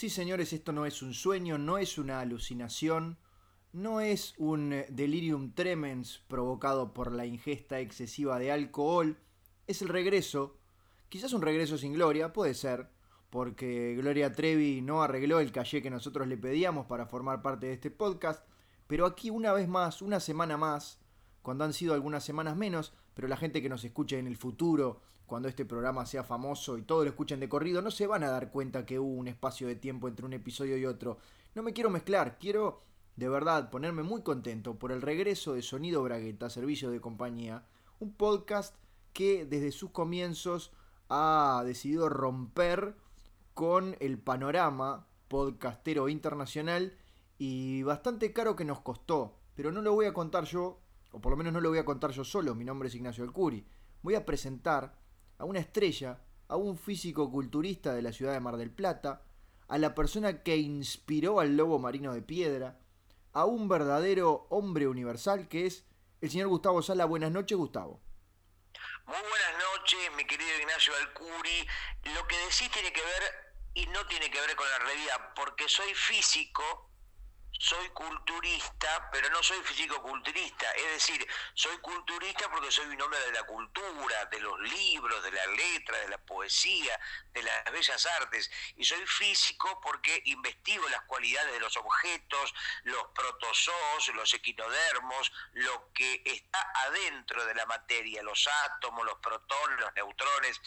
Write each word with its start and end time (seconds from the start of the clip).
Sí, 0.00 0.08
señores, 0.08 0.54
esto 0.54 0.72
no 0.72 0.86
es 0.86 1.02
un 1.02 1.12
sueño, 1.12 1.58
no 1.58 1.76
es 1.76 1.98
una 1.98 2.20
alucinación, 2.20 3.18
no 3.74 4.00
es 4.00 4.32
un 4.38 4.72
eh, 4.72 4.86
delirium 4.88 5.52
tremens 5.52 6.24
provocado 6.26 6.94
por 6.94 7.12
la 7.12 7.26
ingesta 7.26 7.80
excesiva 7.80 8.38
de 8.38 8.50
alcohol, 8.50 9.18
es 9.66 9.82
el 9.82 9.90
regreso, 9.90 10.56
quizás 11.10 11.34
un 11.34 11.42
regreso 11.42 11.76
sin 11.76 11.92
gloria, 11.92 12.32
puede 12.32 12.54
ser, 12.54 12.88
porque 13.28 13.94
Gloria 13.94 14.32
Trevi 14.32 14.80
no 14.80 15.02
arregló 15.02 15.38
el 15.38 15.52
calle 15.52 15.82
que 15.82 15.90
nosotros 15.90 16.26
le 16.26 16.38
pedíamos 16.38 16.86
para 16.86 17.04
formar 17.04 17.42
parte 17.42 17.66
de 17.66 17.74
este 17.74 17.90
podcast, 17.90 18.42
pero 18.86 19.04
aquí 19.04 19.28
una 19.28 19.52
vez 19.52 19.68
más, 19.68 20.00
una 20.00 20.18
semana 20.18 20.56
más, 20.56 20.98
cuando 21.42 21.64
han 21.64 21.74
sido 21.74 21.92
algunas 21.92 22.24
semanas 22.24 22.56
menos, 22.56 22.94
pero 23.12 23.28
la 23.28 23.36
gente 23.36 23.60
que 23.60 23.68
nos 23.68 23.84
escuche 23.84 24.18
en 24.18 24.28
el 24.28 24.38
futuro, 24.38 25.02
cuando 25.30 25.48
este 25.48 25.64
programa 25.64 26.06
sea 26.06 26.24
famoso 26.24 26.76
y 26.76 26.82
todos 26.82 27.04
lo 27.04 27.10
escuchen 27.10 27.38
de 27.38 27.48
corrido, 27.48 27.80
no 27.82 27.92
se 27.92 28.08
van 28.08 28.24
a 28.24 28.30
dar 28.30 28.50
cuenta 28.50 28.84
que 28.84 28.98
hubo 28.98 29.14
un 29.14 29.28
espacio 29.28 29.68
de 29.68 29.76
tiempo 29.76 30.08
entre 30.08 30.26
un 30.26 30.32
episodio 30.32 30.76
y 30.76 30.86
otro. 30.86 31.18
No 31.54 31.62
me 31.62 31.72
quiero 31.72 31.88
mezclar, 31.88 32.36
quiero 32.36 32.82
de 33.14 33.28
verdad 33.28 33.70
ponerme 33.70 34.02
muy 34.02 34.22
contento 34.22 34.74
por 34.76 34.90
el 34.90 35.00
regreso 35.00 35.52
de 35.52 35.62
Sonido 35.62 36.02
Bragueta, 36.02 36.50
Servicio 36.50 36.90
de 36.90 37.00
Compañía, 37.00 37.64
un 38.00 38.12
podcast 38.12 38.74
que 39.12 39.46
desde 39.46 39.70
sus 39.70 39.92
comienzos 39.92 40.72
ha 41.08 41.62
decidido 41.64 42.08
romper 42.08 42.96
con 43.54 43.96
el 44.00 44.18
panorama 44.18 45.06
podcastero 45.28 46.08
internacional 46.08 46.98
y 47.38 47.84
bastante 47.84 48.32
caro 48.32 48.56
que 48.56 48.64
nos 48.64 48.80
costó, 48.80 49.36
pero 49.54 49.70
no 49.70 49.80
lo 49.80 49.92
voy 49.92 50.06
a 50.06 50.12
contar 50.12 50.42
yo 50.42 50.80
o 51.12 51.20
por 51.20 51.30
lo 51.30 51.36
menos 51.36 51.52
no 51.52 51.60
lo 51.60 51.68
voy 51.68 51.78
a 51.78 51.84
contar 51.84 52.10
yo 52.10 52.24
solo, 52.24 52.56
mi 52.56 52.64
nombre 52.64 52.88
es 52.88 52.96
Ignacio 52.96 53.22
Alcuri, 53.22 53.64
voy 54.02 54.16
a 54.16 54.26
presentar 54.26 54.98
a 55.40 55.44
una 55.46 55.58
estrella, 55.58 56.20
a 56.48 56.56
un 56.56 56.76
físico 56.76 57.30
culturista 57.30 57.94
de 57.94 58.02
la 58.02 58.12
ciudad 58.12 58.34
de 58.34 58.40
Mar 58.40 58.58
del 58.58 58.70
Plata, 58.70 59.22
a 59.68 59.78
la 59.78 59.94
persona 59.94 60.42
que 60.42 60.58
inspiró 60.58 61.40
al 61.40 61.56
lobo 61.56 61.78
marino 61.78 62.12
de 62.12 62.20
piedra, 62.20 62.78
a 63.32 63.46
un 63.46 63.66
verdadero 63.66 64.46
hombre 64.50 64.86
universal 64.86 65.48
que 65.48 65.64
es 65.64 65.86
el 66.20 66.30
señor 66.30 66.48
Gustavo 66.48 66.82
Sala. 66.82 67.06
Buenas 67.06 67.32
noches, 67.32 67.56
Gustavo. 67.56 68.02
Muy 69.06 69.16
buenas 69.16 69.54
noches, 69.78 70.10
mi 70.14 70.26
querido 70.26 70.50
Ignacio 70.60 70.92
Alcuri. 70.94 71.66
Lo 72.14 72.26
que 72.28 72.36
decís 72.36 72.70
tiene 72.70 72.92
que 72.92 73.00
ver 73.00 73.22
y 73.72 73.86
no 73.86 74.06
tiene 74.08 74.30
que 74.30 74.40
ver 74.42 74.54
con 74.54 74.68
la 74.68 74.78
realidad, 74.80 75.32
porque 75.34 75.66
soy 75.68 75.94
físico 75.94 76.89
soy 77.60 77.90
culturista, 77.90 79.10
pero 79.12 79.28
no 79.28 79.42
soy 79.42 79.58
físico-culturista. 79.62 80.72
Es 80.72 80.92
decir, 80.92 81.28
soy 81.52 81.76
culturista 81.78 82.50
porque 82.50 82.70
soy 82.70 82.86
un 82.86 83.02
hombre 83.02 83.20
de 83.20 83.32
la 83.32 83.42
cultura, 83.42 84.24
de 84.30 84.40
los 84.40 84.58
libros, 84.60 85.22
de 85.22 85.30
la 85.30 85.46
letra, 85.48 85.98
de 85.98 86.08
la 86.08 86.16
poesía, 86.16 86.98
de 87.34 87.42
las 87.42 87.70
bellas 87.70 88.06
artes. 88.18 88.50
Y 88.76 88.84
soy 88.84 89.06
físico 89.06 89.78
porque 89.82 90.22
investigo 90.24 90.88
las 90.88 91.02
cualidades 91.02 91.52
de 91.52 91.60
los 91.60 91.76
objetos, 91.76 92.54
los 92.84 93.08
protozoos, 93.14 94.08
los 94.14 94.32
equinodermos, 94.32 95.30
lo 95.52 95.92
que 95.92 96.22
está 96.24 96.66
adentro 96.86 97.44
de 97.44 97.54
la 97.56 97.66
materia, 97.66 98.22
los 98.22 98.48
átomos, 98.64 99.04
los 99.04 99.18
protones, 99.18 99.78
los 99.78 99.94
neutrones. 99.94 100.58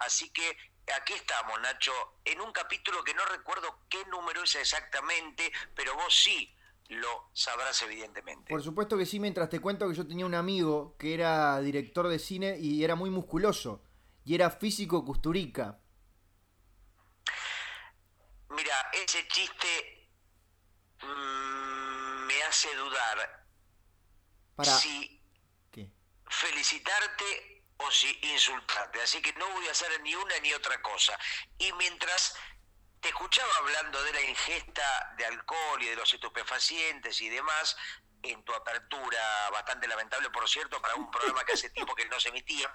Así 0.00 0.30
que 0.30 0.58
aquí 0.96 1.12
estamos, 1.14 1.60
Nacho, 1.60 1.92
en 2.24 2.40
un 2.40 2.52
capítulo 2.52 3.02
que 3.04 3.14
no 3.14 3.24
recuerdo 3.26 3.80
qué 3.88 4.04
número 4.06 4.42
es 4.42 4.54
exactamente, 4.54 5.52
pero 5.74 5.94
vos 5.94 6.14
sí 6.14 6.54
lo 6.88 7.30
sabrás 7.32 7.82
evidentemente. 7.82 8.50
Por 8.50 8.62
supuesto 8.62 8.98
que 8.98 9.06
sí, 9.06 9.20
mientras 9.20 9.48
te 9.48 9.60
cuento 9.60 9.88
que 9.88 9.94
yo 9.94 10.06
tenía 10.06 10.26
un 10.26 10.34
amigo 10.34 10.96
que 10.98 11.14
era 11.14 11.60
director 11.60 12.08
de 12.08 12.18
cine 12.18 12.58
y 12.58 12.82
era 12.84 12.94
muy 12.94 13.10
musculoso, 13.10 13.84
y 14.24 14.34
era 14.34 14.50
físico 14.50 15.04
custurica. 15.04 15.80
Mira, 18.50 18.90
ese 18.92 19.26
chiste 19.28 20.10
mm, 21.02 22.26
me 22.26 22.42
hace 22.42 22.74
dudar 22.74 23.46
Para... 24.56 24.70
si 24.72 25.22
¿Qué? 25.70 25.90
felicitarte 26.28 27.49
o 27.80 27.90
si 27.90 28.18
insultarte. 28.22 29.00
Así 29.02 29.20
que 29.22 29.32
no 29.34 29.48
voy 29.50 29.68
a 29.68 29.72
hacer 29.72 30.00
ni 30.02 30.14
una 30.14 30.38
ni 30.40 30.52
otra 30.52 30.80
cosa. 30.82 31.18
Y 31.58 31.72
mientras 31.74 32.36
te 33.00 33.08
escuchaba 33.08 33.50
hablando 33.58 34.02
de 34.02 34.12
la 34.12 34.20
ingesta 34.22 35.14
de 35.16 35.26
alcohol 35.26 35.82
y 35.82 35.86
de 35.86 35.96
los 35.96 36.12
estupefacientes 36.12 37.20
y 37.20 37.28
demás, 37.30 37.76
en 38.22 38.44
tu 38.44 38.52
apertura, 38.52 39.50
bastante 39.50 39.88
lamentable 39.88 40.28
por 40.30 40.46
cierto, 40.48 40.80
para 40.82 40.94
un 40.94 41.10
programa 41.10 41.44
que 41.44 41.52
hace 41.52 41.70
tiempo 41.76 41.94
que 41.94 42.06
no 42.06 42.20
se 42.20 42.28
emitía, 42.28 42.70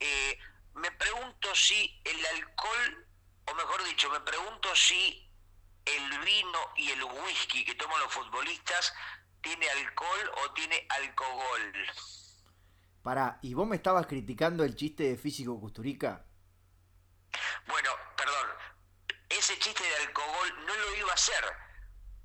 eh, 0.00 0.38
me 0.74 0.90
pregunto 0.92 1.54
si 1.54 2.00
el 2.04 2.26
alcohol, 2.26 3.06
o 3.46 3.54
mejor 3.54 3.84
dicho, 3.84 4.10
me 4.10 4.20
pregunto 4.20 4.74
si 4.74 5.28
el 5.84 6.18
vino 6.20 6.72
y 6.76 6.90
el 6.90 7.02
whisky 7.04 7.64
que 7.64 7.74
toman 7.74 8.00
los 8.00 8.12
futbolistas 8.12 8.92
tiene 9.42 9.68
alcohol 9.70 10.32
o 10.42 10.52
tiene 10.52 10.86
alcohol. 10.90 11.72
Pará, 13.02 13.38
¿y 13.42 13.54
vos 13.54 13.66
me 13.66 13.76
estabas 13.76 14.06
criticando 14.06 14.62
el 14.62 14.76
chiste 14.76 15.04
de 15.04 15.16
físico 15.16 15.58
Custurica? 15.58 16.26
Bueno, 17.66 17.90
perdón, 18.16 18.48
ese 19.28 19.58
chiste 19.58 19.82
de 19.82 19.96
alcohol 20.06 20.66
no 20.66 20.74
lo 20.74 20.96
iba 20.96 21.10
a 21.10 21.14
hacer 21.14 21.44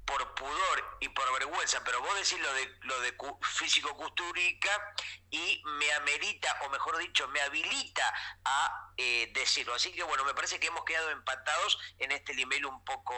por 0.06 0.36
pudor 0.36 0.98
y 1.00 1.10
por 1.10 1.32
vergüenza, 1.40 1.82
pero 1.84 2.02
vos 2.02 2.14
decís 2.16 2.40
lo 2.40 2.54
de, 2.54 2.78
lo 2.82 3.00
de 3.00 3.18
físico 3.42 3.96
Custurica 3.96 4.96
y 5.32 5.64
me 5.80 5.92
amerita, 5.94 6.60
o 6.66 6.70
mejor 6.70 6.98
dicho, 6.98 7.28
me 7.30 7.40
habilita 7.40 8.14
a 8.44 8.94
eh, 8.98 9.32
decirlo. 9.34 9.74
Así 9.76 9.94
que 9.94 10.04
bueno, 10.04 10.26
me 10.26 10.34
parece 10.34 10.60
que 10.60 10.68
hemos 10.68 10.84
quedado 10.84 11.10
empatados 11.10 11.80
en 12.00 12.12
este 12.12 12.36
nivel 12.36 12.66
un 12.66 12.84
poco 12.84 13.16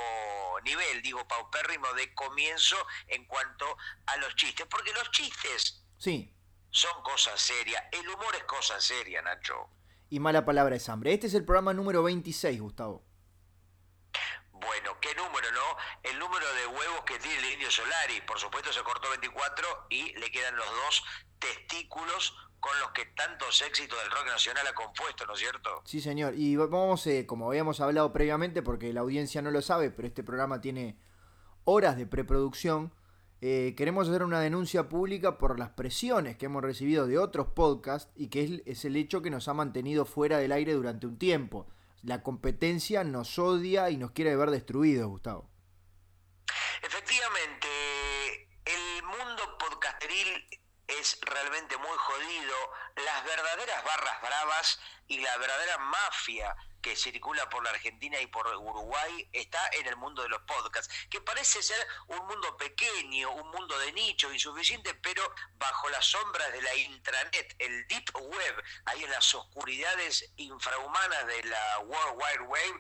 nivel, 0.64 1.02
digo, 1.02 1.28
paupérrimo 1.28 1.92
de 1.94 2.14
comienzo 2.14 2.78
en 3.08 3.26
cuanto 3.26 3.78
a 4.06 4.18
los 4.18 4.36
chistes, 4.36 4.68
porque 4.70 4.94
los 4.94 5.10
chistes... 5.10 5.84
Sí 5.98 6.37
son 6.70 7.02
cosas 7.04 7.40
serias. 7.40 7.84
El 7.92 8.08
humor 8.08 8.36
es 8.36 8.44
cosa 8.44 8.80
seria, 8.80 9.22
Nacho. 9.22 9.70
Y 10.10 10.20
mala 10.20 10.46
palabra 10.46 10.76
es 10.76 10.88
hambre. 10.90 11.14
Este 11.14 11.28
es 11.28 11.34
el 11.34 11.44
programa 11.46 11.74
número 11.74 12.04
26, 12.04 12.62
Gustavo. 12.62 13.04
Bueno, 14.52 14.98
¿qué 15.02 15.14
número, 15.16 15.52
no? 15.52 15.78
El 16.04 16.18
número 16.18 16.46
de 16.56 16.68
huevos 16.68 17.02
que 17.06 17.20
tiene 17.20 17.38
el 17.38 17.54
indio 17.54 17.70
Solari. 17.70 18.22
Por 18.22 18.40
supuesto 18.40 18.72
se 18.74 18.82
cortó 18.84 19.10
24 19.10 19.88
y 19.90 20.14
le 20.14 20.32
quedan 20.32 20.56
los 20.56 20.66
dos 20.66 21.04
testículos 21.40 22.36
con 22.60 22.78
los 22.80 22.90
que 22.92 23.06
tantos 23.06 23.62
éxitos 23.62 24.00
del 24.02 24.12
rock 24.12 24.26
nacional 24.28 24.66
ha 24.66 24.74
compuesto, 24.74 25.26
¿no 25.26 25.34
es 25.34 25.40
cierto? 25.40 25.82
Sí, 25.86 26.02
señor. 26.02 26.34
Y 26.36 26.56
vamos, 26.56 27.06
eh, 27.06 27.26
como 27.28 27.50
habíamos 27.50 27.80
hablado 27.82 28.12
previamente, 28.12 28.64
porque 28.64 28.94
la 28.94 29.02
audiencia 29.02 29.42
no 29.42 29.52
lo 29.52 29.62
sabe, 29.62 29.92
pero 29.92 30.08
este 30.08 30.24
programa 30.24 30.60
tiene 30.60 30.98
horas 31.66 31.98
de 31.98 32.08
preproducción 32.08 32.94
eh, 33.40 33.76
queremos 33.78 34.10
hacer 34.10 34.24
una 34.24 34.40
denuncia 34.40 34.90
pública 34.90 35.38
por 35.38 35.60
las 35.60 35.70
presiones 35.70 36.38
que 36.38 36.48
hemos 36.48 36.64
recibido 36.64 37.06
de 37.06 37.20
otros 37.20 37.48
podcasts 37.48 38.12
y 38.16 38.30
que 38.30 38.64
es, 38.66 38.86
el 38.86 38.96
hecho 38.96 39.22
que 39.22 39.30
nos 39.30 39.48
ha 39.48 39.54
mantenido 39.54 40.06
fuera 40.06 40.40
del 40.40 40.52
aire 40.52 40.74
durante 40.74 41.06
un 41.06 41.20
tiempo. 41.20 41.68
La 42.02 42.24
competencia 42.24 43.04
nos 43.04 43.38
odia 43.38 43.92
y 43.92 43.98
nos 43.98 44.12
quiere 44.12 44.36
ver 44.36 44.50
destruidos, 44.50 45.08
Gustavo. 45.08 45.50
Efectivamente, 46.82 47.68
el 48.66 49.04
mundo 49.04 49.58
podcasteril 49.60 50.28
es 50.88 51.20
realmente 51.22 51.78
muy 51.78 51.98
jodido. 51.98 52.56
Las 52.96 53.24
verdaderas 53.24 53.84
barras 53.84 54.22
bravas 54.22 54.80
y 55.08 55.20
la 55.20 55.38
verdadera 55.38 55.78
mafia 55.78 56.56
que 56.88 56.96
circula 56.96 57.50
por 57.50 57.62
la 57.66 57.72
Argentina 57.72 58.22
y 58.22 58.28
por 58.28 58.48
Uruguay 58.48 59.30
está 59.34 59.60
en 59.78 59.88
el 59.88 59.98
mundo 59.98 60.24
de 60.24 60.30
los 60.30 60.40
podcasts, 60.44 60.94
que 61.10 61.20
parece 61.20 61.62
ser 61.62 61.86
un 62.08 62.26
mundo 62.28 62.56
pequeño, 62.56 63.30
un 63.32 63.52
mundo 63.52 63.78
de 63.80 63.92
nicho, 63.92 64.32
insuficiente, 64.32 64.94
pero 64.94 65.22
bajo 65.58 65.90
las 65.90 66.06
sombras 66.06 66.50
de 66.54 66.62
la 66.62 66.74
intranet, 66.76 67.56
el 67.60 67.86
deep 67.88 68.16
web, 68.16 68.64
ahí 68.86 69.04
en 69.04 69.12
las 69.12 69.36
oscuridades 69.36 70.32
infrahumanas 70.38 71.28
de 71.28 71.44
la 71.44 71.80
World 71.80 72.22
Wide 72.22 72.48
Web, 72.48 72.80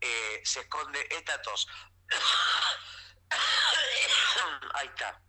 eh, 0.00 0.40
se 0.44 0.60
esconde 0.60 1.04
esta 1.10 1.42
tos. 1.42 1.66
ahí 4.74 4.86
está. 4.86 5.20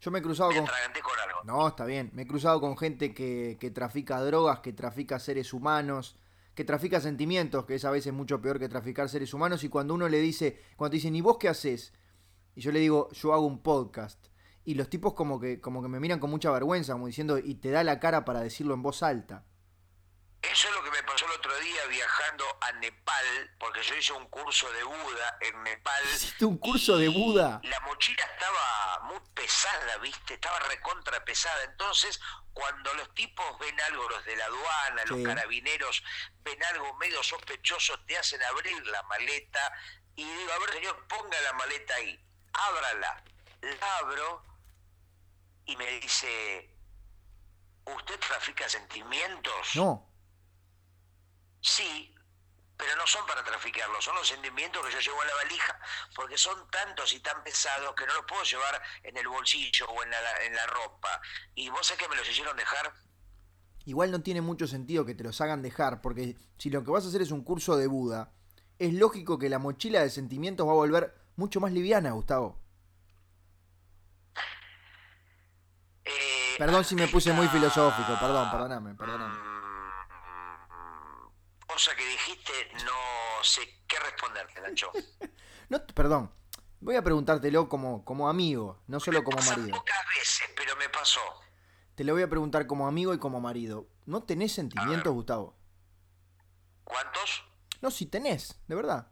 Yo 0.00 0.10
me 0.10 0.20
he 0.20 0.22
cruzado 0.22 0.48
con... 0.48 0.64
con 0.64 1.20
algo. 1.20 1.44
No, 1.44 1.68
está 1.68 1.84
bien. 1.84 2.08
Me 2.14 2.22
he 2.22 2.26
cruzado 2.26 2.58
con 2.58 2.78
gente 2.78 3.12
que, 3.12 3.58
que 3.60 3.70
trafica 3.70 4.18
drogas, 4.22 4.60
que 4.60 4.72
trafica 4.72 5.18
seres 5.18 5.52
humanos, 5.52 6.16
que 6.54 6.64
trafica 6.64 7.00
sentimientos, 7.00 7.64
que 7.64 7.76
es 7.76 7.84
a 7.84 7.90
veces 7.90 8.12
mucho 8.12 8.40
peor 8.40 8.58
que 8.58 8.68
traficar 8.68 9.08
seres 9.08 9.32
humanos, 9.34 9.64
y 9.64 9.68
cuando 9.68 9.94
uno 9.94 10.08
le 10.08 10.20
dice, 10.20 10.60
cuando 10.76 10.90
te 10.90 10.96
dicen, 10.96 11.16
¿y 11.16 11.20
vos 11.20 11.38
qué 11.38 11.48
haces? 11.48 11.92
Y 12.54 12.60
yo 12.60 12.72
le 12.72 12.80
digo, 12.80 13.10
yo 13.12 13.32
hago 13.32 13.46
un 13.46 13.62
podcast. 13.62 14.26
Y 14.64 14.74
los 14.74 14.90
tipos 14.90 15.14
como 15.14 15.40
que, 15.40 15.60
como 15.60 15.82
que 15.82 15.88
me 15.88 16.00
miran 16.00 16.18
con 16.18 16.30
mucha 16.30 16.50
vergüenza, 16.50 16.92
como 16.92 17.06
diciendo, 17.06 17.38
y 17.38 17.54
te 17.54 17.70
da 17.70 17.82
la 17.84 17.98
cara 17.98 18.24
para 18.24 18.40
decirlo 18.40 18.74
en 18.74 18.82
voz 18.82 19.02
alta. 19.02 19.44
Eso 20.42 20.68
es 20.68 20.74
lo 20.74 20.82
que 20.82 20.90
me 20.90 21.02
pasó 21.02 21.26
el 21.26 21.32
otro 21.32 21.54
día 21.58 21.84
viajando 21.86 22.44
a 22.62 22.72
Nepal, 22.72 23.56
porque 23.58 23.82
yo 23.82 23.94
hice 23.94 24.12
un 24.14 24.26
curso 24.28 24.72
de 24.72 24.82
Buda 24.84 25.38
en 25.40 25.62
Nepal. 25.62 26.04
¿Hiciste 26.14 26.44
un 26.46 26.56
curso 26.56 26.96
de 26.96 27.08
Buda? 27.08 27.60
La 27.62 27.80
mochila 27.80 28.24
estaba 28.24 29.00
muy 29.04 29.20
pesada, 29.34 29.98
¿viste? 29.98 30.34
Estaba 30.34 30.58
recontra 30.60 31.22
pesada. 31.26 31.62
Entonces, 31.64 32.18
cuando 32.54 32.94
los 32.94 33.14
tipos 33.14 33.58
ven 33.58 33.78
algo, 33.82 34.08
los 34.08 34.24
de 34.24 34.36
la 34.36 34.46
aduana, 34.46 35.04
los 35.04 35.22
carabineros, 35.26 36.02
ven 36.42 36.64
algo 36.64 36.94
medio 36.94 37.22
sospechoso, 37.22 37.98
te 38.06 38.16
hacen 38.16 38.42
abrir 38.44 38.86
la 38.86 39.02
maleta 39.04 39.72
y 40.16 40.24
digo, 40.24 40.52
a 40.52 40.58
ver, 40.58 40.72
señor, 40.72 41.06
ponga 41.06 41.40
la 41.42 41.52
maleta 41.52 41.94
ahí, 41.94 42.18
ábrala. 42.52 43.24
La 43.60 43.98
abro 43.98 44.42
y 45.66 45.76
me 45.76 45.86
dice, 46.00 46.70
¿usted 47.84 48.18
trafica 48.18 48.68
sentimientos? 48.68 49.76
No. 49.76 50.09
Sí, 51.60 52.14
pero 52.80 52.96
no 52.96 53.06
son 53.06 53.26
para 53.26 53.44
traficarlos, 53.44 54.02
son 54.02 54.14
los 54.16 54.26
sentimientos 54.26 54.82
que 54.86 54.92
yo 54.92 55.00
llevo 55.00 55.22
en 55.22 55.28
la 55.28 55.34
valija, 55.34 55.78
porque 56.14 56.38
son 56.38 56.66
tantos 56.70 57.12
y 57.12 57.20
tan 57.20 57.44
pesados 57.44 57.94
que 57.94 58.06
no 58.06 58.14
los 58.14 58.24
puedo 58.24 58.42
llevar 58.42 58.80
en 59.02 59.16
el 59.18 59.28
bolsillo 59.28 59.86
o 59.86 60.02
en 60.02 60.10
la, 60.10 60.18
en 60.46 60.54
la 60.54 60.66
ropa. 60.66 61.20
¿Y 61.54 61.68
vos 61.68 61.86
sabés 61.86 62.02
que 62.02 62.08
me 62.08 62.16
los 62.16 62.28
hicieron 62.28 62.56
dejar? 62.56 62.90
Igual 63.84 64.10
no 64.10 64.22
tiene 64.22 64.40
mucho 64.40 64.66
sentido 64.66 65.04
que 65.04 65.14
te 65.14 65.24
los 65.24 65.38
hagan 65.42 65.60
dejar, 65.60 66.00
porque 66.00 66.36
si 66.56 66.70
lo 66.70 66.82
que 66.82 66.90
vas 66.90 67.04
a 67.04 67.08
hacer 67.08 67.20
es 67.20 67.30
un 67.30 67.44
curso 67.44 67.76
de 67.76 67.86
Buda, 67.86 68.32
es 68.78 68.94
lógico 68.94 69.38
que 69.38 69.50
la 69.50 69.58
mochila 69.58 70.00
de 70.00 70.08
sentimientos 70.08 70.66
va 70.66 70.72
a 70.72 70.76
volver 70.76 71.14
mucho 71.36 71.60
más 71.60 71.72
liviana, 71.72 72.12
Gustavo. 72.12 72.58
Eh, 76.04 76.54
perdón 76.56 76.82
si 76.84 76.94
me 76.94 77.08
puse 77.08 77.30
muy 77.32 77.46
filosófico, 77.48 78.18
perdón, 78.18 78.50
perdóname, 78.50 78.94
perdóname 78.94 79.49
cosa 81.72 81.94
que 81.94 82.06
dijiste, 82.06 82.52
no 82.84 83.42
sé 83.44 83.82
qué 83.86 83.98
responderte, 84.00 84.60
Nacho. 84.60 84.90
no, 85.68 85.84
perdón, 85.86 86.32
voy 86.80 86.96
a 86.96 87.02
preguntártelo 87.02 87.68
como, 87.68 88.04
como 88.04 88.28
amigo, 88.28 88.82
no 88.86 89.00
solo 89.00 89.22
como 89.22 89.40
marido. 89.42 89.78
pocas 89.78 90.04
veces, 90.16 90.50
pero 90.56 90.76
me 90.76 90.88
pasó. 90.88 91.20
Te 91.94 92.04
lo 92.04 92.12
voy 92.12 92.22
a 92.22 92.28
preguntar 92.28 92.66
como 92.66 92.86
amigo 92.86 93.14
y 93.14 93.18
como 93.18 93.40
marido. 93.40 93.86
¿No 94.06 94.22
tenés 94.22 94.52
sentimientos, 94.52 95.12
Gustavo? 95.12 95.56
¿Cuántos? 96.84 97.44
No, 97.80 97.90
si 97.90 98.06
tenés, 98.06 98.60
de 98.66 98.74
verdad. 98.74 99.10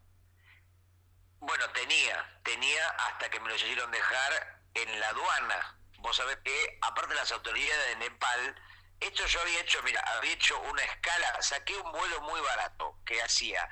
Bueno, 1.41 1.65
tenía, 1.73 2.41
tenía 2.43 2.89
hasta 3.09 3.31
que 3.31 3.41
me 3.41 3.49
lo 3.49 3.55
hicieron 3.55 3.91
dejar 3.91 4.63
en 4.75 5.01
la 5.01 5.09
aduana. 5.11 5.81
Vos 6.01 6.17
sabés 6.17 6.39
que, 6.45 6.79
aparte 6.83 7.15
las 7.15 7.31
autoridades 7.33 7.89
de 7.91 7.97
Nepal, 7.97 8.55
esto 9.01 9.27
yo 9.27 9.41
había 9.41 9.61
hecho, 9.61 9.83
mira, 9.83 10.01
había 10.17 10.33
hecho 10.33 10.61
una 10.63 10.83
escala, 10.83 11.43
saqué 11.43 11.77
un 11.77 11.93
vuelo 11.93 12.21
muy 12.23 12.41
barato 12.41 12.99
que 13.05 13.23
hacía 13.23 13.69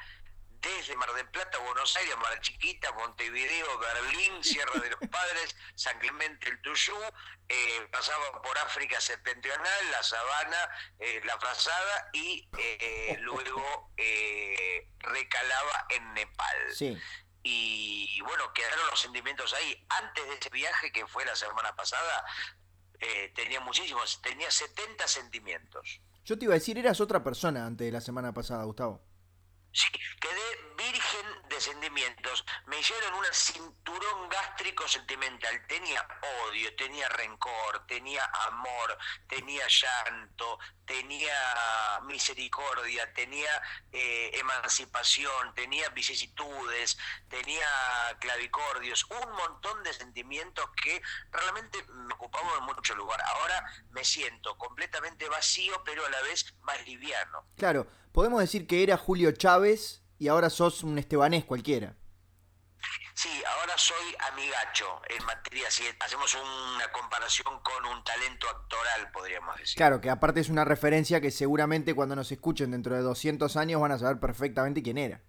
desde 0.61 0.97
Mar 0.97 1.13
del 1.15 1.29
Plata, 1.29 1.59
Buenos 1.59 1.97
Aires, 1.97 2.17
Mar 2.17 2.41
Chiquita, 2.41 2.93
Montevideo, 2.93 3.79
Berlín, 3.79 4.33
Sierra 4.45 4.81
de 4.81 4.91
los 4.91 5.01
Padres, 5.11 5.57
San 5.75 5.99
Clemente, 5.99 6.49
el 6.49 6.61
Tuyú, 6.63 6.97
eh, 7.49 7.89
pasaba 7.93 8.43
por 8.43 8.57
África 8.59 9.01
septentrional, 9.01 9.91
la 9.93 10.03
Sabana, 10.03 10.69
eh, 10.99 11.21
la 11.25 11.39
Frazada 11.39 12.11
y 12.13 12.49
eh, 12.59 13.17
luego 13.21 13.93
recalaba 14.99 15.87
en 15.91 16.15
Nepal. 16.15 16.75
Sí. 16.75 16.99
Y 17.49 18.21
bueno, 18.23 18.53
quedaron 18.53 18.85
los 18.89 18.99
sentimientos 18.99 19.55
ahí. 19.55 19.87
Antes 19.89 20.27
de 20.27 20.35
ese 20.35 20.51
viaje, 20.51 20.91
que 20.91 21.07
fue 21.07 21.25
la 21.25 21.37
semana 21.37 21.77
pasada, 21.77 22.25
eh, 23.01 23.33
tenía 23.35 23.61
muchísimos, 23.61 24.21
tenía 24.23 24.51
70 24.51 25.07
sentimientos. 25.09 26.01
Yo 26.25 26.39
te 26.39 26.45
iba 26.45 26.55
a 26.55 26.59
decir, 26.59 26.77
eras 26.79 27.01
otra 27.01 27.23
persona 27.23 27.67
antes 27.67 27.87
de 27.87 27.93
la 27.93 28.01
semana 28.01 28.33
pasada, 28.33 28.65
Gustavo. 28.65 29.01
Sí, 29.73 29.87
quedé 30.21 30.75
virgen 30.77 31.49
de 31.51 31.61
sentimientos. 31.61 32.45
Me 32.67 32.81
hicieron 32.81 33.13
un 33.13 33.25
cinturón 33.31 34.29
gástrico 34.31 34.89
sentimental. 34.89 35.67
Tenía 35.67 36.01
odio, 36.49 36.75
tenía 36.77 37.09
rencor, 37.11 37.87
tenía 37.87 38.25
amor, 38.49 38.97
tenía 39.29 39.67
llanto, 39.69 40.59
tenía 40.87 42.01
misericordia, 42.07 43.13
tenía 43.13 43.51
eh, 43.93 44.31
emancipación, 44.35 45.55
tenía 45.55 45.89
vicisitudes, 45.91 46.97
tenía 47.29 47.67
clavicordios, 48.21 49.05
un 49.05 49.33
montón 49.33 49.83
de 49.83 49.93
sentimientos 49.93 50.65
que 50.83 51.03
realmente 51.33 51.79
me 51.93 52.15
ocupaban 52.15 52.61
en 52.61 52.65
mucho 52.65 52.95
lugar. 52.95 53.21
Ahora 53.23 53.65
me 53.91 54.05
siento 54.05 54.57
completamente 54.57 55.29
vacío, 55.29 55.83
pero 55.85 56.07
a 56.07 56.11
la 56.11 56.23
vez 56.23 56.55
más 56.63 56.85
liviano. 56.87 57.45
Claro, 57.57 57.87
podemos 58.13 58.41
decir 58.41 58.67
que 58.67 58.83
era 58.83 58.97
Julio 58.97 59.33
Chávez 59.33 60.03
y 60.19 60.29
ahora 60.29 60.51
sos 60.51 60.83
un 60.83 60.99
estebanés 60.99 61.45
cualquiera. 61.45 61.95
Sí, 63.17 63.43
ahora 63.47 63.79
soy 63.79 64.15
amigacho 64.31 65.01
en 65.09 65.25
materia, 65.25 65.71
si 65.71 65.85
hacemos 66.01 66.35
una 66.35 66.93
comparación 66.93 67.61
con 67.61 67.87
un 67.87 68.05
talento 68.05 68.47
actoral, 68.47 69.11
podríamos 69.11 69.57
decir. 69.57 69.75
Claro, 69.75 70.03
que 70.03 70.11
aparte 70.11 70.41
es 70.41 70.51
una 70.51 70.67
referencia 70.67 71.19
que 71.23 71.31
seguramente 71.31 71.95
cuando 71.95 72.15
nos 72.15 72.31
escuchen 72.31 72.73
dentro 72.73 72.95
de 72.95 73.01
200 73.01 73.57
años 73.57 73.81
van 73.81 73.93
a 73.93 73.99
saber 73.99 74.21
perfectamente 74.21 74.83
quién 74.83 74.99
era. 74.99 75.23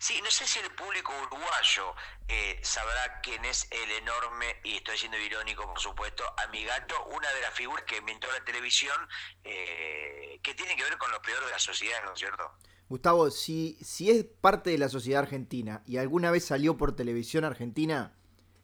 Sí, 0.00 0.20
no 0.24 0.30
sé 0.32 0.44
si 0.44 0.58
el 0.58 0.72
público 0.72 1.12
uruguayo 1.22 1.94
eh, 2.26 2.58
sabrá 2.64 3.20
quién 3.20 3.44
es 3.44 3.68
el 3.70 3.88
enorme, 3.92 4.60
y 4.64 4.78
estoy 4.78 4.98
siendo 4.98 5.16
irónico 5.18 5.64
por 5.64 5.78
supuesto, 5.78 6.24
Amigato, 6.38 7.04
una 7.04 7.30
de 7.30 7.42
las 7.42 7.54
figuras 7.54 7.84
que 7.84 7.98
inventó 7.98 8.26
la 8.32 8.44
televisión, 8.44 9.08
eh, 9.44 10.40
que 10.42 10.52
tiene 10.54 10.74
que 10.74 10.82
ver 10.82 10.98
con 10.98 11.12
lo 11.12 11.22
peor 11.22 11.44
de 11.44 11.52
la 11.52 11.60
sociedad, 11.60 12.02
¿no 12.02 12.14
es 12.14 12.18
cierto? 12.18 12.58
Gustavo, 12.92 13.30
si, 13.30 13.78
si 13.82 14.10
es 14.10 14.22
parte 14.22 14.68
de 14.68 14.76
la 14.76 14.90
sociedad 14.90 15.22
argentina 15.22 15.82
y 15.86 15.96
alguna 15.96 16.30
vez 16.30 16.44
salió 16.44 16.76
por 16.76 16.94
televisión 16.94 17.42
argentina, 17.42 18.12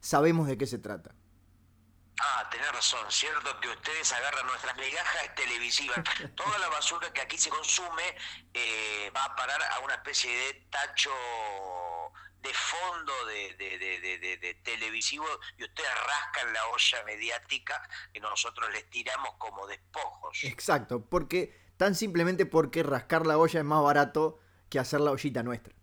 sabemos 0.01 0.49
de 0.49 0.59
qué 0.59 0.67
se 0.67 0.77
trata. 0.77 1.15
Ah, 2.21 2.47
tenés 2.51 2.71
razón, 2.71 3.01
cierto 3.09 3.59
que 3.59 3.71
ustedes 3.71 4.13
agarran 4.13 4.47
nuestras 4.47 4.77
migajas 4.77 5.35
televisivas. 5.35 6.05
Toda 6.37 6.59
la 6.59 6.69
basura 6.69 7.11
que 7.11 7.23
aquí 7.23 7.39
se 7.39 7.49
consume 7.49 8.03
eh, 8.53 9.11
va 9.17 9.25
a 9.25 9.35
parar 9.35 9.63
a 9.63 9.79
una 9.79 9.95
especie 9.95 10.31
de 10.31 10.67
tacho 10.69 11.11
de 12.43 12.53
fondo 12.53 13.13
de, 13.25 13.55
de, 13.57 14.61
televisivo 14.63 15.25
y 15.57 15.65
ustedes 15.65 15.91
rascan 16.07 16.53
la 16.53 16.67
olla 16.67 17.03
mediática 17.07 17.89
que 18.13 18.21
nosotros 18.21 18.71
les 18.73 18.91
tiramos 18.91 19.37
como 19.39 19.67
despojos. 19.67 20.45
Exacto, 20.45 21.03
porque 21.03 21.68
tan 21.79 21.95
simplemente 21.95 22.45
porque 22.45 22.83
rascar 22.83 23.25
la 23.25 23.39
olla 23.39 23.61
es 23.61 23.65
más 23.65 23.83
barato 23.83 24.41
que 24.69 24.79
hacer 24.79 25.01
la 25.01 25.13
ollita 25.13 25.43
nuestra. 25.43 25.75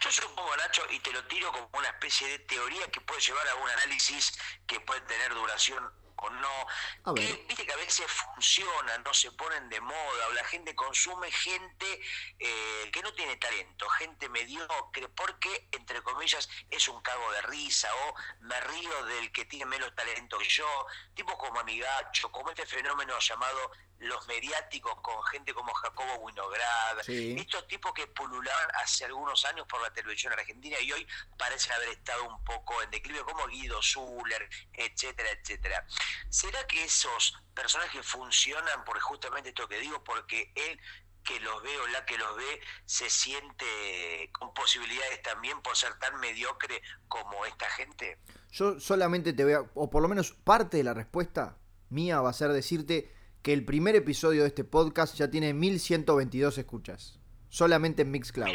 Yo 0.00 0.10
supongo, 0.10 0.56
Nacho, 0.56 0.82
y 0.90 0.98
te 0.98 1.12
lo 1.12 1.24
tiro 1.26 1.52
como 1.52 1.68
una 1.78 1.88
especie 1.88 2.26
de 2.26 2.38
teoría 2.40 2.90
que 2.90 3.00
puede 3.02 3.20
llevar 3.20 3.46
a 3.46 3.54
un 3.56 3.68
análisis 3.68 4.32
que 4.66 4.80
puede 4.80 5.02
tener 5.02 5.32
duración 5.34 5.84
o 6.16 6.30
no. 6.30 7.14
Que, 7.14 7.44
viste 7.46 7.66
que 7.66 7.72
a 7.72 7.76
veces 7.76 8.06
funcionan, 8.10 9.02
no 9.02 9.12
se 9.12 9.30
ponen 9.32 9.68
de 9.68 9.80
moda, 9.80 10.28
o 10.28 10.32
la 10.32 10.44
gente 10.44 10.74
consume 10.74 11.30
gente 11.30 12.00
eh, 12.38 12.90
que 12.90 13.02
no 13.02 13.12
tiene 13.12 13.36
talento, 13.36 13.88
gente 13.90 14.28
mediocre, 14.30 15.08
porque, 15.08 15.68
entre 15.72 16.02
comillas, 16.02 16.48
es 16.70 16.88
un 16.88 17.00
cago 17.02 17.30
de 17.32 17.42
risa, 17.42 17.88
o 18.06 18.14
me 18.40 18.58
río 18.60 19.04
del 19.04 19.30
que 19.30 19.44
tiene 19.44 19.66
menos 19.66 19.94
talento 19.94 20.38
que 20.38 20.48
yo, 20.48 20.86
tipo 21.14 21.36
como 21.36 21.60
Amigacho, 21.60 22.32
como 22.32 22.50
este 22.50 22.66
fenómeno 22.66 23.18
llamado 23.18 23.70
los 24.00 24.26
mediáticos 24.26 24.94
con 25.02 25.22
gente 25.24 25.52
como 25.52 25.72
Jacobo 25.74 26.16
Winograd, 26.20 26.98
estos 27.06 27.66
tipos 27.68 27.92
que 27.92 28.06
pululaban 28.06 28.68
hace 28.82 29.04
algunos 29.04 29.44
años 29.44 29.66
por 29.66 29.80
la 29.82 29.92
televisión 29.92 30.32
argentina 30.32 30.78
y 30.80 30.90
hoy 30.92 31.06
parecen 31.38 31.72
haber 31.72 31.90
estado 31.90 32.24
un 32.24 32.42
poco 32.44 32.82
en 32.82 32.90
declive, 32.90 33.20
como 33.20 33.46
Guido 33.46 33.80
Zuller, 33.82 34.48
etcétera, 34.72 35.30
etcétera. 35.30 35.86
¿Será 36.30 36.66
que 36.66 36.84
esos 36.84 37.36
personajes 37.54 38.04
funcionan 38.06 38.84
por 38.84 38.98
justamente 39.00 39.50
esto 39.50 39.68
que 39.68 39.78
digo? 39.78 40.02
Porque 40.02 40.50
él 40.54 40.80
que 41.22 41.38
los 41.40 41.62
ve 41.62 41.78
o 41.78 41.86
la 41.88 42.06
que 42.06 42.16
los 42.16 42.34
ve 42.36 42.60
se 42.86 43.10
siente 43.10 44.30
con 44.32 44.54
posibilidades 44.54 45.20
también 45.22 45.60
por 45.60 45.76
ser 45.76 45.98
tan 45.98 46.18
mediocre 46.20 46.80
como 47.08 47.44
esta 47.44 47.68
gente? 47.68 48.18
Yo 48.50 48.80
solamente 48.80 49.34
te 49.34 49.44
voy 49.44 49.52
a, 49.52 49.60
o 49.74 49.90
por 49.90 50.00
lo 50.00 50.08
menos 50.08 50.32
parte 50.32 50.78
de 50.78 50.84
la 50.84 50.94
respuesta 50.94 51.58
mía 51.90 52.22
va 52.22 52.30
a 52.30 52.32
ser 52.32 52.52
decirte 52.52 53.14
que 53.42 53.52
el 53.52 53.64
primer 53.64 53.96
episodio 53.96 54.42
de 54.42 54.48
este 54.48 54.64
podcast 54.64 55.14
ya 55.16 55.30
tiene 55.30 55.54
1122 55.54 56.58
escuchas. 56.58 57.18
Solamente 57.48 58.02
en 58.02 58.10
Mixcloud. 58.10 58.48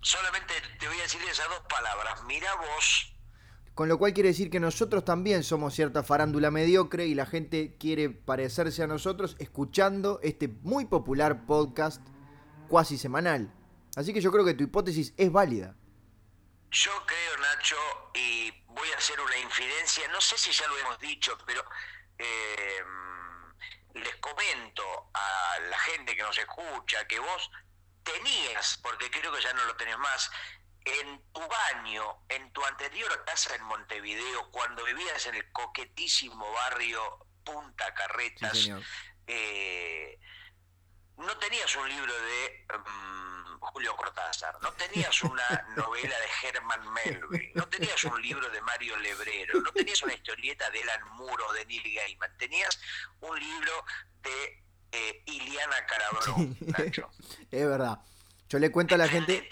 Solamente 0.00 0.54
te 0.78 0.86
voy 0.86 0.98
a 0.98 1.02
decir 1.02 1.20
esas 1.22 1.48
dos 1.48 1.62
palabras. 1.68 2.22
Mira 2.24 2.54
vos. 2.56 3.14
Con 3.74 3.88
lo 3.88 3.98
cual 3.98 4.12
quiere 4.12 4.28
decir 4.28 4.50
que 4.50 4.60
nosotros 4.60 5.04
también 5.04 5.42
somos 5.42 5.74
cierta 5.74 6.02
farándula 6.02 6.50
mediocre 6.50 7.06
y 7.06 7.14
la 7.14 7.24
gente 7.24 7.76
quiere 7.78 8.10
parecerse 8.10 8.82
a 8.82 8.86
nosotros 8.86 9.34
escuchando 9.38 10.20
este 10.22 10.48
muy 10.48 10.84
popular 10.84 11.46
podcast 11.46 12.06
cuasi 12.68 12.98
semanal. 12.98 13.52
Así 13.96 14.12
que 14.12 14.20
yo 14.20 14.30
creo 14.30 14.44
que 14.44 14.54
tu 14.54 14.64
hipótesis 14.64 15.14
es 15.16 15.32
válida. 15.32 15.74
Yo 16.70 16.90
creo, 17.06 17.36
Nacho, 17.38 17.76
y 18.14 18.50
voy 18.68 18.88
a 18.94 18.98
hacer 18.98 19.18
una 19.20 19.38
infidencia, 19.38 20.06
no 20.08 20.20
sé 20.20 20.36
si 20.36 20.50
ya 20.52 20.66
lo 20.68 20.78
hemos 20.78 20.98
dicho, 20.98 21.36
pero 21.46 21.62
eh, 22.18 22.80
les 23.94 24.16
comento 24.16 25.10
a 25.14 25.58
la 25.68 25.78
gente 25.78 26.16
que 26.16 26.22
nos 26.22 26.36
escucha 26.38 27.06
que 27.06 27.18
vos 27.18 27.50
tenías, 28.02 28.78
porque 28.82 29.10
creo 29.10 29.32
que 29.32 29.40
ya 29.40 29.52
no 29.52 29.64
lo 29.64 29.76
tenés 29.76 29.98
más, 29.98 30.30
en 30.84 31.22
tu 31.32 31.40
baño, 31.46 32.24
en 32.28 32.52
tu 32.52 32.64
anterior 32.64 33.24
casa 33.24 33.54
en 33.54 33.62
Montevideo, 33.64 34.50
cuando 34.50 34.84
vivías 34.84 35.26
en 35.26 35.36
el 35.36 35.52
coquetísimo 35.52 36.50
barrio 36.52 37.26
Punta 37.44 37.94
Carretas, 37.94 38.68
eh, 39.26 40.18
no 41.16 41.38
tenías 41.38 41.74
un 41.76 41.88
libro 41.88 42.12
de 42.12 42.66
mm, 42.78 43.41
Julio 43.62 43.94
Cortázar, 43.96 44.56
no 44.60 44.72
tenías 44.72 45.22
una 45.22 45.66
novela 45.76 46.14
de 46.18 46.48
Herman 46.48 46.92
Melville, 46.92 47.52
no 47.54 47.68
tenías 47.68 48.02
un 48.04 48.20
libro 48.20 48.50
de 48.50 48.60
Mario 48.60 48.96
Lebrero, 48.98 49.60
no 49.60 49.70
tenías 49.72 50.02
una 50.02 50.14
historieta 50.14 50.68
de 50.70 50.82
Alan 50.82 51.16
Moore 51.16 51.44
o 51.48 51.52
de 51.52 51.64
Neil 51.66 51.94
Gaiman, 51.94 52.36
tenías 52.36 52.80
un 53.20 53.38
libro 53.38 53.72
de 54.22 54.64
eh, 54.92 55.22
Iliana 55.26 55.76
Carabró, 55.86 56.56
Nacho. 56.60 57.10
es 57.50 57.66
verdad. 57.66 58.00
Yo 58.48 58.58
le 58.58 58.70
cuento 58.70 58.96
a 58.96 58.98
la 58.98 59.08
gente... 59.08 59.48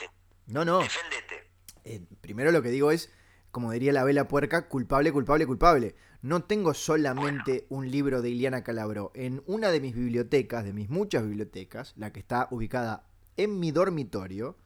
No, 0.47 0.65
no. 0.65 0.81
Defendete. 0.81 1.51
Eh, 1.85 2.05
primero 2.21 2.51
lo 2.51 2.63
que 2.63 2.71
digo 2.71 2.91
es, 2.91 3.11
como 3.51 3.73
diría 3.73 3.93
la 3.93 4.05
vela 4.05 4.29
puerca, 4.29 4.69
culpable, 4.69 5.13
culpable, 5.13 5.47
culpable. 5.47 5.95
No 6.23 6.45
tengo 6.45 6.75
solamente 6.75 7.67
un 7.71 7.91
libro 7.91 8.21
de 8.21 8.31
Iliana 8.31 8.63
Calabro. 8.63 9.13
En 9.15 9.43
una 9.47 9.71
de 9.71 9.81
mis 9.81 9.95
bibliotecas, 9.95 10.65
de 10.65 10.73
mis 10.73 10.91
muchas 10.91 11.25
bibliotecas, 11.25 11.95
la 11.97 12.13
que 12.13 12.21
está 12.21 12.49
ubicada 12.51 13.10
en 13.43 13.59
mi 13.59 13.71
dormitorio, 13.71 14.57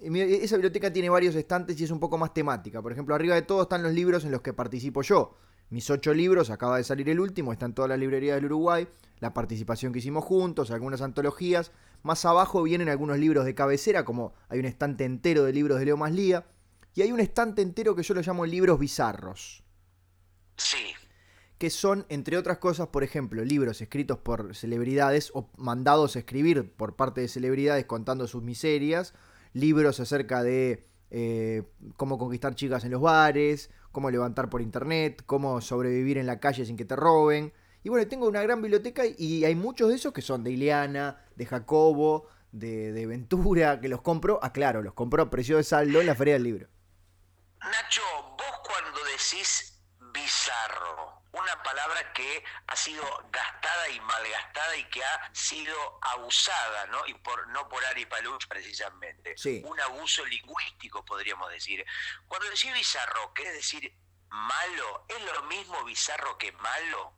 esa 0.00 0.56
biblioteca 0.56 0.92
tiene 0.92 1.08
varios 1.08 1.34
estantes 1.34 1.80
y 1.80 1.84
es 1.84 1.90
un 1.90 2.00
poco 2.00 2.18
más 2.18 2.34
temática. 2.34 2.82
Por 2.82 2.92
ejemplo, 2.92 3.14
arriba 3.14 3.34
de 3.34 3.42
todo 3.42 3.62
están 3.62 3.82
los 3.82 3.92
libros 3.92 4.24
en 4.24 4.32
los 4.32 4.42
que 4.42 4.52
participo 4.52 5.02
yo. 5.02 5.36
Mis 5.70 5.88
ocho 5.90 6.12
libros, 6.12 6.50
acaba 6.50 6.76
de 6.76 6.84
salir 6.84 7.08
el 7.08 7.20
último, 7.20 7.52
están 7.52 7.74
todas 7.74 7.88
las 7.88 7.98
librerías 7.98 8.36
del 8.36 8.46
Uruguay, 8.46 8.86
la 9.20 9.32
participación 9.32 9.92
que 9.92 10.00
hicimos 10.00 10.24
juntos, 10.24 10.70
algunas 10.70 11.00
antologías. 11.00 11.70
Más 12.02 12.24
abajo 12.24 12.62
vienen 12.62 12.88
algunos 12.88 13.18
libros 13.18 13.44
de 13.44 13.54
cabecera, 13.54 14.04
como 14.04 14.34
hay 14.48 14.58
un 14.58 14.66
estante 14.66 15.04
entero 15.04 15.44
de 15.44 15.52
libros 15.52 15.78
de 15.78 15.86
Leo 15.86 15.96
Maslía, 15.96 16.44
y 16.94 17.02
hay 17.02 17.12
un 17.12 17.20
estante 17.20 17.62
entero 17.62 17.94
que 17.94 18.02
yo 18.02 18.12
lo 18.12 18.20
llamo 18.20 18.44
libros 18.44 18.78
bizarros. 18.78 19.62
Sí. 20.56 20.94
Que 21.62 21.70
son, 21.70 22.06
entre 22.08 22.38
otras 22.38 22.58
cosas, 22.58 22.88
por 22.88 23.04
ejemplo, 23.04 23.44
libros 23.44 23.80
escritos 23.80 24.18
por 24.18 24.56
celebridades 24.56 25.30
o 25.32 25.48
mandados 25.56 26.16
a 26.16 26.18
escribir 26.18 26.72
por 26.74 26.96
parte 26.96 27.20
de 27.20 27.28
celebridades 27.28 27.84
contando 27.84 28.26
sus 28.26 28.42
miserias, 28.42 29.14
libros 29.52 30.00
acerca 30.00 30.42
de 30.42 30.88
eh, 31.12 31.62
cómo 31.96 32.18
conquistar 32.18 32.56
chicas 32.56 32.82
en 32.82 32.90
los 32.90 33.00
bares, 33.00 33.70
cómo 33.92 34.10
levantar 34.10 34.50
por 34.50 34.60
internet, 34.60 35.22
cómo 35.24 35.60
sobrevivir 35.60 36.18
en 36.18 36.26
la 36.26 36.40
calle 36.40 36.66
sin 36.66 36.76
que 36.76 36.84
te 36.84 36.96
roben. 36.96 37.52
Y 37.84 37.90
bueno, 37.90 38.08
tengo 38.08 38.26
una 38.26 38.42
gran 38.42 38.60
biblioteca 38.60 39.04
y 39.06 39.44
hay 39.44 39.54
muchos 39.54 39.88
de 39.88 39.94
esos 39.94 40.12
que 40.12 40.20
son 40.20 40.42
de 40.42 40.50
Ileana, 40.50 41.24
de 41.36 41.46
Jacobo, 41.46 42.26
de, 42.50 42.90
de 42.90 43.06
Ventura, 43.06 43.80
que 43.80 43.88
los 43.88 44.02
compro, 44.02 44.40
aclaro, 44.42 44.82
los 44.82 44.94
compro 44.94 45.22
a 45.22 45.30
precio 45.30 45.58
de 45.58 45.62
saldo 45.62 46.00
en 46.00 46.08
la 46.08 46.16
Feria 46.16 46.34
del 46.34 46.42
Libro. 46.42 46.66
Nacho, 47.60 48.02
vos 48.36 48.60
cuando 48.64 48.98
decís 49.12 49.80
bizarro, 50.12 51.21
una 51.32 51.62
palabra 51.62 52.12
que 52.12 52.44
ha 52.66 52.76
sido 52.76 53.02
gastada 53.32 53.88
y 53.88 54.00
malgastada 54.00 54.76
y 54.76 54.84
que 54.90 55.02
ha 55.02 55.30
sido 55.32 55.74
abusada, 56.02 56.86
¿no? 56.90 57.06
Y 57.06 57.14
por 57.14 57.48
no 57.48 57.68
por 57.68 57.84
Ari 57.86 58.04
Paluch 58.06 58.46
precisamente. 58.48 59.34
Un 59.64 59.80
abuso 59.80 60.24
lingüístico, 60.26 61.04
podríamos 61.04 61.50
decir. 61.50 61.84
Cuando 62.28 62.48
decís 62.50 62.72
bizarro, 62.74 63.32
¿querés 63.34 63.54
decir 63.54 63.94
malo? 64.28 65.06
¿Es 65.08 65.24
lo 65.24 65.42
mismo 65.44 65.84
bizarro 65.84 66.36
que 66.36 66.52
malo? 66.52 67.14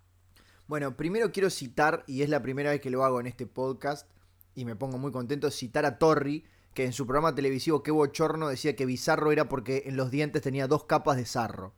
Bueno, 0.67 0.97
primero 0.97 1.33
quiero 1.33 1.51
citar, 1.51 2.05
y 2.07 2.23
es 2.23 2.29
la 2.29 2.41
primera 2.41 2.71
vez 2.71 2.81
que 2.81 2.91
lo 2.91 3.05
hago 3.05 3.21
en 3.21 3.27
este 3.27 3.47
podcast, 3.47 4.09
y 4.55 4.65
me 4.65 4.77
pongo 4.77 4.97
muy 4.97 5.11
contento, 5.13 5.51
citar 5.51 5.85
a 5.85 5.99
Torri, 5.99 6.47
que 6.73 6.85
en 6.85 6.93
su 6.93 7.07
programa 7.07 7.35
televisivo 7.35 7.83
Qué 7.83 7.91
Bochorno 7.91 8.49
decía 8.49 8.77
que 8.77 8.87
bizarro 8.87 9.33
era 9.33 9.49
porque 9.49 9.83
en 9.87 9.97
los 9.97 10.11
dientes 10.11 10.43
tenía 10.43 10.67
dos 10.67 10.85
capas 10.85 11.17
de 11.17 11.27
sarro. 11.27 11.75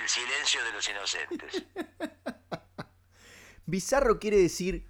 El 0.00 0.08
silencio 0.08 0.64
de 0.64 0.72
los 0.72 0.88
inocentes. 0.88 1.64
Bizarro 3.66 4.18
quiere 4.18 4.38
decir 4.38 4.86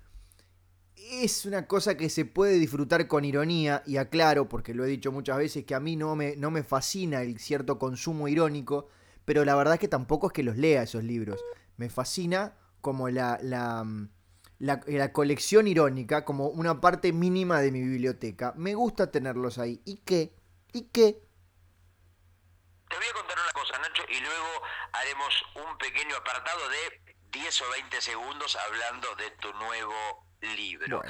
es 1.21 1.45
una 1.45 1.67
cosa 1.67 1.97
que 1.97 2.09
se 2.09 2.25
puede 2.25 2.55
disfrutar 2.55 3.07
con 3.07 3.25
ironía 3.25 3.83
y 3.87 3.99
aclaro, 3.99 4.49
porque 4.49 4.75
lo 4.75 4.85
he 4.85 4.89
dicho 4.89 5.13
muchas 5.13 5.37
veces, 5.37 5.65
que 5.65 5.75
a 5.75 5.81
mí 5.81 5.97
no 5.97 6.17
me, 6.17 6.37
no 6.37 6.51
me 6.51 6.63
fascina 6.63 7.23
el 7.23 7.39
cierto 7.39 7.79
consumo 7.79 8.29
irónico, 8.29 8.89
pero 9.25 9.45
la 9.45 9.55
verdad 9.55 9.75
es 9.75 9.81
que 9.81 9.89
tampoco 9.89 10.29
es 10.29 10.33
que 10.33 10.43
los 10.43 10.57
lea 10.57 10.83
esos 10.83 11.05
libros. 11.05 11.41
Me 11.77 11.91
fascina 11.91 12.55
como 12.81 13.09
la, 13.09 13.39
la, 13.43 13.87
la, 14.59 14.81
la 14.87 15.13
colección 15.13 15.69
irónica, 15.69 16.25
como 16.25 16.49
una 16.49 16.81
parte 16.81 17.13
mínima 17.13 17.61
de 17.61 17.73
mi 17.73 17.83
biblioteca. 17.83 18.55
Me 18.57 18.75
gusta 18.75 19.11
tenerlos 19.11 19.59
ahí. 19.59 19.83
¿Y 19.85 19.97
qué? 19.99 20.35
¿Y 20.73 20.85
qué? 20.85 21.23
Te 22.89 22.97
voy 22.97 23.07
a 23.07 23.13
contar 23.15 23.37
una 23.39 23.53
cosa, 23.53 23.79
Nacho, 23.79 24.03
y 24.09 24.21
luego 24.21 24.49
haremos 24.93 25.45
un 25.55 25.79
pequeño 25.79 26.17
apartado 26.17 26.69
de 26.69 27.15
10 27.31 27.61
o 27.63 27.71
20 27.71 28.01
segundos 28.01 28.57
hablando 28.57 29.15
de 29.17 29.31
tu 29.33 29.53
nuevo 29.55 30.27
libro. 30.41 31.03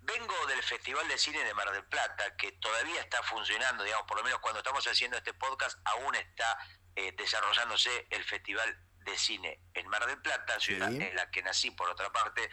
Vengo 0.00 0.46
del 0.46 0.62
Festival 0.62 1.06
de 1.08 1.18
Cine 1.18 1.44
de 1.44 1.54
Mar 1.54 1.70
del 1.70 1.84
Plata, 1.84 2.34
que 2.36 2.52
todavía 2.52 3.00
está 3.00 3.22
funcionando, 3.22 3.84
digamos, 3.84 4.06
por 4.06 4.16
lo 4.16 4.24
menos 4.24 4.40
cuando 4.40 4.60
estamos 4.60 4.86
haciendo 4.86 5.18
este 5.18 5.34
podcast, 5.34 5.78
aún 5.84 6.14
está 6.14 6.58
eh, 6.96 7.12
desarrollándose 7.12 8.06
el 8.10 8.24
Festival 8.24 8.76
de 9.04 9.18
Cine 9.18 9.60
en 9.74 9.86
Mar 9.88 10.06
del 10.06 10.20
Plata, 10.20 10.58
ciudad 10.58 10.90
en 10.90 11.14
la 11.14 11.30
que 11.30 11.42
nací 11.42 11.70
por 11.70 11.88
otra 11.90 12.10
parte. 12.10 12.50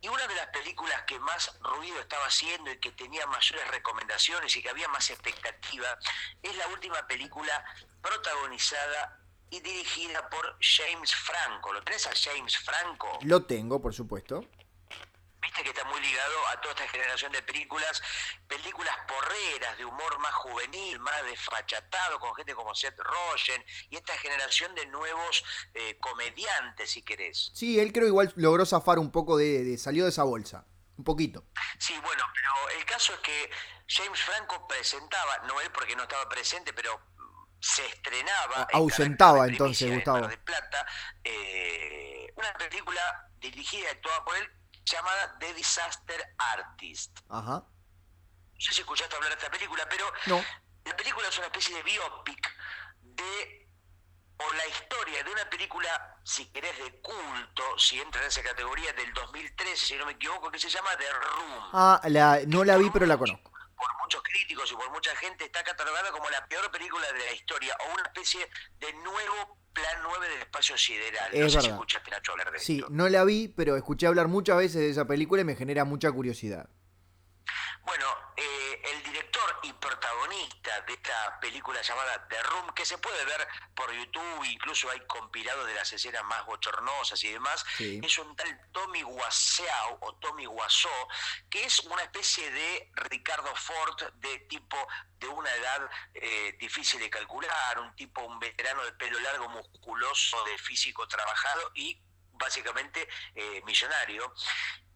Y 0.00 0.08
una 0.08 0.26
de 0.26 0.34
las 0.34 0.46
películas 0.48 1.02
que 1.02 1.18
más 1.20 1.58
ruido 1.60 2.00
estaba 2.00 2.26
haciendo 2.26 2.70
y 2.70 2.78
que 2.78 2.90
tenía 2.92 3.26
mayores 3.26 3.68
recomendaciones 3.68 4.54
y 4.56 4.62
que 4.62 4.70
había 4.70 4.88
más 4.88 5.10
expectativa 5.10 5.98
es 6.42 6.56
la 6.56 6.66
última 6.68 7.06
película 7.06 7.64
protagonizada 8.02 9.19
y 9.50 9.60
dirigida 9.60 10.28
por 10.30 10.56
James 10.60 11.14
Franco. 11.14 11.72
¿Lo 11.72 11.82
tenés 11.82 12.06
a 12.06 12.12
James 12.14 12.56
Franco? 12.58 13.18
Lo 13.22 13.44
tengo, 13.44 13.80
por 13.80 13.92
supuesto. 13.92 14.44
Viste 15.42 15.62
que 15.62 15.70
está 15.70 15.84
muy 15.84 16.00
ligado 16.00 16.34
a 16.48 16.60
toda 16.60 16.74
esta 16.74 16.88
generación 16.88 17.32
de 17.32 17.42
películas, 17.42 18.02
películas 18.46 18.94
porreras, 19.08 19.78
de 19.78 19.84
humor 19.86 20.18
más 20.18 20.34
juvenil, 20.34 20.98
más 21.00 21.24
desfachatado, 21.24 22.20
con 22.20 22.34
gente 22.34 22.54
como 22.54 22.74
Seth 22.74 22.98
Rogen, 22.98 23.64
y 23.88 23.96
esta 23.96 24.12
generación 24.18 24.74
de 24.74 24.86
nuevos 24.86 25.42
eh, 25.74 25.98
comediantes, 25.98 26.90
si 26.90 27.02
querés. 27.02 27.50
Sí, 27.54 27.80
él 27.80 27.92
creo 27.92 28.06
igual 28.06 28.32
logró 28.36 28.66
zafar 28.66 28.98
un 28.98 29.10
poco 29.10 29.38
de, 29.38 29.64
de, 29.64 29.78
salió 29.78 30.04
de 30.04 30.10
esa 30.10 30.24
bolsa, 30.24 30.66
un 30.98 31.04
poquito. 31.04 31.44
Sí, 31.78 31.94
bueno, 32.02 32.22
pero 32.34 32.78
el 32.78 32.84
caso 32.84 33.14
es 33.14 33.20
que 33.20 33.50
James 33.88 34.20
Franco 34.20 34.68
presentaba, 34.68 35.38
no 35.48 35.58
él 35.62 35.72
porque 35.72 35.96
no 35.96 36.02
estaba 36.02 36.28
presente, 36.28 36.74
pero 36.74 37.00
se 37.60 37.86
estrenaba. 37.86 38.66
Ausentaba 38.72 39.46
entonces, 39.46 39.92
Gustavo. 39.92 40.26
De 40.26 40.38
Plata, 40.38 40.86
eh, 41.22 42.32
una 42.34 42.52
película 42.54 43.28
dirigida 43.38 43.82
y 43.82 43.86
actuada 43.86 44.24
por 44.24 44.36
él 44.36 44.50
llamada 44.84 45.38
The 45.38 45.54
Disaster 45.54 46.34
Artist. 46.38 47.18
Ajá. 47.28 47.62
No 47.62 48.60
sé 48.60 48.72
si 48.72 48.80
escuchaste 48.80 49.14
hablar 49.14 49.30
de 49.30 49.36
esta 49.38 49.50
película, 49.50 49.86
pero 49.88 50.12
la 50.84 50.96
película 50.96 51.28
es 51.28 51.38
una 51.38 51.46
especie 51.46 51.76
de 51.76 51.82
biopic 51.82 52.50
de 53.02 53.68
o 54.38 54.54
la 54.54 54.66
historia 54.68 55.22
de 55.22 55.30
una 55.30 55.48
película, 55.50 56.18
si 56.24 56.46
querés, 56.46 56.76
de 56.78 56.98
culto, 57.02 57.78
si 57.78 58.00
entra 58.00 58.22
en 58.22 58.28
esa 58.28 58.42
categoría, 58.42 58.90
del 58.94 59.12
2013, 59.12 59.86
si 59.86 59.96
no 59.96 60.06
me 60.06 60.12
equivoco, 60.12 60.50
que 60.50 60.58
se 60.58 60.70
llama 60.70 60.96
The 60.96 61.12
Room. 61.12 61.70
Ah, 61.74 62.00
la, 62.04 62.40
no 62.46 62.64
la 62.64 62.78
vi, 62.78 62.88
pero 62.88 63.04
la 63.04 63.18
conozco 63.18 63.49
por 63.80 64.02
muchos 64.02 64.22
críticos 64.22 64.70
y 64.70 64.74
por 64.74 64.90
mucha 64.90 65.14
gente 65.16 65.44
está 65.44 65.64
catalogada 65.64 66.12
como 66.12 66.28
la 66.28 66.46
peor 66.46 66.70
película 66.70 67.10
de 67.12 67.18
la 67.24 67.32
historia 67.32 67.74
o 67.86 67.94
una 67.94 68.02
especie 68.02 68.46
de 68.78 68.92
nuevo 68.92 69.58
plan 69.72 69.98
9 70.02 70.28
del 70.28 70.40
espacio 70.40 70.76
sideral. 70.76 71.30
no 71.32 71.48
sé 71.48 71.60
si 71.60 71.68
escuchaste 71.68 72.10
Nacho 72.10 72.32
hablar 72.32 72.52
de 72.52 72.58
Sí, 72.58 72.84
no 72.90 73.08
la 73.08 73.24
vi, 73.24 73.48
pero 73.48 73.76
escuché 73.76 74.06
hablar 74.06 74.28
muchas 74.28 74.58
veces 74.58 74.80
de 74.80 74.90
esa 74.90 75.06
película 75.06 75.42
y 75.42 75.44
me 75.44 75.56
genera 75.56 75.84
mucha 75.84 76.12
curiosidad. 76.12 76.68
Bueno, 77.90 78.06
eh, 78.36 78.82
el 78.84 79.02
director 79.02 79.58
y 79.64 79.72
protagonista 79.72 80.80
de 80.82 80.92
esta 80.92 81.40
película 81.40 81.82
llamada 81.82 82.24
The 82.28 82.40
Room, 82.44 82.72
que 82.72 82.86
se 82.86 82.98
puede 82.98 83.24
ver 83.24 83.48
por 83.74 83.92
YouTube, 83.92 84.44
incluso 84.44 84.88
hay 84.90 85.00
compilados 85.08 85.66
de 85.66 85.74
las 85.74 85.92
escenas 85.92 86.22
más 86.22 86.46
bochornosas 86.46 87.24
y 87.24 87.32
demás, 87.32 87.64
es 87.80 88.18
un 88.18 88.36
tal 88.36 88.60
Tommy 88.70 89.02
Wiseau 89.02 89.98
o 90.02 90.14
Tommy 90.20 90.46
Wiseau, 90.46 91.08
que 91.50 91.64
es 91.64 91.80
una 91.80 92.04
especie 92.04 92.48
de 92.52 92.92
Ricardo 92.94 93.52
Ford 93.56 94.00
de 94.14 94.38
tipo 94.48 94.76
de 95.18 95.26
una 95.26 95.52
edad 95.52 95.90
eh, 96.14 96.56
difícil 96.60 97.00
de 97.00 97.10
calcular, 97.10 97.80
un 97.80 97.96
tipo, 97.96 98.22
un 98.22 98.38
veterano 98.38 98.84
de 98.84 98.92
pelo 98.92 99.18
largo, 99.18 99.48
musculoso, 99.48 100.44
de 100.44 100.56
físico 100.58 101.08
trabajado 101.08 101.72
y 101.74 102.00
básicamente 102.34 103.08
eh, 103.34 103.60
millonario. 103.66 104.32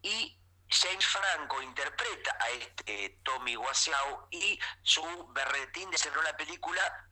Y 0.01 0.39
James 0.75 1.07
Franco 1.07 1.63
interpreta 1.63 2.37
a 2.41 2.51
este 2.51 3.21
Tommy 3.23 3.57
Wiseau 3.57 4.27
y 4.31 4.59
su 4.83 5.03
berretín 5.29 5.89
de 5.91 5.97
hacer 5.97 6.17
una 6.19 6.37
película 6.37 7.09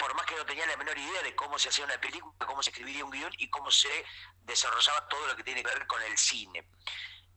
por 0.00 0.14
más 0.14 0.24
que 0.24 0.34
no 0.34 0.46
tenía 0.46 0.66
la 0.66 0.76
menor 0.78 0.96
idea 0.96 1.22
de 1.22 1.34
cómo 1.36 1.58
se 1.58 1.68
hacía 1.68 1.84
una 1.84 2.00
película, 2.00 2.34
cómo 2.46 2.62
se 2.62 2.70
escribiría 2.70 3.04
un 3.04 3.10
guion 3.10 3.32
y 3.36 3.50
cómo 3.50 3.70
se 3.70 4.04
desarrollaba 4.44 5.06
todo 5.08 5.26
lo 5.26 5.36
que 5.36 5.44
tiene 5.44 5.62
que 5.62 5.68
ver 5.68 5.86
con 5.86 6.00
el 6.02 6.16
cine. 6.16 6.66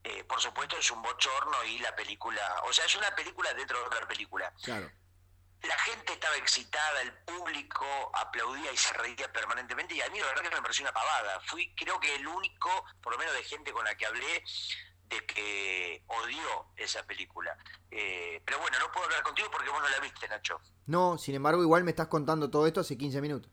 Eh, 0.03 0.23
por 0.23 0.39
supuesto 0.39 0.77
es 0.77 0.89
un 0.91 1.01
bochorno 1.01 1.63
y 1.65 1.79
la 1.79 1.93
película, 1.95 2.61
o 2.65 2.71
sea, 2.71 2.85
es 2.85 2.95
una 2.95 3.13
película 3.15 3.53
dentro 3.53 3.79
de 3.79 3.85
otra 3.85 4.07
película. 4.07 4.53
Claro. 4.63 4.89
La 5.61 5.77
gente 5.79 6.13
estaba 6.13 6.37
excitada, 6.37 7.01
el 7.01 7.13
público 7.23 7.85
aplaudía 8.13 8.71
y 8.71 8.77
se 8.77 8.93
reía 8.93 9.31
permanentemente 9.31 9.95
y 9.95 10.01
a 10.01 10.09
mí 10.09 10.19
la 10.19 10.27
verdad 10.27 10.43
que 10.43 10.55
me 10.55 10.61
pareció 10.61 10.83
una 10.83 10.93
pavada. 10.93 11.41
Fui 11.41 11.73
creo 11.75 11.99
que 11.99 12.15
el 12.15 12.27
único, 12.27 12.69
por 13.01 13.13
lo 13.13 13.19
menos 13.19 13.33
de 13.33 13.43
gente 13.43 13.73
con 13.73 13.83
la 13.83 13.95
que 13.95 14.05
hablé, 14.05 14.43
de 15.13 15.25
que 15.25 16.03
odió 16.07 16.65
esa 16.75 17.05
película. 17.05 17.57
Eh, 17.91 18.41
pero 18.45 18.59
bueno, 18.59 18.77
no 18.79 18.91
puedo 18.91 19.05
hablar 19.05 19.23
contigo 19.23 19.47
porque 19.51 19.69
vos 19.69 19.81
no 19.81 19.89
la 19.89 19.99
viste, 19.99 20.27
Nacho. 20.27 20.59
No, 20.87 21.17
sin 21.17 21.35
embargo, 21.35 21.61
igual 21.61 21.83
me 21.83 21.91
estás 21.91 22.07
contando 22.07 22.49
todo 22.49 22.67
esto 22.67 22.81
hace 22.81 22.97
15 22.97 23.21
minutos. 23.21 23.51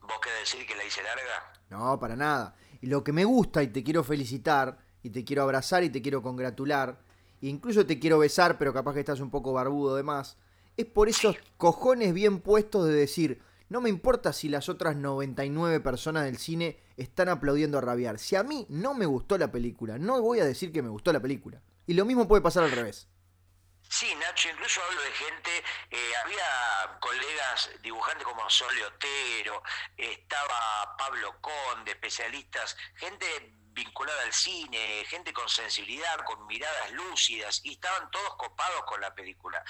¿Vos 0.00 0.20
querés 0.20 0.40
decir 0.40 0.66
que 0.66 0.76
la 0.76 0.84
hice 0.84 1.02
larga? 1.02 1.52
No, 1.70 1.98
para 1.98 2.16
nada. 2.16 2.54
Y 2.80 2.86
lo 2.86 3.02
que 3.02 3.12
me 3.12 3.24
gusta 3.24 3.62
y 3.62 3.68
te 3.68 3.82
quiero 3.82 4.04
felicitar, 4.04 4.78
y 5.02 5.10
te 5.10 5.24
quiero 5.24 5.42
abrazar 5.42 5.82
y 5.84 5.90
te 5.90 6.02
quiero 6.02 6.22
congratular, 6.22 7.00
e 7.40 7.48
incluso 7.48 7.86
te 7.86 7.98
quiero 7.98 8.18
besar, 8.18 8.58
pero 8.58 8.72
capaz 8.72 8.94
que 8.94 9.00
estás 9.00 9.20
un 9.20 9.30
poco 9.30 9.52
barbudo 9.52 9.96
de 9.96 10.02
más, 10.02 10.36
es 10.76 10.86
por 10.86 11.08
esos 11.08 11.36
cojones 11.56 12.12
bien 12.12 12.40
puestos 12.40 12.86
de 12.86 12.92
decir, 12.94 13.42
no 13.68 13.80
me 13.80 13.88
importa 13.88 14.32
si 14.32 14.48
las 14.48 14.68
otras 14.68 14.96
99 14.96 15.80
personas 15.80 16.24
del 16.24 16.38
cine 16.38 16.80
están 16.96 17.28
aplaudiendo 17.28 17.78
a 17.78 17.80
rabiar. 17.80 18.18
Si 18.18 18.36
a 18.36 18.42
mí 18.42 18.66
no 18.68 18.94
me 18.94 19.06
gustó 19.06 19.38
la 19.38 19.50
película, 19.50 19.98
no 19.98 20.20
voy 20.20 20.40
a 20.40 20.44
decir 20.44 20.72
que 20.72 20.82
me 20.82 20.88
gustó 20.88 21.12
la 21.12 21.20
película. 21.20 21.60
Y 21.86 21.94
lo 21.94 22.04
mismo 22.04 22.28
puede 22.28 22.42
pasar 22.42 22.64
al 22.64 22.72
revés. 22.72 23.08
Sí, 23.88 24.12
Nacho, 24.16 24.48
incluso 24.48 24.82
hablo 24.82 25.00
de 25.00 25.12
gente, 25.12 25.64
eh, 25.90 26.12
había 26.24 26.98
colegas 27.00 27.70
dibujantes 27.82 28.24
como 28.24 28.50
Sol 28.50 28.74
Otero, 28.82 29.62
estaba 29.96 30.96
Pablo 30.98 31.40
Conde, 31.40 31.92
especialistas, 31.92 32.76
gente 32.96 33.26
vinculada 33.76 34.22
al 34.22 34.32
cine, 34.32 35.04
gente 35.06 35.32
con 35.32 35.48
sensibilidad, 35.48 36.18
con 36.24 36.46
miradas 36.46 36.90
lúcidas, 36.92 37.60
y 37.62 37.72
estaban 37.72 38.10
todos 38.10 38.34
copados 38.36 38.82
con 38.86 39.00
la 39.00 39.14
película. 39.14 39.62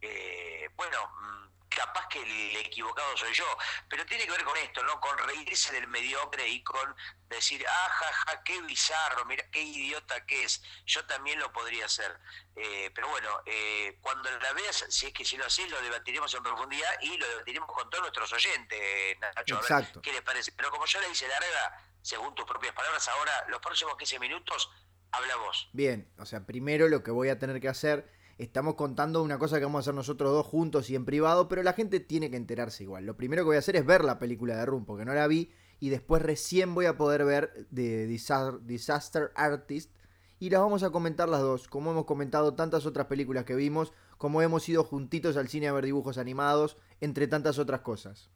Eh, 0.00 0.68
bueno, 0.76 0.98
mm, 1.20 1.61
capaz 1.74 2.08
que 2.08 2.22
el 2.22 2.56
equivocado 2.56 3.16
soy 3.16 3.32
yo, 3.32 3.46
pero 3.88 4.04
tiene 4.06 4.24
que 4.24 4.30
ver 4.30 4.44
con 4.44 4.56
esto, 4.58 4.82
¿no? 4.84 5.00
Con 5.00 5.16
reírse 5.18 5.72
del 5.72 5.88
mediocre 5.88 6.48
y 6.48 6.62
con 6.62 6.94
decir, 7.28 7.64
ah, 7.68 7.88
ja, 7.90 8.12
ja, 8.12 8.42
qué 8.44 8.60
bizarro, 8.62 9.24
mira 9.24 9.44
qué 9.50 9.62
idiota 9.62 10.24
que 10.26 10.44
es, 10.44 10.62
yo 10.86 11.04
también 11.06 11.38
lo 11.38 11.52
podría 11.52 11.86
hacer. 11.86 12.18
Eh, 12.56 12.90
pero 12.94 13.08
bueno, 13.08 13.28
eh, 13.46 13.98
cuando 14.00 14.30
la 14.38 14.52
veas, 14.52 14.84
si 14.88 15.06
es 15.06 15.12
que 15.12 15.24
si 15.24 15.36
lo 15.36 15.46
haces, 15.46 15.70
lo 15.70 15.80
debatiremos 15.80 16.32
en 16.34 16.42
profundidad 16.42 16.90
y 17.00 17.16
lo 17.16 17.28
debatiremos 17.28 17.70
con 17.72 17.88
todos 17.90 18.02
nuestros 18.02 18.32
oyentes, 18.32 19.18
Nacho, 19.20 19.58
a 19.58 19.78
ver 19.78 19.92
qué 20.02 20.12
les 20.12 20.22
parece. 20.22 20.52
Pero 20.52 20.70
como 20.70 20.86
yo 20.86 21.00
le 21.00 21.10
hice 21.10 21.26
larga, 21.28 21.82
según 22.02 22.34
tus 22.34 22.44
propias 22.44 22.74
palabras, 22.74 23.08
ahora 23.08 23.46
los 23.48 23.60
próximos 23.60 23.96
15 23.96 24.18
minutos, 24.18 24.70
habla 25.12 25.36
vos. 25.36 25.68
Bien, 25.72 26.10
o 26.18 26.26
sea, 26.26 26.44
primero 26.44 26.88
lo 26.88 27.02
que 27.02 27.10
voy 27.10 27.28
a 27.28 27.38
tener 27.38 27.60
que 27.60 27.68
hacer 27.68 28.10
estamos 28.38 28.74
contando 28.74 29.22
una 29.22 29.38
cosa 29.38 29.58
que 29.58 29.64
vamos 29.64 29.78
a 29.78 29.82
hacer 29.82 29.94
nosotros 29.94 30.32
dos 30.32 30.46
juntos 30.46 30.90
y 30.90 30.94
en 30.94 31.04
privado, 31.04 31.48
pero 31.48 31.62
la 31.62 31.72
gente 31.72 32.00
tiene 32.00 32.30
que 32.30 32.36
enterarse 32.36 32.82
igual. 32.84 33.06
Lo 33.06 33.16
primero 33.16 33.42
que 33.42 33.46
voy 33.46 33.56
a 33.56 33.60
hacer 33.60 33.76
es 33.76 33.86
ver 33.86 34.04
la 34.04 34.18
película 34.18 34.56
de 34.56 34.66
Room, 34.66 34.84
porque 34.84 35.04
no 35.04 35.14
la 35.14 35.26
vi, 35.26 35.50
y 35.80 35.88
después 35.88 36.22
recién 36.22 36.74
voy 36.74 36.86
a 36.86 36.96
poder 36.96 37.24
ver 37.24 37.66
de 37.70 38.06
Disaster 38.06 39.32
Artist, 39.34 39.90
y 40.38 40.50
las 40.50 40.60
vamos 40.60 40.82
a 40.82 40.90
comentar 40.90 41.28
las 41.28 41.40
dos, 41.40 41.68
como 41.68 41.92
hemos 41.92 42.04
comentado 42.04 42.54
tantas 42.54 42.84
otras 42.84 43.06
películas 43.06 43.44
que 43.44 43.54
vimos, 43.54 43.92
como 44.18 44.42
hemos 44.42 44.68
ido 44.68 44.84
juntitos 44.84 45.36
al 45.36 45.48
cine 45.48 45.68
a 45.68 45.72
ver 45.72 45.84
dibujos 45.84 46.18
animados, 46.18 46.76
entre 47.00 47.28
tantas 47.28 47.58
otras 47.58 47.80
cosas. 47.82 48.30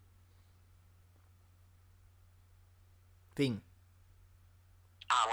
Fin. 3.35 3.63
Ah, 5.09 5.25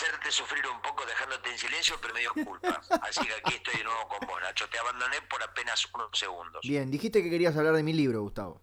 hacerte 0.00 0.30
sufrir 0.30 0.66
un 0.66 0.80
poco 0.80 1.04
dejándote 1.04 1.50
en 1.50 1.58
silencio, 1.58 1.98
pero 2.00 2.14
me 2.14 2.20
dio 2.20 2.32
culpa. 2.32 2.80
Así 3.02 3.26
que 3.26 3.34
aquí 3.34 3.54
estoy 3.54 3.76
de 3.76 3.84
nuevo 3.84 4.08
con 4.08 4.26
vos, 4.26 4.40
Nacho. 4.40 4.68
Te 4.68 4.78
abandoné 4.78 5.20
por 5.22 5.42
apenas 5.42 5.86
unos 5.94 6.18
segundos. 6.18 6.60
Bien, 6.62 6.90
dijiste 6.90 7.22
que 7.22 7.30
querías 7.30 7.56
hablar 7.56 7.74
de 7.74 7.82
mi 7.82 7.92
libro, 7.92 8.22
Gustavo. 8.22 8.62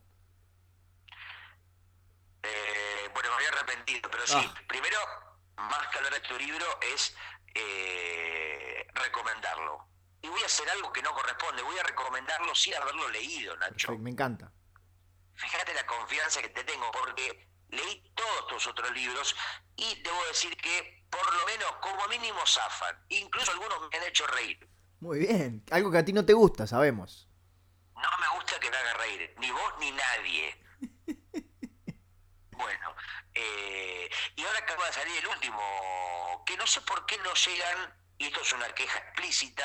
Eh, 2.44 3.10
bueno, 3.13 3.29
me 3.29 3.36
había 3.36 3.50
arrepentido, 3.50 4.10
pero 4.10 4.25
sí. 4.25 4.38
Ah. 4.38 4.53
Primero, 4.67 4.98
más 5.58 5.88
que 5.89 5.98
hablar 5.98 6.13
de 6.13 6.22
tu 6.22 6.38
libro, 6.38 6.65
es 6.94 7.15
eh, 7.53 8.88
recomendarlo. 8.94 9.88
Y 10.22 10.29
voy 10.29 10.41
a 10.41 10.46
hacer 10.46 10.67
algo 10.70 10.91
que 10.91 11.01
no 11.01 11.13
corresponde. 11.13 11.62
Voy 11.62 11.77
a 11.77 11.84
recomendarlo 11.84 12.56
sin 12.56 12.74
haberlo 12.74 13.10
leído, 13.10 13.56
Nacho. 13.58 13.95
me 13.97 14.10
encanta. 14.10 14.52
Fíjate 15.36 15.73
la 15.76 15.86
confianza 15.86 16.41
que 16.41 16.50
te 16.50 16.63
tengo, 16.63 16.89
porque 16.91 17.47
leí 17.69 18.12
todos 18.15 18.47
tus 18.47 18.67
otros 18.67 18.91
libros 18.91 19.36
y 19.76 20.02
debo 20.02 20.26
decir 20.26 20.58
que 20.58 20.97
por 21.10 21.34
lo 21.34 21.46
menos 21.46 21.72
como 21.82 22.08
mínimo 22.08 22.39
zafan. 22.46 22.96
Incluso 23.10 23.52
algunos 23.52 23.89
me 23.89 23.98
han 23.98 24.04
hecho 24.04 24.26
reír. 24.28 24.67
Muy 25.00 25.20
bien, 25.20 25.63
algo 25.72 25.91
que 25.91 25.98
a 26.00 26.06
ti 26.06 26.13
no 26.13 26.26
te 26.26 26.34
gusta, 26.34 26.65
sabemos. 26.65 27.30
No 27.93 28.10
me 28.20 28.38
gusta 28.38 28.60
que 28.60 28.70
me 28.70 28.78
haga 28.78 28.93
reír, 28.96 29.36
ni 29.39 29.52
vos 29.52 29.74
ni 29.80 29.91
nadie. 29.91 30.63
bueno, 32.52 32.96
eh, 33.34 34.10
y 34.36 34.43
ahora 34.43 34.60
acaba 34.60 34.86
de 34.88 34.93
salir 34.93 35.17
el 35.17 35.28
último, 35.28 36.43
que 36.46 36.58
no 36.58 36.65
sé 36.65 36.82
por 36.82 37.06
qué 37.06 37.17
no 37.20 37.34
llegan, 37.34 37.93
y 38.17 38.26
esto 38.26 38.41
es 38.41 38.54
una 38.54 38.67
queja 38.74 38.98
explícita, 39.00 39.63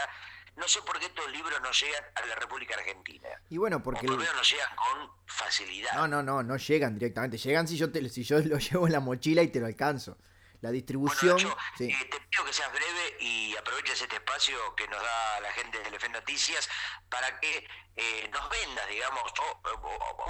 no 0.57 0.69
sé 0.69 0.83
por 0.83 0.99
qué 0.99 1.07
estos 1.07 1.31
libros 1.33 1.61
no 1.63 1.71
llegan 1.73 2.05
a 2.15 2.27
la 2.27 2.35
República 2.35 2.75
Argentina. 2.75 3.29
Y 3.49 3.57
bueno, 3.57 3.83
porque... 3.83 4.07
por 4.07 4.11
lo 4.11 4.17
menos 4.19 4.35
no 4.35 4.43
llegan 4.43 4.77
con 4.77 5.11
facilidad. 5.27 5.95
No, 5.95 6.09
no, 6.09 6.23
no, 6.23 6.43
no 6.43 6.57
llegan 6.57 6.95
directamente. 6.95 7.39
Llegan 7.39 7.67
si 7.67 7.77
yo, 7.77 7.91
te, 7.91 8.07
si 8.11 8.23
yo 8.23 8.39
lo 8.45 8.59
llevo 8.59 8.87
en 8.87 8.93
la 8.93 9.01
mochila 9.01 9.43
y 9.43 9.49
te 9.49 9.61
lo 9.61 9.67
alcanzo. 9.67 10.19
La 10.63 10.71
distribución... 10.71 11.39
sí. 11.77 11.85
Eh, 11.85 12.09
te 12.11 12.21
pido 12.31 12.45
que 12.45 12.53
seas 12.53 12.73
breve 12.73 13.17
y 13.21 13.55
aproveches 13.57 14.01
este 14.01 14.17
espacio 14.17 14.57
que 14.77 14.87
nos 14.89 15.03
da 15.03 15.41
la 15.41 15.53
gente 15.53 15.79
de 15.79 15.85
Telefe 15.85 16.09
Noticias 16.09 16.69
para 17.11 17.39
que 17.41 17.67
eh, 17.97 18.31
nos 18.33 18.49
vendas, 18.49 18.89
digamos, 18.89 19.23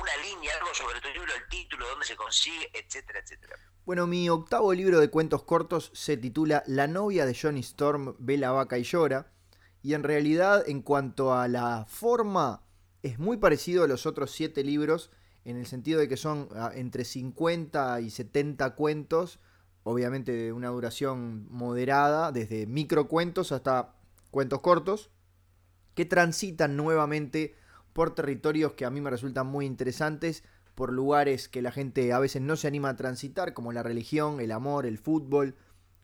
una 0.00 0.16
línea, 0.16 0.54
algo 0.58 0.74
sobre 0.74 1.00
tu 1.00 1.08
libro, 1.10 1.32
el 1.34 1.48
título, 1.48 1.86
dónde 1.86 2.06
se 2.06 2.16
consigue, 2.16 2.70
etcétera, 2.72 3.20
etcétera. 3.20 3.56
Bueno, 3.84 4.06
mi 4.06 4.28
octavo 4.28 4.72
libro 4.72 5.00
de 5.00 5.10
cuentos 5.10 5.44
cortos 5.44 5.90
se 5.94 6.16
titula 6.16 6.62
La 6.66 6.86
novia 6.86 7.26
de 7.26 7.38
Johnny 7.40 7.60
Storm 7.60 8.16
ve 8.18 8.38
la 8.38 8.52
vaca 8.52 8.78
y 8.78 8.84
llora 8.84 9.32
y 9.82 9.94
en 9.94 10.02
realidad 10.02 10.68
en 10.68 10.82
cuanto 10.82 11.34
a 11.34 11.46
la 11.46 11.84
forma 11.88 12.64
es 13.02 13.18
muy 13.18 13.36
parecido 13.36 13.84
a 13.84 13.88
los 13.88 14.06
otros 14.06 14.30
siete 14.30 14.64
libros 14.64 15.10
en 15.44 15.56
el 15.56 15.66
sentido 15.66 16.00
de 16.00 16.08
que 16.08 16.16
son 16.16 16.48
ah, 16.54 16.70
entre 16.74 17.04
50 17.04 18.00
y 18.00 18.10
70 18.10 18.74
cuentos, 18.76 19.40
obviamente 19.84 20.32
de 20.32 20.52
una 20.52 20.68
duración 20.68 21.46
moderada, 21.50 22.32
desde 22.32 22.66
microcuentos 22.66 23.52
hasta 23.52 23.94
cuentos 24.30 24.60
cortos, 24.60 25.10
que 25.94 26.04
transitan 26.04 26.76
nuevamente 26.76 27.54
por 27.92 28.14
territorios 28.14 28.72
que 28.72 28.84
a 28.84 28.90
mí 28.90 29.00
me 29.00 29.10
resultan 29.10 29.46
muy 29.46 29.66
interesantes, 29.66 30.44
por 30.74 30.92
lugares 30.92 31.48
que 31.48 31.62
la 31.62 31.70
gente 31.70 32.12
a 32.12 32.18
veces 32.18 32.40
no 32.40 32.56
se 32.56 32.66
anima 32.66 32.90
a 32.90 32.96
transitar, 32.96 33.52
como 33.52 33.72
la 33.72 33.82
religión, 33.82 34.40
el 34.40 34.52
amor, 34.52 34.86
el 34.86 34.98
fútbol, 34.98 35.54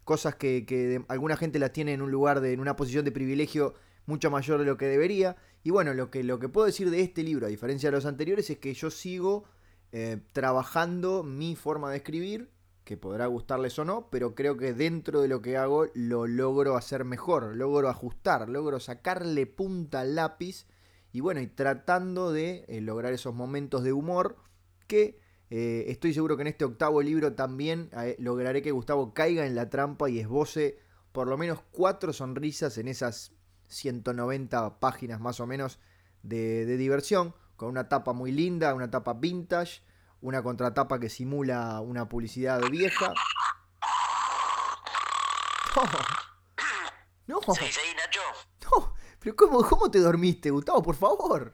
cosas 0.05 0.35
que, 0.35 1.05
alguna 1.09 1.37
gente 1.37 1.59
las 1.59 1.73
tiene 1.73 1.93
en 1.93 2.03
un 2.03 2.11
lugar, 2.11 2.41
de, 2.41 2.53
en 2.53 2.61
una 2.61 2.77
posición 2.77 3.05
de 3.05 3.13
privilegio 3.13 3.75
mucho 4.07 4.31
mayor 4.31 4.59
de 4.59 4.67
lo 4.67 4.77
que 4.77 4.87
debería. 4.87 5.37
Y 5.63 5.71
bueno, 5.71 5.95
lo 5.95 6.11
que, 6.11 6.23
lo 6.23 6.39
que 6.39 6.49
puedo 6.49 6.67
decir 6.67 6.91
de 6.91 7.01
este 7.01 7.23
libro, 7.23 7.47
a 7.47 7.51
diferencia 7.51 7.91
de 7.91 7.97
los 7.97 8.07
anteriores, 8.07 8.49
es 8.51 8.59
que 8.59 8.75
yo 8.75 8.91
sigo 8.91 9.45
eh, 9.93 10.19
trabajando 10.33 11.23
mi 11.23 11.57
forma 11.57 11.91
de 11.91 11.99
escribir, 11.99 12.51
que 12.89 12.97
podrá 12.97 13.27
gustarles 13.27 13.79
o 13.79 13.85
no, 13.85 14.09
pero 14.09 14.35
creo 14.35 14.57
que 14.57 14.73
dentro 14.73 15.21
de 15.21 15.29
lo 15.29 15.43
que 15.43 15.59
hago 15.59 15.89
lo 15.93 16.27
logro 16.27 16.75
hacer 16.75 17.05
mejor, 17.05 17.55
logro 17.55 17.91
ajustar, 17.91 18.49
logro 18.49 18.81
sacarle 18.81 19.45
punta 19.45 20.01
al 20.01 20.15
lápiz 20.15 20.67
y 21.13 21.21
bueno, 21.21 21.43
y 21.43 21.49
tratando 21.49 22.33
de 22.33 22.65
eh, 22.67 22.81
lograr 22.81 23.13
esos 23.13 23.35
momentos 23.35 23.85
de 23.85 23.93
humor 23.93 24.37
que 24.87 25.21
eh, 25.51 25.85
estoy 25.89 26.15
seguro 26.15 26.37
que 26.37 26.43
en 26.45 26.49
este 26.49 26.65
octavo 26.65 27.03
libro 27.03 27.35
también 27.35 27.91
eh, 27.93 28.17
lograré 28.19 28.63
que 28.63 28.71
Gustavo 28.71 29.13
caiga 29.13 29.45
en 29.45 29.55
la 29.55 29.69
trampa 29.69 30.09
y 30.09 30.19
esboce 30.19 30.79
por 31.13 31.29
lo 31.29 31.37
menos 31.37 31.61
cuatro 31.73 32.15
sonrisas 32.15 32.79
en 32.79 32.89
esas 32.89 33.33
190 33.67 34.81
páginas 34.81 35.21
más 35.21 35.41
o 35.41 35.47
menos 35.47 35.79
de, 36.23 36.65
diversión, 36.79 37.35
con 37.57 37.69
una 37.69 37.91
tapa 37.91 38.15
muy 38.15 38.33
linda, 38.33 38.73
una 38.73 38.91
tapa 38.91 39.13
vintage, 39.13 39.83
una 40.21 40.43
contratapa 40.43 40.99
que 40.99 41.09
simula 41.09 41.81
una 41.81 42.09
publicidad 42.09 42.61
de 42.61 42.71
vieja. 42.71 43.13
No. 47.27 47.41
no. 47.41 47.55
Nacho? 47.97 48.21
No, 48.65 48.95
pero 49.21 49.37
¿cómo, 49.37 49.63
¿cómo 49.69 49.91
te 49.91 50.01
dormiste, 50.01 50.51
Gustavo? 50.51 50.83
Por 50.83 50.97
favor. 50.97 51.41
Me, 51.41 51.51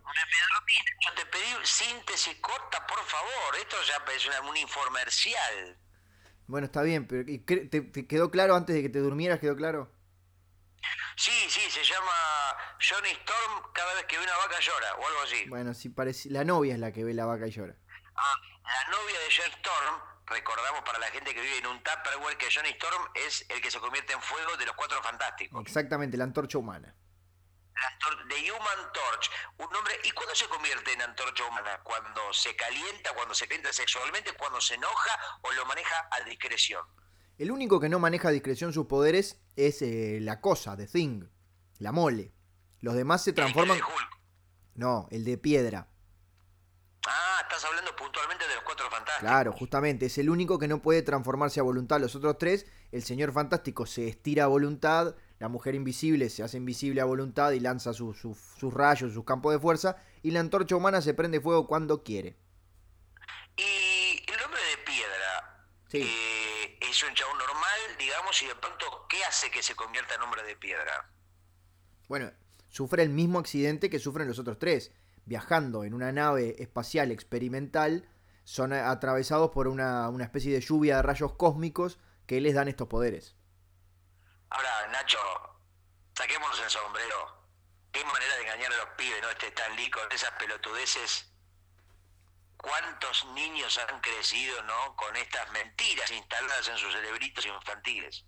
dormí, 0.55 0.75
Yo 1.01 1.15
te 1.15 1.27
pedí 1.27 1.45
síntesis 1.65 2.37
corta, 2.41 2.87
por 2.87 2.99
favor. 3.05 3.57
Esto 3.61 3.77
ya 3.87 4.03
es 4.15 4.49
un 4.49 4.57
infomercial. 4.57 5.79
Bueno, 6.47 6.67
está 6.67 6.83
bien, 6.83 7.07
pero 7.07 7.25
¿te, 7.25 8.07
quedó 8.07 8.31
claro 8.31 8.55
antes 8.55 8.75
de 8.75 8.83
que 8.83 8.89
te 8.89 8.99
durmieras? 8.99 9.41
¿Quedó 9.41 9.57
claro? 9.57 9.91
Sí, 11.17 11.33
sí, 11.49 11.61
se 11.71 11.83
llama 11.85 12.13
Johnny 12.81 13.11
Storm 13.11 13.73
cada 13.73 13.95
vez 13.95 14.05
que 14.05 14.19
ve 14.19 14.25
una 14.25 14.37
vaca 14.37 14.61
llora 14.61 14.95
o 14.97 15.07
algo 15.07 15.21
así. 15.23 15.49
Bueno, 15.49 15.73
sí, 15.73 15.89
parece... 15.89 16.29
la 16.31 16.45
novia 16.45 16.75
es 16.75 16.81
la 16.81 16.93
que 16.93 17.05
ve 17.05 17.15
la 17.15 17.25
vaca 17.25 17.47
y 17.47 17.51
llora. 17.51 17.77
Ah, 18.17 18.35
la 18.65 18.91
novia 18.91 19.21
de 19.21 19.31
Johnny 19.31 19.55
Storm, 19.57 20.01
recordamos 20.27 20.83
para 20.83 20.99
la 20.99 21.07
gente 21.09 21.35
que 21.35 21.41
vive 21.41 21.59
en 21.59 21.67
un 21.67 21.83
Tupperware 21.83 22.37
que 22.39 22.49
Johnny 22.51 22.71
Storm 22.71 23.11
es 23.15 23.45
el 23.49 23.61
que 23.61 23.71
se 23.71 23.79
convierte 23.79 24.13
en 24.13 24.23
fuego 24.23 24.57
de 24.57 24.67
los 24.67 24.75
Cuatro 24.75 25.03
Fantásticos. 25.03 25.61
Exactamente, 25.61 26.17
la 26.17 26.25
antorcha 26.25 26.59
humana. 26.59 26.95
De 28.29 28.51
Human 28.51 28.93
Torch, 28.93 29.31
un 29.59 29.75
hombre. 29.75 29.95
¿Y 30.05 30.11
cuándo 30.13 30.35
se 30.35 30.49
convierte 30.49 30.93
en 30.93 31.03
antorcha 31.03 31.45
humana? 31.45 31.81
¿Cuando 31.83 32.33
se 32.33 32.55
calienta, 32.57 33.13
cuando 33.15 33.35
se 33.35 33.47
calienta 33.47 33.73
sexualmente, 33.73 34.33
cuando 34.35 34.61
se 34.61 34.75
enoja 34.75 35.41
o 35.43 35.53
lo 35.53 35.67
maneja 35.67 36.09
a 36.11 36.21
discreción? 36.25 36.85
El 37.37 37.51
único 37.51 37.81
que 37.81 37.89
no 37.89 37.99
maneja 37.99 38.29
a 38.29 38.31
discreción 38.31 38.73
sus 38.73 38.87
poderes 38.87 39.43
es 39.57 39.83
eh, 39.83 40.19
la 40.21 40.41
cosa, 40.41 40.77
The 40.77 40.87
Thing, 40.87 41.25
la 41.79 41.93
mole. 41.93 42.33
Los 42.81 42.95
demás 42.95 43.25
se 43.25 43.33
transforman. 43.33 43.77
¿El 43.77 43.83
de 43.83 43.93
Hulk? 43.93 44.21
No, 44.77 45.09
el 45.11 45.25
de 45.25 45.37
piedra. 45.37 45.89
Estás 47.55 47.71
hablando 47.71 47.95
puntualmente 47.95 48.49
de 48.49 48.55
los 48.57 48.65
cuatro 48.65 48.91
fantásticos. 48.91 49.21
Claro, 49.21 49.53
justamente, 49.53 50.07
es 50.07 50.19
el 50.19 50.29
único 50.29 50.59
que 50.59 50.67
no 50.67 50.83
puede 50.83 51.03
transformarse 51.03 51.61
a 51.61 51.63
voluntad. 51.63 52.01
Los 52.01 52.17
otros 52.17 52.37
tres, 52.37 52.67
el 52.91 53.05
señor 53.05 53.33
fantástico 53.33 53.87
se 53.87 54.09
estira 54.09 54.43
a 54.43 54.47
voluntad, 54.49 55.15
la 55.39 55.49
mujer 55.49 55.77
invisible 55.77 56.31
se 56.31 56.43
hace 56.43 56.57
invisible 56.57 57.01
a 57.01 57.05
voluntad 57.05 57.53
y 57.53 57.61
lanza 57.61 57.93
sus 57.93 58.75
rayos, 58.75 59.13
sus 59.15 59.25
campos 59.25 59.53
de 59.53 59.61
fuerza, 59.61 60.03
y 60.21 60.33
la 60.33 60.41
antorcha 60.41 60.75
humana 60.75 61.01
se 61.01 61.15
prende 61.15 61.41
fuego 61.41 61.69
cuando 61.69 62.03
quiere. 62.03 62.37
Y 63.57 64.21
el 64.33 64.43
hombre 64.45 64.61
de 64.71 64.79
piedra 64.79 65.65
eh, 65.93 66.79
es 66.81 67.05
un 67.05 67.15
chabón 67.15 67.39
normal, 67.39 67.81
digamos, 68.01 68.43
y 68.43 68.47
de 68.47 68.55
pronto, 68.57 69.07
¿qué 69.09 69.23
hace 69.27 69.49
que 69.53 69.63
se 69.63 69.77
convierta 69.77 70.17
en 70.17 70.23
hombre 70.23 70.43
de 70.43 70.57
piedra? 70.57 71.09
Bueno, 72.09 72.33
sufre 72.69 73.05
el 73.05 73.11
mismo 73.11 73.39
accidente 73.39 73.89
que 73.89 74.01
sufren 74.01 74.27
los 74.27 74.41
otros 74.41 74.59
tres. 74.59 74.91
Viajando 75.27 75.85
en 75.85 75.95
una 75.95 76.13
nave 76.13 76.57
espacial 76.59 77.11
experimental, 77.11 78.09
son 78.45 78.73
atravesados 78.73 79.51
por 79.51 79.69
una, 79.69 80.09
una 80.11 80.25
especie 80.25 80.53
de 80.53 80.61
lluvia 80.61 80.97
de 80.97 81.03
rayos 81.03 81.33
cósmicos 81.35 81.99
que 82.27 82.41
les 82.41 82.55
dan 82.55 82.69
estos 82.69 82.89
poderes. 82.89 83.37
Ahora, 84.51 84.87
Nacho, 84.93 85.19
saquémonos 86.17 86.61
el 86.63 86.71
sombrero. 86.71 87.45
Qué 87.91 88.05
manera 88.05 88.35
de 88.37 88.43
engañar 88.43 88.73
a 88.73 88.77
los 88.77 88.89
pibes, 88.97 89.23
¿no? 89.23 89.31
Este 89.31 89.51
tan 89.53 89.73
con 89.91 90.13
esas 90.13 90.31
pelotudeces. 90.33 91.31
¿Cuántos 92.57 93.27
niños 93.35 93.79
han 93.79 94.01
crecido, 94.01 94.63
¿no? 94.63 94.97
Con 94.97 95.15
estas 95.17 95.51
mentiras 95.53 96.11
instaladas 96.11 96.69
en 96.69 96.77
sus 96.77 96.93
cerebritos 96.93 97.47
infantiles. 97.47 98.25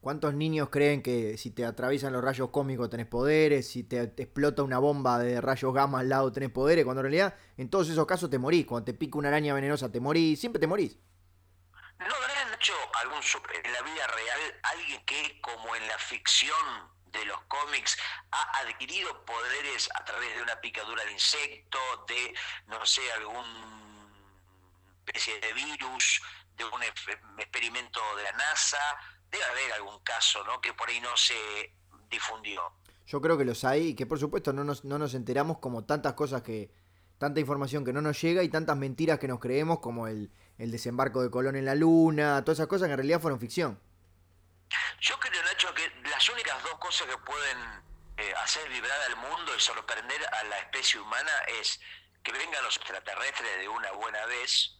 ¿Cuántos 0.00 0.32
niños 0.34 0.68
creen 0.70 1.02
que 1.02 1.36
si 1.36 1.50
te 1.50 1.64
atraviesan 1.64 2.12
los 2.12 2.22
rayos 2.22 2.50
cósmicos 2.50 2.88
tenés 2.88 3.06
poderes? 3.06 3.68
Si 3.68 3.82
te, 3.82 4.02
explota 4.02 4.62
una 4.62 4.78
bomba 4.78 5.18
de 5.18 5.40
rayos 5.40 5.74
gamma 5.74 6.00
al 6.00 6.08
lado 6.08 6.32
tenés 6.32 6.50
poderes? 6.50 6.84
Cuando 6.84 7.00
en 7.00 7.06
realidad 7.06 7.34
en 7.56 7.68
todos 7.68 7.88
esos 7.88 8.06
casos 8.06 8.30
te 8.30 8.38
morís. 8.38 8.64
Cuando 8.64 8.84
te 8.84 8.94
pica 8.94 9.18
una 9.18 9.28
araña 9.28 9.54
venenosa 9.54 9.90
te 9.90 9.98
morís. 9.98 10.38
Siempre 10.38 10.60
te 10.60 10.68
morís. 10.68 10.96
¿No 11.98 12.14
habrán 12.14 12.54
hecho 12.54 12.74
algún 13.02 13.18
en 13.64 13.72
la 13.72 13.82
vida 13.82 14.06
real 14.06 14.60
alguien 14.62 15.04
que, 15.04 15.40
como 15.40 15.74
en 15.74 15.86
la 15.88 15.98
ficción 15.98 16.56
de 17.06 17.24
los 17.24 17.40
cómics, 17.48 17.98
ha 18.30 18.58
adquirido 18.60 19.24
poderes 19.24 19.88
a 19.96 20.04
través 20.04 20.36
de 20.36 20.42
una 20.42 20.60
picadura 20.60 21.04
de 21.04 21.12
insecto, 21.12 21.78
de, 22.06 22.34
no 22.68 22.86
sé, 22.86 23.00
algún 23.12 23.44
especie 25.06 25.40
de 25.40 25.52
virus, 25.54 26.22
de 26.56 26.64
un 26.64 26.82
experimento 27.38 28.00
de 28.16 28.22
la 28.22 28.32
NASA? 28.32 28.78
Debe 29.30 29.44
haber 29.44 29.72
algún 29.72 29.98
caso, 30.00 30.42
¿no? 30.44 30.60
Que 30.60 30.72
por 30.72 30.88
ahí 30.88 31.00
no 31.00 31.16
se 31.16 31.74
difundió. 32.10 32.62
Yo 33.06 33.20
creo 33.20 33.38
que 33.38 33.44
los 33.44 33.64
hay 33.64 33.88
y 33.88 33.94
que 33.94 34.06
por 34.06 34.18
supuesto 34.18 34.52
no 34.52 34.64
nos, 34.64 34.84
no 34.84 34.98
nos 34.98 35.14
enteramos 35.14 35.58
como 35.58 35.84
tantas 35.84 36.14
cosas 36.14 36.42
que, 36.42 36.70
tanta 37.18 37.40
información 37.40 37.84
que 37.84 37.92
no 37.92 38.00
nos 38.00 38.20
llega 38.20 38.42
y 38.42 38.48
tantas 38.48 38.76
mentiras 38.76 39.18
que 39.18 39.28
nos 39.28 39.40
creemos 39.40 39.80
como 39.80 40.08
el, 40.08 40.30
el 40.58 40.70
desembarco 40.70 41.22
de 41.22 41.30
Colón 41.30 41.56
en 41.56 41.64
la 41.64 41.74
Luna, 41.74 42.42
todas 42.44 42.58
esas 42.58 42.68
cosas 42.68 42.86
que 42.86 42.92
en 42.92 42.98
realidad 42.98 43.20
fueron 43.20 43.40
ficción. 43.40 43.80
Yo 45.00 45.18
creo, 45.18 45.42
Nacho, 45.42 45.72
que 45.74 45.90
las 46.08 46.28
únicas 46.28 46.62
dos 46.62 46.74
cosas 46.78 47.06
que 47.06 47.16
pueden 47.18 47.58
eh, 48.18 48.34
hacer 48.42 48.68
vibrar 48.68 49.00
al 49.08 49.16
mundo 49.16 49.52
y 49.56 49.60
sorprender 49.60 50.20
a 50.34 50.44
la 50.44 50.58
especie 50.58 51.00
humana 51.00 51.32
es 51.60 51.80
que 52.22 52.32
vengan 52.32 52.62
los 52.62 52.76
extraterrestres 52.76 53.58
de 53.58 53.68
una 53.68 53.90
buena 53.92 54.26
vez, 54.26 54.76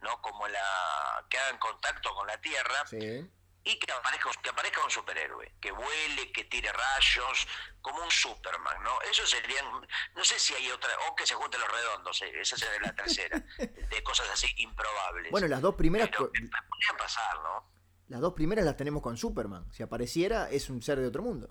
¿no? 0.00 0.20
Como 0.22 0.46
la 0.46 1.26
que 1.28 1.38
hagan 1.38 1.58
contacto 1.58 2.14
con 2.14 2.26
la 2.26 2.40
Tierra. 2.40 2.86
Sí 2.86 3.28
y 3.64 3.78
que 3.78 3.90
aparezca, 3.90 4.30
que 4.42 4.50
aparezca 4.50 4.84
un 4.84 4.90
superhéroe, 4.90 5.54
que 5.60 5.72
vuele, 5.72 6.30
que 6.32 6.44
tire 6.44 6.70
rayos, 6.70 7.48
como 7.80 8.02
un 8.02 8.10
Superman, 8.10 8.82
¿no? 8.82 9.00
Eso 9.02 9.26
serían, 9.26 9.64
no 10.14 10.24
sé 10.24 10.38
si 10.38 10.54
hay 10.54 10.70
otra, 10.70 10.90
o 11.08 11.16
que 11.16 11.26
se 11.26 11.34
junten 11.34 11.60
los 11.60 11.70
redondos, 11.70 12.22
eh, 12.22 12.40
esa 12.40 12.56
sería 12.56 12.80
la 12.80 12.94
tercera, 12.94 13.42
de 13.58 14.02
cosas 14.02 14.28
así 14.30 14.46
improbables. 14.58 15.30
Bueno, 15.30 15.48
las 15.48 15.62
dos 15.62 15.74
primeras... 15.74 16.10
podrían 16.10 16.50
pasar, 16.98 17.36
¿no? 17.42 17.72
Las 18.08 18.20
dos 18.20 18.34
primeras 18.34 18.64
las 18.66 18.76
tenemos 18.76 19.02
con 19.02 19.16
Superman. 19.16 19.72
Si 19.72 19.82
apareciera, 19.82 20.50
es 20.50 20.68
un 20.68 20.82
ser 20.82 21.00
de 21.00 21.06
otro 21.06 21.22
mundo. 21.22 21.50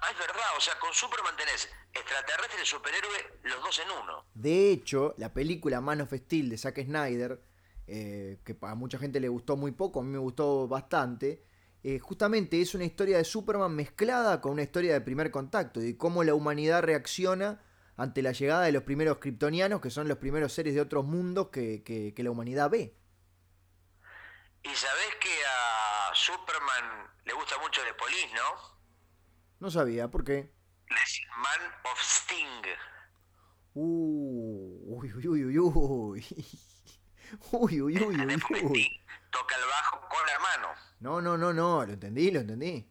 Ah, 0.00 0.10
es 0.12 0.18
verdad, 0.18 0.56
o 0.56 0.60
sea, 0.60 0.78
con 0.78 0.94
Superman 0.94 1.36
tenés 1.36 1.68
extraterrestre 1.92 2.62
y 2.62 2.66
superhéroe, 2.66 3.40
los 3.42 3.60
dos 3.60 3.78
en 3.80 3.90
uno. 3.90 4.24
De 4.34 4.70
hecho, 4.70 5.14
la 5.18 5.32
película 5.32 5.80
Man 5.80 6.02
of 6.02 6.12
Steel 6.12 6.48
de 6.48 6.58
Zack 6.58 6.84
Snyder 6.84 7.42
eh, 7.92 8.38
que 8.44 8.56
a 8.62 8.74
mucha 8.76 8.98
gente 8.98 9.18
le 9.18 9.28
gustó 9.28 9.56
muy 9.56 9.72
poco, 9.72 10.00
a 10.00 10.04
mí 10.04 10.10
me 10.10 10.18
gustó 10.18 10.68
bastante, 10.68 11.44
eh, 11.82 11.98
justamente 11.98 12.60
es 12.60 12.74
una 12.76 12.84
historia 12.84 13.16
de 13.16 13.24
Superman 13.24 13.74
mezclada 13.74 14.40
con 14.40 14.52
una 14.52 14.62
historia 14.62 14.92
de 14.92 15.00
primer 15.00 15.32
contacto 15.32 15.82
y 15.82 15.96
cómo 15.96 16.22
la 16.22 16.34
humanidad 16.34 16.82
reacciona 16.82 17.60
ante 17.96 18.22
la 18.22 18.30
llegada 18.30 18.62
de 18.62 18.72
los 18.72 18.84
primeros 18.84 19.18
kryptonianos, 19.18 19.80
que 19.80 19.90
son 19.90 20.06
los 20.06 20.18
primeros 20.18 20.52
seres 20.52 20.74
de 20.74 20.80
otros 20.80 21.04
mundos 21.04 21.48
que, 21.48 22.14
la 22.16 22.30
humanidad 22.30 22.70
ve. 22.70 22.96
Y 24.62 24.68
sabés 24.68 25.16
que 25.20 25.30
a 25.44 26.14
Superman 26.14 27.10
le 27.24 27.32
gusta 27.32 27.58
mucho 27.58 27.82
de 27.82 27.92
Polis, 27.94 28.26
¿no? 28.34 28.78
No 29.58 29.70
sabía, 29.70 30.08
¿por 30.08 30.22
qué? 30.22 30.52
Man 30.90 31.72
of 31.84 32.00
Sting. 32.00 32.62
Uh, 33.74 34.96
uy, 34.96 35.12
uy, 35.12 35.26
uy, 35.26 35.58
uy, 35.58 36.26
uy. 37.52 37.80
Uy, 37.80 37.96
uy, 37.96 38.16
uy, 38.20 38.62
uy. 38.62 39.00
Toca 39.30 39.56
el 39.56 39.66
bajo 39.66 40.08
con 40.08 40.26
la 40.26 40.38
mano. 40.38 40.74
No, 41.00 41.20
no, 41.20 41.36
no, 41.36 41.52
no, 41.52 41.84
lo 41.86 41.92
entendí, 41.92 42.30
lo 42.30 42.40
entendí. 42.40 42.86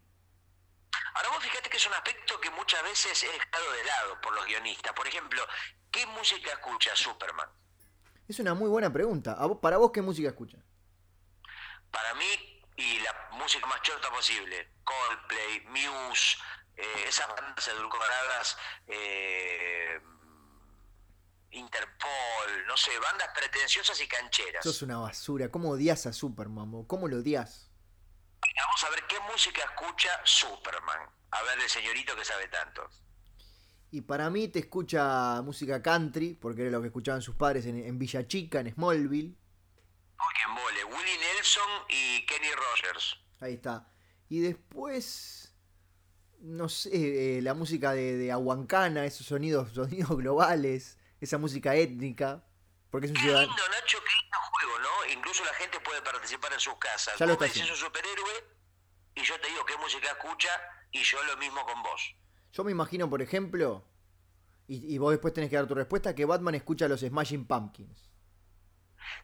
Ahora 1.14 1.30
vos 1.30 1.44
fíjate 1.44 1.70
que 1.70 1.78
es 1.78 1.86
un 1.86 1.94
aspecto 1.94 2.40
que 2.40 2.50
muchas 2.52 2.82
veces 2.84 3.24
es 3.24 3.32
dejado 3.32 3.72
de 3.74 3.84
lado 3.84 4.22
por 4.22 4.34
los 4.34 4.46
guionistas. 4.46 4.94
Por 4.94 5.08
ejemplo, 5.08 5.42
¿qué 5.92 6.06
música 6.08 6.52
escucha 6.52 6.96
Superman? 6.96 7.50
Es 8.28 8.40
una 8.40 8.54
muy 8.54 8.70
buena 8.70 8.92
pregunta. 8.92 9.38
¿Para 9.62 9.78
vos 9.78 9.92
qué 9.92 10.02
música 10.02 10.30
escucha? 10.30 10.58
Para 11.92 12.14
mí, 12.14 12.62
y 12.76 13.00
la 13.00 13.30
música 13.32 13.66
más 13.68 13.82
chota 13.82 14.10
posible, 14.12 14.72
Coldplay, 14.84 15.62
Muse, 15.68 16.38
eh, 16.78 17.06
esas 17.08 17.28
bandas 17.28 17.68
edulcoradas, 17.68 18.58
eh, 18.88 20.00
Interpol, 21.52 22.68
no 22.68 22.78
sé, 22.78 22.92
bandas 23.00 23.30
pretenciosas 23.36 24.00
y 24.02 24.08
cancheras. 24.08 24.66
Eso 24.66 24.70
es 24.70 24.82
una 24.84 25.00
basura. 25.00 25.50
¿Cómo 25.50 25.72
odias 25.72 26.06
a 26.06 26.14
Superman? 26.14 26.84
¿Cómo 26.86 27.08
lo 27.08 27.18
odias? 27.18 27.72
Vamos 28.42 28.84
a 28.84 28.90
ver 28.92 29.04
qué 29.08 29.20
música 29.32 29.62
escucha 29.64 30.10
Superman. 30.24 31.10
A 31.32 31.44
ver 31.44 31.60
el 31.60 31.70
señorito 31.70 32.16
que 32.16 32.24
sabe 32.24 32.48
tanto. 32.50 32.88
Y 33.92 34.02
para 34.02 34.30
mí 34.30 34.48
te 34.50 34.60
escucha 34.60 35.42
música 35.42 35.82
country, 35.82 36.36
porque 36.36 36.62
era 36.62 36.72
lo 36.72 36.82
que 36.82 36.88
escuchaban 36.88 37.22
sus 37.22 37.36
padres 37.36 37.66
en, 37.66 37.98
Villa 37.98 38.28
Chica, 38.28 38.60
en 38.60 38.72
Smallville. 38.72 39.36
Uy, 39.36 40.54
mole. 40.54 40.84
Willie 40.84 41.18
Nelson 41.18 41.70
y 41.90 42.26
Kenny 42.28 42.50
Rogers. 42.52 43.18
Ahí 43.40 43.56
está. 43.56 43.92
Y 44.28 44.42
después, 44.42 45.56
no 46.42 46.70
sé, 46.70 47.38
eh, 47.38 47.42
la 47.42 47.56
música 47.56 47.94
de, 47.94 48.18
de 48.18 48.32
Aguancana, 48.32 49.06
esos 49.06 49.26
sonidos, 49.26 49.72
sonidos 49.74 50.16
globales 50.16 50.99
esa 51.20 51.38
música 51.38 51.76
étnica, 51.76 52.44
porque 52.90 53.08
es 53.08 53.12
un 53.12 53.18
ciudadano. 53.18 53.48
lindo, 53.48 53.70
Nacho, 53.70 53.98
qué 54.04 54.12
lindo 54.22 54.38
juego, 54.52 54.80
¿no? 54.80 55.14
Incluso 55.14 55.44
la 55.46 55.54
gente 55.54 55.80
puede 55.80 56.02
participar 56.02 56.54
en 56.54 56.60
sus 56.60 56.76
casas. 56.76 57.18
Ya 57.18 57.26
lo 57.26 57.38
me 57.38 57.48
dices 57.48 57.70
un 57.70 57.76
superhéroe 57.76 58.44
y 59.16 59.24
yo 59.24 59.40
te 59.40 59.48
digo 59.48 59.66
qué 59.66 59.78
música 59.78 60.10
escucha 60.12 60.50
y 60.92 61.04
yo 61.04 61.24
lo 61.24 61.38
mismo 61.38 61.66
con 61.66 61.82
vos. 61.84 62.16
Yo 62.52 62.64
me 62.64 62.72
imagino, 62.72 63.10
por 63.10 63.22
ejemplo, 63.22 63.86
y, 64.68 64.98
vos 64.98 65.12
después 65.12 65.34
tenés 65.34 65.50
que 65.50 65.56
dar 65.56 65.68
tu 65.68 65.76
respuesta, 65.76 66.14
que 66.14 66.26
Batman 66.26 66.56
escucha 66.56 66.88
los 66.88 67.02
Smashing 67.02 67.48
Pumpkins. 67.48 68.12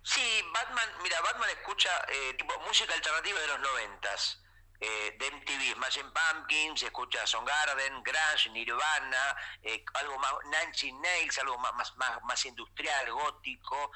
Sí, 0.02 0.42
Batman, 0.54 0.90
mira, 1.04 1.22
Batman 1.22 1.50
escucha 1.50 1.90
eh, 2.10 2.34
tipo 2.36 2.54
música 2.62 2.94
alternativa 2.94 3.40
de 3.40 3.48
los 3.48 3.60
noventas 3.60 4.45
eh, 4.80 5.16
de 5.18 5.32
MTV, 5.32 5.76
Smashing 5.76 6.12
Pumpkins, 6.12 6.80
se 6.80 6.86
escucha 6.88 7.20
Garden, 7.46 8.04
Grunge, 8.04 8.50
Nirvana, 8.52 9.36
eh, 9.62 9.84
algo 9.94 10.20
más, 10.20 10.34
Nancy 10.52 10.92
Nails, 10.92 11.38
algo 11.40 11.58
más, 11.60 11.74
más, 11.98 12.24
más, 12.24 12.46
industrial, 12.46 13.12
gótico. 13.12 13.92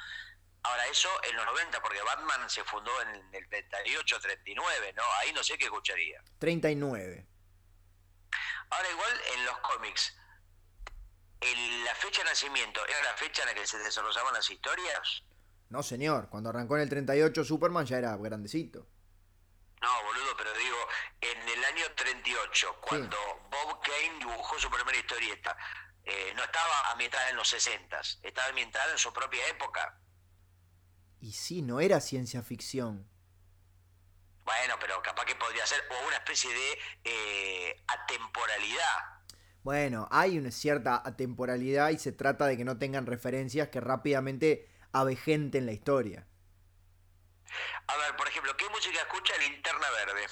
Ahora, 0.63 0.85
eso 0.87 1.09
en 1.23 1.35
los 1.35 1.45
90, 1.45 1.81
porque 1.81 2.01
Batman 2.01 2.49
se 2.49 2.63
fundó 2.63 2.91
en 3.01 3.33
el 3.33 3.47
38, 3.49 4.19
39, 4.19 4.93
¿no? 4.93 5.03
Ahí 5.19 5.33
no 5.33 5.43
sé 5.43 5.57
qué 5.57 5.65
escucharía. 5.65 6.21
39. 6.39 7.25
Ahora 8.71 8.89
igual 8.91 9.21
en 9.33 9.45
los 9.45 9.57
cómics, 9.59 10.15
la 11.85 11.95
fecha 11.95 12.23
de 12.23 12.29
nacimiento, 12.29 12.85
¿era 12.85 13.03
la 13.03 13.13
fecha 13.15 13.41
en 13.43 13.49
la 13.49 13.53
que 13.53 13.65
se 13.65 13.77
desarrollaban 13.79 14.33
las 14.33 14.49
historias? 14.49 15.23
No, 15.69 15.83
señor. 15.83 16.29
Cuando 16.29 16.49
arrancó 16.49 16.75
en 16.75 16.83
el 16.83 16.89
38 16.89 17.43
Superman 17.43 17.85
ya 17.85 17.97
era 17.97 18.17
grandecito. 18.17 18.87
No, 19.81 20.03
boludo, 20.03 20.35
pero 20.37 20.53
digo, 20.53 20.77
en 21.21 21.49
el 21.49 21.63
año 21.65 21.85
38, 21.95 22.77
cuando 22.81 23.17
Bob 23.49 23.81
Kane 23.81 24.19
dibujó 24.19 24.59
su 24.59 24.69
primera 24.69 24.97
historieta, 24.97 25.55
eh, 26.03 26.33
no 26.35 26.43
estaba 26.43 26.91
ambientada 26.91 27.29
en 27.29 27.37
los 27.37 27.47
60, 27.47 28.01
estaba 28.23 28.49
ambientada 28.49 28.91
en 28.91 28.97
su 28.97 29.13
propia 29.13 29.47
época. 29.47 30.01
Y 31.21 31.31
sí, 31.31 31.61
no 31.61 31.79
era 31.79 32.01
ciencia 32.01 32.41
ficción. 32.41 33.07
Bueno, 34.43 34.75
pero 34.79 35.01
capaz 35.01 35.25
que 35.25 35.35
podría 35.35 35.65
ser 35.65 35.81
o 35.91 36.07
una 36.07 36.17
especie 36.17 36.51
de 36.51 36.79
eh, 37.03 37.83
atemporalidad. 37.87 39.19
Bueno, 39.63 40.07
hay 40.11 40.37
una 40.37 40.51
cierta 40.51 41.01
atemporalidad 41.05 41.89
y 41.89 41.99
se 41.99 42.11
trata 42.11 42.47
de 42.47 42.57
que 42.57 42.65
no 42.65 42.77
tengan 42.79 43.05
referencias 43.05 43.69
que 43.69 43.79
rápidamente 43.79 44.67
avejenten 44.91 45.65
la 45.65 45.73
historia. 45.73 46.28
A 47.87 47.97
ver, 47.97 48.15
por 48.15 48.27
ejemplo, 48.27 48.55
¿qué 48.57 48.67
música 48.69 48.99
escucha 48.99 49.37
Linterna 49.37 49.89
Verde? 49.91 50.27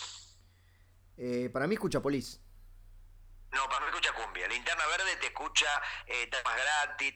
Eh, 1.17 1.49
para 1.51 1.67
mí 1.67 1.75
escucha 1.75 2.01
Polis. 2.01 2.39
No, 3.51 3.67
para 3.69 3.81
mí 3.81 3.87
escucha 3.87 4.13
cumbia. 4.13 4.47
Linterna 4.47 4.85
Verde 4.87 5.15
te 5.17 5.27
escucha 5.27 5.67
eh, 6.05 6.27
temas 6.27 6.55
gratis. 6.55 7.13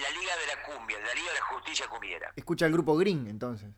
La 0.00 0.10
Liga 0.10 0.36
de 0.36 0.46
la 0.46 0.62
Cumbia, 0.62 0.98
la 0.98 1.14
Liga 1.14 1.32
de 1.32 1.38
la 1.38 1.44
Justicia 1.46 1.88
Cumbiera. 1.88 2.32
Escucha 2.36 2.66
el 2.66 2.72
grupo 2.72 2.96
Green, 2.96 3.26
entonces. 3.28 3.70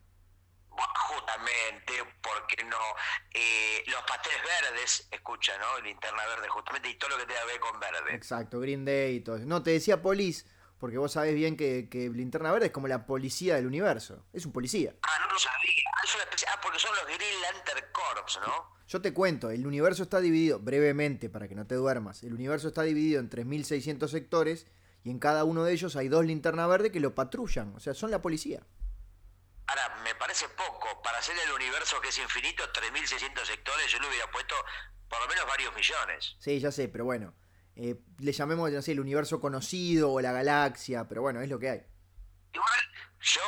Justamente, 0.71 1.93
porque 2.23 2.65
no? 2.65 2.79
Eh, 3.35 3.85
los 3.87 4.03
pasteles 4.03 4.41
verdes, 4.43 5.09
escucha, 5.11 5.57
¿no? 5.59 5.81
Linterna 5.81 6.27
Verde, 6.27 6.49
justamente, 6.49 6.89
y 6.89 6.95
todo 6.95 7.11
lo 7.11 7.19
que 7.19 7.27
tenga 7.27 7.41
que 7.41 7.47
ver 7.47 7.61
con 7.61 7.79
verde. 7.81 8.15
Exacto, 8.15 8.61
Green 8.61 8.85
Day 8.85 9.17
y 9.17 9.21
todo 9.21 9.37
eso. 9.37 9.47
No, 9.47 9.63
te 9.63 9.71
decía 9.71 10.01
Polis 10.01 10.47
porque 10.81 10.97
vos 10.97 11.13
sabés 11.13 11.35
bien 11.35 11.57
que, 11.57 11.87
Linterna 12.15 12.51
Verde 12.51 12.67
es 12.67 12.73
como 12.73 12.89
la 12.89 13.05
policía 13.05 13.55
del 13.57 13.67
universo. 13.67 14.25
Es 14.33 14.47
un 14.47 14.53
policía. 14.53 14.95
Ah, 15.03 15.19
no 15.21 15.33
lo 15.33 15.39
sabía. 15.39 15.85
Ah, 16.49 16.61
porque 16.63 16.79
son 16.79 16.91
los 16.97 17.05
Green 17.05 17.41
Lantern 17.43 17.87
Corps, 17.93 18.41
¿no? 18.47 18.81
Yo 18.89 19.01
te 19.01 19.13
cuento, 19.13 19.51
el 19.51 19.67
universo 19.67 20.03
está 20.03 20.21
dividido, 20.21 20.59
brevemente, 20.59 21.29
para 21.29 21.47
que 21.47 21.55
no 21.55 21.67
te 21.67 21.77
duermas, 21.77 22.25
el 22.25 22.33
universo 22.33 22.69
está 22.69 22.83
dividido 22.83 23.21
en 23.21 23.31
3.600 23.31 24.09
sectores 24.09 24.67
y 25.05 25.11
en 25.11 25.21
cada 25.21 25.45
uno 25.45 25.63
de 25.63 25.73
ellos 25.73 25.95
hay 25.95 26.09
dos 26.09 26.25
linternas 26.25 26.69
verdes 26.69 26.91
que 26.91 26.99
lo 26.99 27.15
patrullan, 27.15 27.73
o 27.77 27.81
sea, 27.81 27.95
son 27.95 28.11
la 28.11 28.21
policía. 28.21 28.63
Ahora, 29.69 30.01
me 30.03 30.15
parece 30.17 30.49
poco. 30.49 31.01
Para 31.03 31.19
hacer 31.19 31.37
el 31.47 31.53
universo 31.53 32.01
que 32.01 32.09
es 32.09 32.19
infinito, 32.19 32.65
3.600 32.73 33.45
sectores, 33.45 33.87
yo 33.93 34.01
le 34.01 34.09
hubiera 34.09 34.29
puesto 34.31 34.57
por 35.09 35.21
lo 35.21 35.29
menos 35.29 35.47
varios 35.47 35.75
millones. 35.75 36.37
Sí, 36.41 36.59
ya 36.59 36.73
sé, 36.73 36.89
pero 36.89 37.05
bueno. 37.05 37.33
Eh, 37.77 37.97
le 38.19 38.33
llamemos, 38.33 38.71
no 38.71 38.83
sé, 38.83 38.93
el 38.93 39.01
universo 39.01 39.41
conocido 39.41 40.13
o 40.13 40.21
la 40.21 40.33
galaxia, 40.33 41.09
pero 41.09 41.23
bueno, 41.23 41.41
es 41.41 41.49
lo 41.49 41.59
que 41.59 41.71
hay. 41.71 41.83
Igual 42.53 42.81
yo 43.21 43.41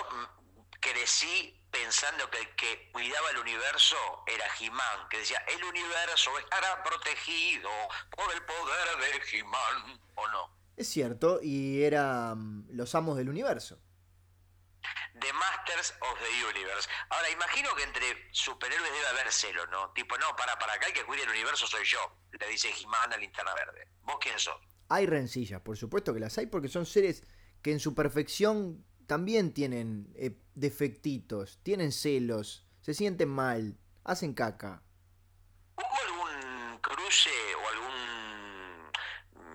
crecí 0.80 1.58
pensando 1.70 2.30
que 2.30 2.38
el 2.38 2.48
que 2.54 2.90
cuidaba 2.92 3.30
el 3.30 3.38
universo 3.38 3.96
era 4.26 4.44
He-Man, 4.60 5.08
que 5.10 5.18
decía, 5.18 5.38
el 5.48 5.64
universo 5.64 6.30
estará 6.38 6.82
protegido 6.82 7.70
por 8.10 8.32
el 8.32 8.42
poder 8.42 8.98
de 9.00 9.38
He-Man, 9.38 10.00
¿o 10.14 10.28
no? 10.28 10.50
Es 10.76 10.88
cierto, 10.88 11.40
y 11.42 11.82
eran 11.82 12.66
los 12.70 12.94
amos 12.94 13.16
del 13.16 13.28
universo. 13.28 13.78
The 15.22 15.32
Masters 15.32 15.94
of 16.00 16.18
the 16.18 16.44
Universe. 16.44 16.88
Ahora, 17.10 17.30
imagino 17.30 17.74
que 17.76 17.84
entre 17.84 18.28
superhéroes 18.32 18.92
debe 18.92 19.06
haber 19.06 19.30
celo, 19.30 19.66
¿no? 19.68 19.90
Tipo, 19.92 20.18
no, 20.18 20.34
para, 20.36 20.58
para 20.58 20.74
acá, 20.74 20.88
el 20.88 20.92
que 20.92 21.04
cuide 21.04 21.22
el 21.22 21.30
universo 21.30 21.66
soy 21.66 21.84
yo, 21.84 22.00
le 22.32 22.48
dice 22.48 22.70
He-Man 22.70 23.12
a 23.12 23.16
Linterna 23.16 23.54
Verde. 23.54 23.88
¿Vos 24.02 24.16
quién 24.20 24.38
sos? 24.38 24.56
Hay 24.88 25.06
rencillas, 25.06 25.60
por 25.60 25.76
supuesto 25.76 26.12
que 26.12 26.20
las 26.20 26.36
hay, 26.38 26.46
porque 26.46 26.68
son 26.68 26.86
seres 26.86 27.22
que 27.62 27.70
en 27.72 27.80
su 27.80 27.94
perfección 27.94 28.84
también 29.06 29.54
tienen 29.54 30.12
eh, 30.16 30.36
defectitos, 30.54 31.60
tienen 31.62 31.92
celos, 31.92 32.66
se 32.80 32.92
sienten 32.92 33.28
mal, 33.28 33.78
hacen 34.04 34.34
caca. 34.34 34.82
¿Hubo 35.76 36.00
algún 36.06 36.78
cruce 36.80 37.30
o 37.54 37.68
algún, 37.68 38.92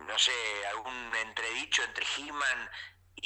no 0.08 0.17
sé, 0.17 0.32
algún 0.71 1.15
entredicho 1.27 1.84
entre 1.84 2.06
He-Man 2.17 2.69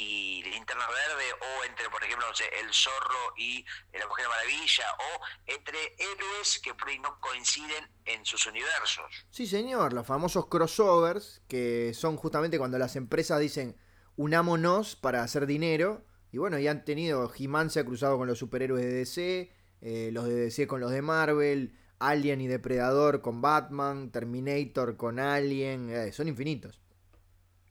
y 0.02 0.42
Linterna 0.42 0.86
Verde 0.86 1.24
o 1.40 1.64
entre, 1.64 1.88
por 1.90 2.02
ejemplo, 2.02 2.26
El 2.60 2.72
Zorro 2.72 3.34
y 3.36 3.64
La 3.92 4.06
Mujer 4.06 4.26
Maravilla 4.28 4.84
o 4.98 5.20
entre 5.46 5.78
héroes 5.98 6.60
que 6.62 6.74
por 6.74 6.88
ahí 6.88 6.98
no 6.98 7.18
coinciden 7.20 7.88
en 8.04 8.24
sus 8.24 8.46
universos. 8.46 9.26
Sí, 9.30 9.46
señor, 9.46 9.92
los 9.92 10.06
famosos 10.06 10.46
crossovers 10.46 11.42
que 11.48 11.92
son 11.94 12.16
justamente 12.16 12.58
cuando 12.58 12.78
las 12.78 12.96
empresas 12.96 13.40
dicen 13.40 13.76
unámonos 14.16 14.96
para 14.96 15.22
hacer 15.22 15.46
dinero 15.46 16.04
y 16.32 16.38
bueno, 16.38 16.58
ya 16.58 16.70
han 16.70 16.84
tenido, 16.84 17.30
He-Man 17.36 17.70
se 17.70 17.80
ha 17.80 17.84
cruzado 17.84 18.16
con 18.16 18.26
los 18.26 18.38
superhéroes 18.38 18.82
de 18.82 18.92
DC, 18.92 19.52
eh, 19.82 20.10
los 20.12 20.24
de 20.24 20.34
DC 20.34 20.66
con 20.66 20.80
los 20.80 20.90
de 20.90 21.02
Marvel, 21.02 21.78
Alien 21.98 22.40
y 22.40 22.48
Depredador 22.48 23.20
con 23.20 23.42
Batman, 23.42 24.10
Terminator 24.10 24.96
con 24.96 25.20
Alien, 25.20 25.90
eh, 25.90 26.10
son 26.10 26.28
infinitos. 26.28 26.80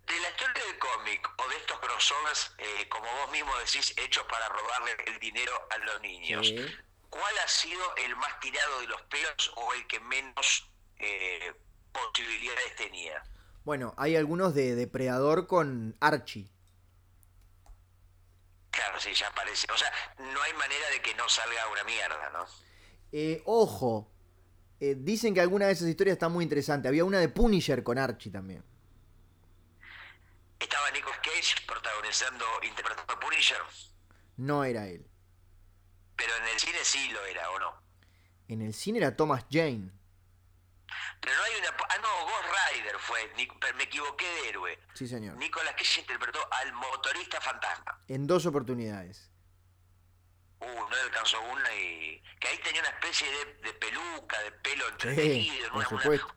De 0.07 0.13
la 0.13 0.29
historia 0.29 0.63
del 0.63 0.77
cómic 0.77 1.27
o 1.37 1.49
crossovers, 2.01 2.51
eh, 2.57 2.89
como 2.89 3.05
vos 3.05 3.31
mismo 3.31 3.51
decís, 3.59 3.93
hechos 3.97 4.23
para 4.29 4.47
robarle 4.49 4.91
el 5.07 5.19
dinero 5.19 5.53
a 5.69 5.77
los 5.79 6.01
niños, 6.01 6.53
¿cuál 7.09 7.37
ha 7.43 7.47
sido 7.47 7.81
el 8.05 8.15
más 8.15 8.39
tirado 8.39 8.79
de 8.81 8.87
los 8.87 9.01
pelos 9.03 9.51
o 9.55 9.73
el 9.73 9.85
que 9.87 9.99
menos 9.99 10.67
posibilidades 11.91 12.75
tenía? 12.75 13.23
Bueno, 13.63 13.93
hay 13.97 14.15
algunos 14.15 14.55
de 14.55 14.75
Depredador 14.75 15.47
con 15.47 15.95
Archie. 15.99 16.49
Claro, 18.71 18.99
sí, 18.99 19.13
ya 19.13 19.27
aparece. 19.27 19.67
O 19.71 19.77
sea, 19.77 19.91
no 20.17 20.41
hay 20.41 20.53
manera 20.53 20.89
de 20.89 21.01
que 21.01 21.13
no 21.15 21.27
salga 21.29 21.67
una 21.71 21.83
mierda, 21.83 22.29
¿no? 22.31 22.45
Eh, 23.11 23.43
ojo, 23.45 24.09
eh, 24.79 24.95
dicen 24.97 25.33
que 25.33 25.41
alguna 25.41 25.67
de 25.67 25.73
esas 25.73 25.87
historias 25.87 26.15
está 26.15 26.29
muy 26.29 26.43
interesante. 26.43 26.87
Había 26.87 27.05
una 27.05 27.19
de 27.19 27.29
Punisher 27.29 27.83
con 27.83 27.97
Archie 27.97 28.31
también. 28.31 28.63
¿Estaba 30.62 30.91
Nicolas 30.91 31.19
Cage 31.24 31.56
protagonizando, 31.65 32.45
interpretando 32.62 33.13
a 33.13 33.19
Punisher? 33.19 33.58
No 34.38 34.63
era 34.63 34.88
él. 34.88 35.10
Pero 36.15 36.36
en 36.36 36.47
el 36.50 36.60
cine 36.60 36.78
sí 36.84 37.10
lo 37.10 37.26
era, 37.26 37.50
¿o 37.50 37.60
no? 37.60 37.82
En 38.47 38.62
el 38.62 38.74
cine 38.74 39.00
era 39.00 39.15
Thomas 39.15 39.43
Jane. 39.50 39.91
Pero 41.19 41.36
no 41.36 41.43
hay 41.43 41.54
una. 41.60 41.69
Ah, 41.69 41.97
no, 42.02 42.26
Ghost 42.26 42.76
Rider 42.76 42.95
fue. 43.00 43.34
Me 43.76 43.84
equivoqué 43.84 44.26
de 44.26 44.50
héroe. 44.50 44.80
Sí, 44.93 45.08
señor. 45.08 45.36
Nicolas 45.38 45.74
Cage 45.74 46.02
interpretó 46.02 46.39
al 46.52 46.74
motorista 46.74 47.41
fantasma. 47.41 48.00
En 48.08 48.28
dos 48.28 48.45
oportunidades. 48.45 49.30
Uh, 50.62 50.89
no 50.89 50.95
alcanzó 51.04 51.41
una 51.41 51.76
y. 51.76 52.21
Que 52.39 52.47
ahí 52.47 52.58
tenía 52.63 52.82
una 52.82 52.91
especie 52.91 53.28
de, 53.63 53.74
peluca, 53.74 54.39
de 54.41 54.52
pelo 54.52 54.88
entretejido, 54.89 55.74
una, 55.74 55.88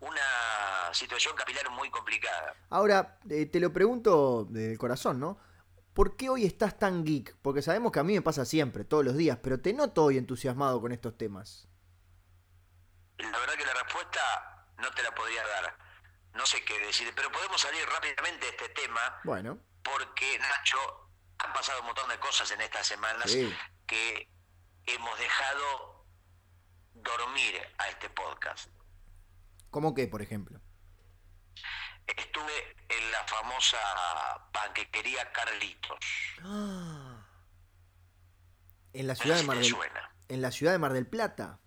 una, 0.01 0.95
situación 0.95 1.37
capilar 1.37 1.71
muy 1.71 1.91
complicada. 1.91 2.55
Ahora, 2.71 3.19
eh, 3.29 3.47
te 3.47 3.61
lo 3.61 3.73
pregunto 3.73 4.47
del 4.49 4.79
corazón, 4.79 5.21
¿no? 5.21 5.39
¿Por 5.93 6.17
qué 6.17 6.29
hoy 6.31 6.45
estás 6.45 6.79
tan 6.79 7.05
geek? 7.05 7.37
Porque 7.43 7.63
sabemos 7.63 7.93
que 7.93 8.01
a 8.01 8.03
mí 8.03 8.15
me 8.15 8.23
pasa 8.23 8.45
siempre, 8.45 8.85
todos 8.85 9.05
los 9.05 9.17
días, 9.17 9.39
pero 9.43 9.61
te 9.61 9.73
noto 9.73 10.05
hoy 10.05 10.19
entusiasmado 10.19 10.81
con 10.81 10.93
estos 10.93 11.17
temas. 11.17 11.69
La 13.19 13.39
verdad 13.39 13.55
que 13.55 13.67
la 13.67 13.75
respuesta 13.75 14.67
no 14.79 14.91
te 14.91 15.03
la 15.03 15.15
podría 15.15 15.47
dar. 15.47 15.79
No 16.33 16.47
sé 16.47 16.65
qué 16.65 16.79
decir, 16.81 17.13
pero 17.15 17.31
podemos 17.31 17.61
salir 17.61 17.87
rápidamente 17.87 18.47
de 18.47 18.51
este 18.51 18.69
tema. 18.71 19.21
Bueno. 19.23 19.59
Porque, 19.83 20.39
Nacho, 20.39 20.79
han 21.39 21.53
pasado 21.53 21.81
un 21.81 21.87
montón 21.87 22.09
de 22.09 22.19
cosas 22.19 22.51
en 22.51 22.61
estas 22.63 22.87
semanas 22.87 23.37
que 23.95 24.29
hemos 24.87 25.19
dejado 25.19 26.07
dormir 26.95 27.55
a 27.79 27.89
este 27.89 28.11
podcast. 28.11 28.69
¿Cómo 29.71 29.95
qué, 29.95 30.09
por 30.09 30.23
ejemplo? 30.23 30.61
Estuve 32.07 32.77
en 32.89 33.11
la 33.13 33.25
famosa 33.27 33.79
panquequería 34.53 35.31
Carlitos. 35.33 35.99
En 38.97 39.09
la 39.09 39.17
ciudad 39.17 39.39
de 39.39 39.43
Mar 39.43 39.57
del 39.59 39.75
En 40.29 40.41
la 40.41 40.53
ciudad 40.53 40.71
de 40.71 40.79
Mar 40.79 40.93
del 40.93 41.09
Plata. 41.09 41.59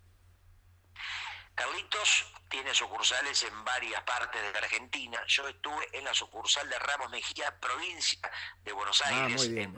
Carlitos 1.54 2.32
tiene 2.48 2.72
sucursales 2.72 3.42
en 3.42 3.64
varias 3.64 4.02
partes 4.04 4.40
de 4.40 4.50
la 4.50 4.58
Argentina. 4.60 5.20
Yo 5.26 5.46
estuve 5.46 5.88
en 5.92 6.04
la 6.04 6.14
sucursal 6.14 6.66
de 6.70 6.78
Ramos 6.78 7.10
Mejía, 7.10 7.54
provincia 7.60 8.30
de 8.64 8.72
Buenos 8.72 9.02
ah, 9.04 9.08
Aires, 9.08 9.44
En, 9.44 9.74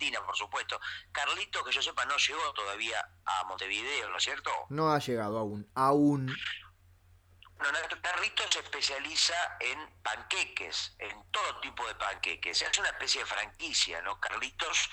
Argentina, 0.00 0.24
por 0.24 0.36
supuesto. 0.36 0.80
Carlitos, 1.12 1.62
que 1.64 1.72
yo 1.72 1.82
sepa, 1.82 2.04
no 2.06 2.16
llegó 2.16 2.52
todavía 2.54 3.06
a 3.26 3.44
Montevideo, 3.44 4.08
¿no 4.08 4.16
es 4.16 4.22
cierto? 4.24 4.50
No 4.70 4.92
ha 4.92 4.98
llegado 4.98 5.38
aún, 5.38 5.68
aún. 5.74 6.26
No, 6.26 7.66
Carlitos 8.00 8.46
se 8.50 8.60
especializa 8.60 9.34
en 9.60 9.78
panqueques, 10.02 10.94
en 10.98 11.22
todo 11.30 11.60
tipo 11.60 11.86
de 11.86 11.94
panqueques. 11.96 12.62
Es 12.62 12.78
una 12.78 12.88
especie 12.88 13.20
de 13.20 13.26
franquicia, 13.26 14.00
¿no? 14.00 14.18
Carlitos 14.18 14.88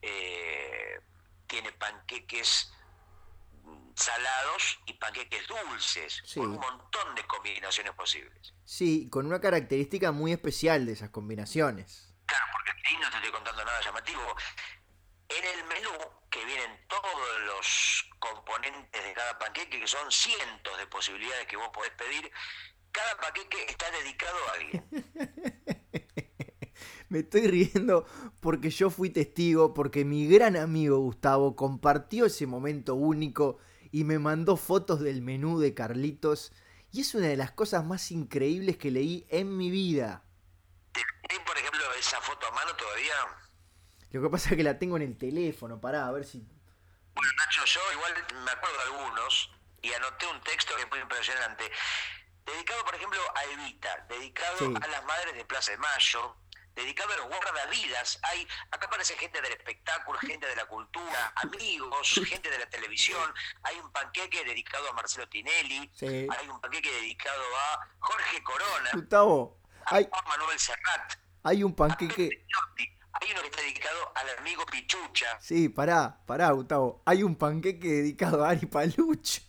eh, 0.00 1.00
tiene 1.48 1.72
panqueques 1.72 2.72
salados 3.96 4.78
y 4.86 4.92
panqueques 4.94 5.46
dulces, 5.48 6.22
Sí. 6.24 6.38
con 6.38 6.52
un 6.52 6.60
montón 6.60 7.14
de 7.16 7.26
combinaciones 7.26 7.92
posibles. 7.94 8.54
Sí, 8.64 9.08
con 9.10 9.26
una 9.26 9.40
característica 9.40 10.12
muy 10.12 10.30
especial 10.32 10.86
de 10.86 10.92
esas 10.92 11.10
combinaciones. 11.10 12.11
Claro, 12.26 12.44
porque 12.52 12.72
ahí 12.84 12.96
no 13.00 13.10
te 13.10 13.16
estoy 13.16 13.32
contando 13.32 13.64
nada 13.64 13.80
llamativo. 13.80 14.36
En 15.28 15.44
el 15.44 15.64
menú, 15.64 15.90
que 16.30 16.44
vienen 16.44 16.86
todos 16.88 17.40
los 17.46 18.10
componentes 18.18 19.04
de 19.04 19.12
cada 19.12 19.38
panqueque, 19.38 19.80
que 19.80 19.86
son 19.86 20.10
cientos 20.10 20.76
de 20.78 20.86
posibilidades 20.86 21.46
que 21.46 21.56
vos 21.56 21.70
podés 21.72 21.92
pedir, 21.92 22.30
cada 22.90 23.16
panqueque 23.18 23.64
está 23.68 23.90
dedicado 23.90 24.36
a 24.48 24.52
alguien. 24.52 24.84
Me 27.08 27.18
estoy 27.18 27.46
riendo 27.46 28.06
porque 28.40 28.70
yo 28.70 28.88
fui 28.88 29.10
testigo, 29.10 29.74
porque 29.74 30.02
mi 30.04 30.26
gran 30.26 30.56
amigo 30.56 30.98
Gustavo 30.98 31.56
compartió 31.56 32.24
ese 32.24 32.46
momento 32.46 32.94
único 32.94 33.58
y 33.90 34.04
me 34.04 34.18
mandó 34.18 34.56
fotos 34.56 35.00
del 35.00 35.20
menú 35.20 35.60
de 35.60 35.74
Carlitos. 35.74 36.52
Y 36.90 37.02
es 37.02 37.14
una 37.14 37.26
de 37.26 37.36
las 37.36 37.52
cosas 37.52 37.84
más 37.84 38.10
increíbles 38.10 38.78
que 38.78 38.90
leí 38.90 39.26
en 39.28 39.56
mi 39.56 39.70
vida. 39.70 40.24
¿Tenés, 40.92 41.44
por 41.46 41.56
ejemplo, 41.58 41.92
esa 41.94 42.20
foto 42.20 42.46
a 42.46 42.50
mano 42.52 42.74
todavía? 42.76 43.14
Lo 44.10 44.22
que 44.22 44.28
pasa 44.28 44.50
es 44.50 44.56
que 44.56 44.62
la 44.62 44.78
tengo 44.78 44.96
en 44.96 45.02
el 45.02 45.16
teléfono, 45.16 45.80
pará, 45.80 46.06
a 46.06 46.12
ver 46.12 46.24
si... 46.24 46.38
Bueno, 47.14 47.30
Nacho, 47.38 47.64
yo 47.64 47.80
igual 47.92 48.14
me 48.44 48.50
acuerdo 48.50 48.76
de 48.76 48.82
algunos 48.84 49.50
y 49.82 49.92
anoté 49.92 50.26
un 50.26 50.40
texto 50.42 50.74
que 50.76 50.86
muy 50.86 50.98
impresionante. 50.98 51.70
Dedicado, 52.44 52.84
por 52.84 52.94
ejemplo, 52.94 53.20
a 53.34 53.44
Evita, 53.44 54.04
dedicado 54.08 54.58
Sí. 54.58 54.74
a 54.82 54.86
las 54.88 55.04
madres 55.04 55.34
de 55.34 55.44
Plaza 55.44 55.72
de 55.72 55.78
Mayo, 55.78 56.36
dedicado 56.74 57.12
a 57.12 57.16
los 57.18 57.28
guardavidas. 57.28 58.18
Hay, 58.22 58.46
acá 58.70 58.86
aparece 58.86 59.14
gente 59.16 59.40
del 59.40 59.52
espectáculo, 59.52 60.18
gente 60.18 60.46
de 60.46 60.56
la 60.56 60.64
cultura, 60.66 61.32
amigos, 61.36 62.12
gente 62.28 62.50
de 62.50 62.58
la 62.58 62.68
televisión. 62.68 63.32
Hay 63.62 63.78
un 63.78 63.92
panqueque 63.92 64.44
dedicado 64.44 64.88
a 64.90 64.92
Marcelo 64.92 65.28
Tinelli. 65.28 65.90
Sí. 65.94 66.26
Hay 66.38 66.48
un 66.48 66.60
panqueque 66.60 66.90
dedicado 66.92 67.42
a 67.56 67.88
Jorge 68.00 68.42
Corona, 68.42 68.90
Gustavo, 68.94 69.58
hay, 69.86 70.08
Manuel 70.26 70.58
Serrat. 70.58 71.14
hay 71.42 71.62
un 71.62 71.74
panqueque... 71.74 72.46
Hay 73.20 73.30
uno 73.30 73.42
que 73.42 73.48
está 73.48 73.60
dedicado 73.60 74.12
al 74.16 74.38
amigo 74.38 74.66
Pichucha. 74.66 75.38
Sí, 75.40 75.68
pará, 75.68 76.18
pará, 76.26 76.50
Gustavo. 76.50 77.02
Hay 77.04 77.22
un 77.22 77.36
panqueque 77.36 77.86
dedicado 77.86 78.44
a 78.44 78.50
Ari 78.50 78.66
Paluch. 78.66 79.40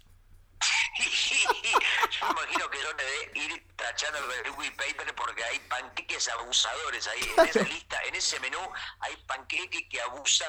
Yo 0.99 2.27
imagino 2.29 2.69
que 2.69 2.77
son 2.81 2.97
de 2.97 3.39
ir 3.39 3.67
tachando 3.75 4.19
el 4.19 4.51
Wikipaper 4.51 5.15
porque 5.15 5.43
hay 5.43 5.59
panqueques 5.59 6.27
abusadores 6.29 7.07
ahí. 7.07 7.21
En 7.37 7.45
esa 7.47 7.61
lista, 7.69 8.01
en 8.03 8.15
ese 8.15 8.39
menú, 8.41 8.59
hay 8.99 9.15
panqueque 9.25 9.87
que 9.89 10.01
abusa 10.01 10.45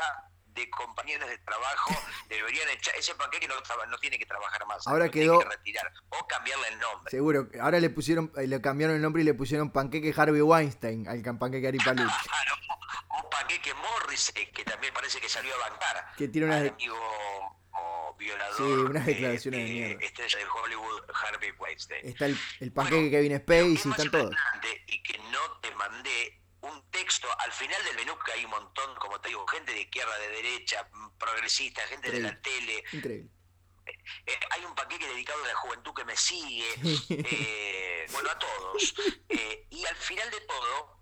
de 0.54 0.70
compañeros 0.70 1.28
de 1.28 1.38
trabajo. 1.38 1.94
Deberían 2.28 2.68
echar. 2.70 2.94
Ese 2.96 3.14
panqueque 3.14 3.48
no, 3.48 3.54
no 3.88 3.98
tiene 3.98 4.18
que 4.18 4.26
trabajar 4.26 4.64
más. 4.66 4.86
Ahora 4.86 5.08
tiene 5.10 5.26
quedó- 5.28 5.38
que 5.40 5.48
retirar. 5.48 5.92
O 6.10 6.26
cambiarle 6.26 6.68
el 6.68 6.78
nombre. 6.78 7.10
Seguro. 7.10 7.48
Ahora 7.60 7.80
le 7.80 7.90
pusieron, 7.90 8.32
eh, 8.36 8.46
le 8.46 8.60
cambiaron 8.60 8.96
el 8.96 9.02
nombre 9.02 9.22
y 9.22 9.24
le 9.24 9.34
pusieron 9.34 9.70
panqueque 9.70 10.14
Harvey 10.16 10.40
Weinstein 10.42 11.08
al 11.08 11.22
panqueque 11.38 11.68
Ari 11.68 11.78
Paluch. 11.78 12.04
Claro, 12.24 12.54
o 13.08 13.30
panqueque 13.30 13.74
Morrissey, 13.74 14.46
que 14.52 14.64
también 14.64 14.92
parece 14.94 15.20
que 15.20 15.28
salió 15.28 15.54
a 15.54 15.68
bancar. 15.70 16.14
Que 16.16 16.28
tiene 16.28 16.46
unas 16.46 16.58
al 16.58 16.62
de- 16.64 16.70
amigo 16.70 16.96
o 17.76 18.14
violador. 18.18 18.56
Sí, 18.56 18.62
unas 18.62 19.02
eh, 19.08 19.10
declaraciones 19.14 19.60
de 19.60 19.66
eh, 19.66 19.72
mierda. 19.86 20.04
Estrella 20.06 20.38
de 20.38 20.44
Hollywood, 20.46 21.02
Harvey 21.14 21.50
Weinstein. 21.58 22.06
Está 22.06 22.26
el, 22.26 22.38
el 22.60 22.72
panqueque 22.72 22.96
Bueno, 22.96 23.10
Kevin 23.10 23.38
Spacey, 23.38 23.88
más 23.90 23.98
están 23.98 24.10
todos. 24.10 24.36
Y 24.86 25.02
que 25.02 25.18
no 25.18 25.40
te 25.60 25.74
mandé 25.74 26.40
un 26.64 26.90
texto 26.90 27.28
al 27.40 27.52
final 27.52 27.82
del 27.84 27.96
menú 27.96 28.18
que 28.24 28.32
hay 28.32 28.44
un 28.44 28.50
montón, 28.50 28.94
como 28.96 29.20
te 29.20 29.28
digo, 29.28 29.46
gente 29.46 29.72
de 29.72 29.82
izquierda, 29.82 30.16
de 30.18 30.28
derecha, 30.28 30.88
progresista, 31.18 31.82
gente 31.86 32.10
de 32.10 32.20
la 32.20 32.40
tele. 32.40 32.84
Increíble. 32.92 33.30
Eh, 34.26 34.40
hay 34.50 34.64
un 34.64 34.74
panqueque 34.74 35.06
dedicado 35.06 35.44
a 35.44 35.48
la 35.48 35.54
juventud 35.56 35.92
que 35.94 36.04
me 36.04 36.16
sigue. 36.16 36.74
eh, 37.10 38.06
bueno, 38.12 38.30
a 38.30 38.38
todos. 38.38 38.94
Eh, 39.28 39.66
y 39.70 39.84
al 39.84 39.96
final 39.96 40.30
de 40.30 40.40
todo 40.42 41.00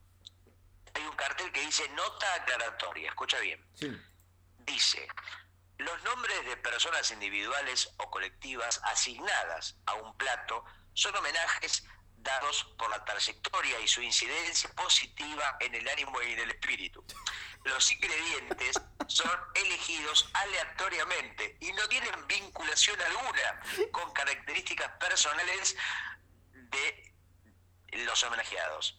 hay 0.95 1.03
un 1.05 1.17
cartel 1.17 1.51
que 1.53 1.61
dice 1.61 1.89
nota 1.91 2.35
aclaratoria. 2.35 3.09
Escucha 3.09 3.39
bien 3.41 3.65
Sí. 3.75 3.89
dice, 4.59 5.07
los 5.79 6.03
nombres 6.05 6.45
de 6.45 6.57
personas 6.57 7.11
individuales 7.13 7.89
o 7.99 8.11
colectivas 8.11 8.81
asignadas 8.85 9.77
a 9.87 9.95
un 9.95 10.17
plato 10.17 10.65
son 10.95 11.15
homenajes 11.17 11.85
dados 12.23 12.65
por 12.79 12.91
la 12.91 13.05
trayectoria 13.05 13.81
y 13.81 13.89
su 13.89 14.03
incidencia 14.03 14.71
positiva 14.75 15.57
en 15.61 15.75
el 15.75 15.89
ánimo 15.89 16.21
y 16.23 16.33
en 16.33 16.39
el 16.41 16.51
espíritu. 16.51 17.05
Los 17.65 17.91
ingredientes 17.93 18.81
son 19.07 19.31
elegidos 19.55 20.31
aleatoriamente 20.35 21.57
y 21.61 21.73
no 21.73 21.87
tienen 21.89 22.27
vinculación 22.27 23.01
alguna 23.01 23.91
con 23.93 24.13
características 24.13 24.91
personales 24.99 25.77
de 26.55 27.15
los 28.05 28.23
homenajeados. 28.25 28.99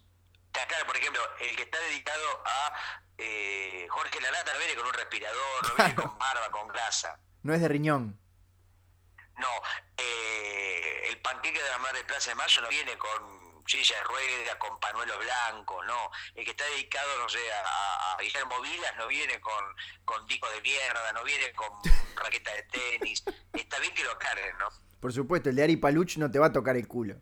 Aclaro, 0.54 0.86
por 0.86 0.98
ejemplo, 0.98 1.22
el 1.40 1.56
que 1.56 1.64
está 1.64 1.80
dedicado 1.80 2.44
a 2.46 2.74
eh, 3.18 3.88
Jorge 3.90 4.22
Lanata 4.22 4.54
no 4.54 4.60
viene 4.60 4.76
con 4.76 4.86
un 4.86 4.94
respirador, 4.94 5.70
no 5.70 5.76
viene 5.76 5.96
con 5.96 6.18
barba, 6.18 6.52
con 6.52 6.68
grasa. 6.68 7.20
No 7.42 7.54
es 7.54 7.62
de 7.62 7.68
riñón. 7.68 8.20
No, 9.38 9.50
eh, 9.98 11.08
el 11.10 11.18
panqueque 11.22 11.62
de 11.62 11.70
la 11.70 11.78
Madre 11.80 12.00
de 12.00 12.06
Plaza 12.06 12.32
de 12.32 12.36
Mayo 12.36 12.62
no 12.62 12.70
viene 12.70 12.98
con 12.98 13.44
silla 13.66 13.98
de 13.98 14.04
rueda, 14.04 14.60
con 14.60 14.80
panuelo 14.80 15.18
blanco, 15.20 15.84
no. 15.86 16.12
El 16.36 16.46
que 16.46 16.52
está 16.52 16.66
dedicado, 16.66 17.18
no 17.20 17.30
sé, 17.30 17.40
a, 17.52 18.14
a 18.14 18.18
Guillermo 18.22 18.62
Vilas 18.62 18.96
no 18.98 19.08
viene 19.08 19.40
con, 19.42 19.64
con 20.06 20.26
disco 20.28 20.50
de 20.52 20.62
mierda, 20.62 21.14
no 21.14 21.24
viene 21.24 21.52
con 21.54 21.70
raqueta 22.16 22.54
de 22.54 22.64
tenis. 22.64 23.24
Está 23.54 23.80
bien 23.80 23.94
que 23.94 24.04
lo 24.04 24.18
carguen, 24.18 24.58
¿no? 24.58 24.70
Por 25.00 25.12
supuesto, 25.12 25.50
el 25.50 25.56
de 25.56 25.64
Ari 25.64 25.78
Paluch 25.78 26.18
no 26.18 26.32
te 26.32 26.40
va 26.40 26.48
a 26.48 26.54
tocar 26.54 26.76
el 26.78 26.88
culo. 26.88 27.16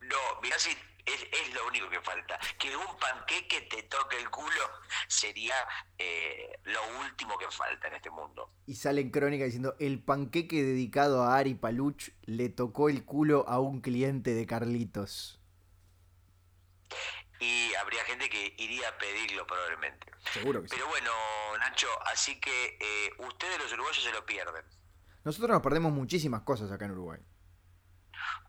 No, 0.00 0.40
mirá 0.42 0.58
si 0.58 0.76
es, 1.06 1.22
es 1.22 1.54
lo 1.54 1.66
único 1.66 1.88
que 1.88 2.00
falta. 2.00 2.38
Que 2.58 2.76
un 2.76 2.96
panqueque 2.98 3.62
te 3.62 3.82
toque 3.84 4.18
el 4.18 4.30
culo 4.30 4.70
sería 5.08 5.54
eh, 5.98 6.58
lo 6.64 6.80
último 7.00 7.38
que 7.38 7.50
falta 7.50 7.88
en 7.88 7.94
este 7.94 8.10
mundo. 8.10 8.50
Y 8.66 8.74
sale 8.74 9.00
en 9.00 9.10
crónica 9.10 9.44
diciendo, 9.44 9.74
el 9.78 10.02
panqueque 10.02 10.62
dedicado 10.62 11.22
a 11.22 11.36
Ari 11.36 11.54
Paluch 11.54 12.10
le 12.22 12.48
tocó 12.48 12.88
el 12.88 13.04
culo 13.04 13.44
a 13.48 13.60
un 13.60 13.80
cliente 13.80 14.34
de 14.34 14.46
Carlitos. 14.46 15.40
Y 17.40 17.74
habría 17.74 18.04
gente 18.04 18.28
que 18.28 18.54
iría 18.58 18.88
a 18.88 18.98
pedirlo 18.98 19.46
probablemente. 19.46 20.06
Seguro 20.32 20.62
que 20.62 20.68
sí. 20.68 20.76
Pero 20.76 20.88
bueno, 20.88 21.10
Nacho, 21.58 21.88
así 22.06 22.38
que 22.40 22.78
eh, 22.80 23.10
ustedes 23.18 23.58
los 23.58 23.72
uruguayos 23.72 24.04
se 24.04 24.12
lo 24.12 24.24
pierden. 24.24 24.64
Nosotros 25.24 25.50
nos 25.50 25.62
perdemos 25.62 25.92
muchísimas 25.92 26.42
cosas 26.42 26.70
acá 26.70 26.84
en 26.84 26.92
Uruguay. 26.92 27.20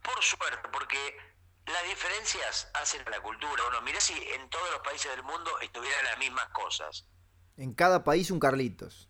Por 0.04 0.22
suerte, 0.22 0.70
porque 0.72 1.18
las 1.66 1.84
diferencias 1.86 2.70
hacen 2.74 3.02
a 3.08 3.10
la 3.10 3.22
cultura. 3.22 3.64
Uno, 3.70 3.82
mirá 3.82 4.00
si 4.00 4.14
en 4.14 4.50
todos 4.50 4.70
los 4.72 4.82
países 4.82 5.12
del 5.12 5.24
mundo 5.24 5.52
estuvieran 5.62 6.04
las 6.06 6.18
mismas 6.18 6.48
cosas. 6.50 7.06
En 7.58 7.74
cada 7.74 8.04
país 8.04 8.32
un 8.32 8.40
Carlitos. 8.40 9.10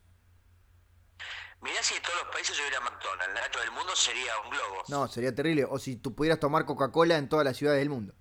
Mirá 1.61 1.81
si 1.81 1.95
en 1.95 2.01
todos 2.01 2.15
los 2.23 2.33
países 2.33 2.59
hubiera 2.59 2.79
McDonald's. 2.81 3.33
Nacho, 3.33 3.59
del 3.59 3.71
mundo 3.71 3.95
sería 3.95 4.31
un 4.43 4.49
globo. 4.51 4.83
No, 4.89 5.07
sería 5.07 5.33
terrible. 5.33 5.65
O 5.65 5.79
si 5.79 5.95
tú 5.95 6.13
pudieras 6.13 6.39
tomar 6.39 6.65
Coca-Cola 6.65 7.17
en 7.17 7.29
todas 7.29 7.45
las 7.45 7.55
ciudades 7.55 7.79
del 7.79 7.89
mundo. 7.89 8.13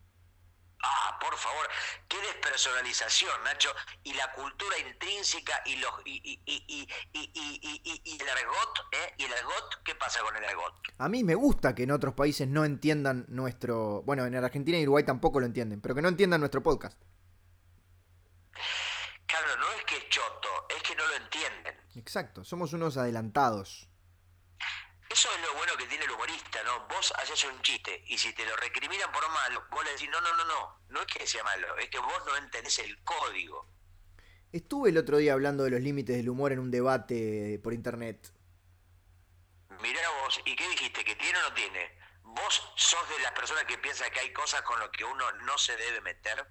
Ah, 0.84 1.16
por 1.20 1.36
favor, 1.36 1.68
qué 2.08 2.20
despersonalización, 2.20 3.44
Nacho, 3.44 3.70
y 4.02 4.14
la 4.14 4.32
cultura 4.32 4.76
intrínseca 4.78 5.62
y 5.64 5.76
los 5.76 5.92
y, 6.04 6.20
y, 6.24 6.42
y, 6.44 6.64
y, 6.72 6.88
y, 7.12 7.30
y- 7.34 7.80
y- 7.84 8.00
y 8.04 8.20
el 8.20 8.28
argot, 8.28 8.78
¿eh? 8.92 9.14
¿Y 9.18 9.24
el 9.24 9.32
argot? 9.32 9.82
¿Qué 9.84 9.94
pasa 9.94 10.20
con 10.22 10.36
el 10.36 10.44
argot? 10.44 10.74
A 10.98 11.08
mí 11.08 11.22
me 11.22 11.36
gusta 11.36 11.74
que 11.74 11.84
en 11.84 11.92
otros 11.92 12.14
países 12.14 12.48
no 12.48 12.64
entiendan 12.64 13.26
nuestro... 13.28 14.02
Bueno, 14.02 14.26
en 14.26 14.34
Argentina 14.34 14.76
y 14.78 14.82
Uruguay 14.82 15.04
tampoco 15.04 15.38
lo 15.38 15.46
entienden, 15.46 15.80
pero 15.80 15.94
que 15.94 16.02
no 16.02 16.08
entiendan 16.08 16.40
nuestro 16.40 16.62
podcast. 16.64 17.00
Claro, 19.26 19.56
no 19.58 19.72
es 19.78 19.84
que 19.84 19.96
es 19.96 20.08
choto, 20.08 20.48
es 20.76 20.82
que 20.82 20.94
no 20.96 21.06
lo 21.06 21.14
entienden. 21.14 21.74
Exacto, 21.94 22.44
somos 22.44 22.72
unos 22.72 22.96
adelantados. 22.96 23.88
Eso 25.12 25.28
es 25.34 25.42
lo 25.42 25.54
bueno 25.54 25.76
que 25.76 25.86
tiene 25.86 26.06
el 26.06 26.10
humorista, 26.10 26.62
¿no? 26.64 26.86
Vos 26.88 27.12
haces 27.18 27.44
un 27.44 27.60
chiste 27.60 28.02
y 28.06 28.16
si 28.16 28.32
te 28.32 28.46
lo 28.46 28.56
recriminan 28.56 29.12
por 29.12 29.28
malo, 29.28 29.62
vos 29.70 29.84
le 29.84 29.90
decís, 29.90 30.08
no, 30.10 30.18
no, 30.22 30.34
no, 30.36 30.44
no, 30.46 30.80
no 30.88 31.00
es 31.02 31.06
que 31.06 31.26
sea 31.26 31.44
malo, 31.44 31.76
es 31.76 31.90
que 31.90 31.98
vos 31.98 32.22
no 32.26 32.34
entendés 32.36 32.78
el 32.78 33.02
código. 33.04 33.68
Estuve 34.52 34.88
el 34.88 34.96
otro 34.96 35.18
día 35.18 35.34
hablando 35.34 35.64
de 35.64 35.70
los 35.70 35.80
límites 35.82 36.16
del 36.16 36.30
humor 36.30 36.52
en 36.52 36.60
un 36.60 36.70
debate 36.70 37.60
por 37.62 37.74
internet. 37.74 38.32
Mirá 39.82 40.00
vos, 40.22 40.40
¿y 40.46 40.56
qué 40.56 40.66
dijiste? 40.70 41.04
¿Que 41.04 41.14
tiene 41.16 41.38
o 41.40 41.42
no 41.42 41.54
tiene? 41.54 41.98
¿Vos 42.22 42.72
sos 42.76 43.08
de 43.10 43.22
las 43.22 43.32
personas 43.32 43.64
que 43.64 43.76
piensan 43.76 44.10
que 44.12 44.20
hay 44.20 44.32
cosas 44.32 44.62
con 44.62 44.80
las 44.80 44.88
que 44.88 45.04
uno 45.04 45.30
no 45.44 45.58
se 45.58 45.76
debe 45.76 46.00
meter? 46.00 46.46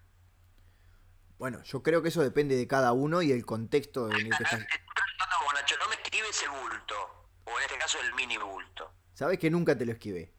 Bueno, 1.40 1.64
yo 1.64 1.82
creo 1.82 2.04
que 2.04 2.10
eso 2.10 2.22
depende 2.22 2.56
de 2.56 2.68
cada 2.68 2.92
uno 2.94 3.24
y 3.24 3.30
del 3.30 3.44
contexto 3.44 4.08
en 4.08 4.18
el 4.18 4.38
que 4.38 4.44
estás. 4.44 4.60
vos, 4.60 5.54
Nacho, 5.56 5.78
no 5.80 5.88
me 5.88 5.96
escribes 5.96 6.44
el 6.44 6.50
bulto, 6.50 7.21
o 7.54 7.58
en 7.58 7.64
este 7.64 7.78
caso 7.78 8.00
el 8.02 8.14
mini 8.14 8.38
bulto. 8.38 8.94
Sabes 9.14 9.40
que 9.40 9.50
nunca 9.50 9.78
te 9.78 9.86
lo 9.86 9.92
esquivé. 9.92 10.34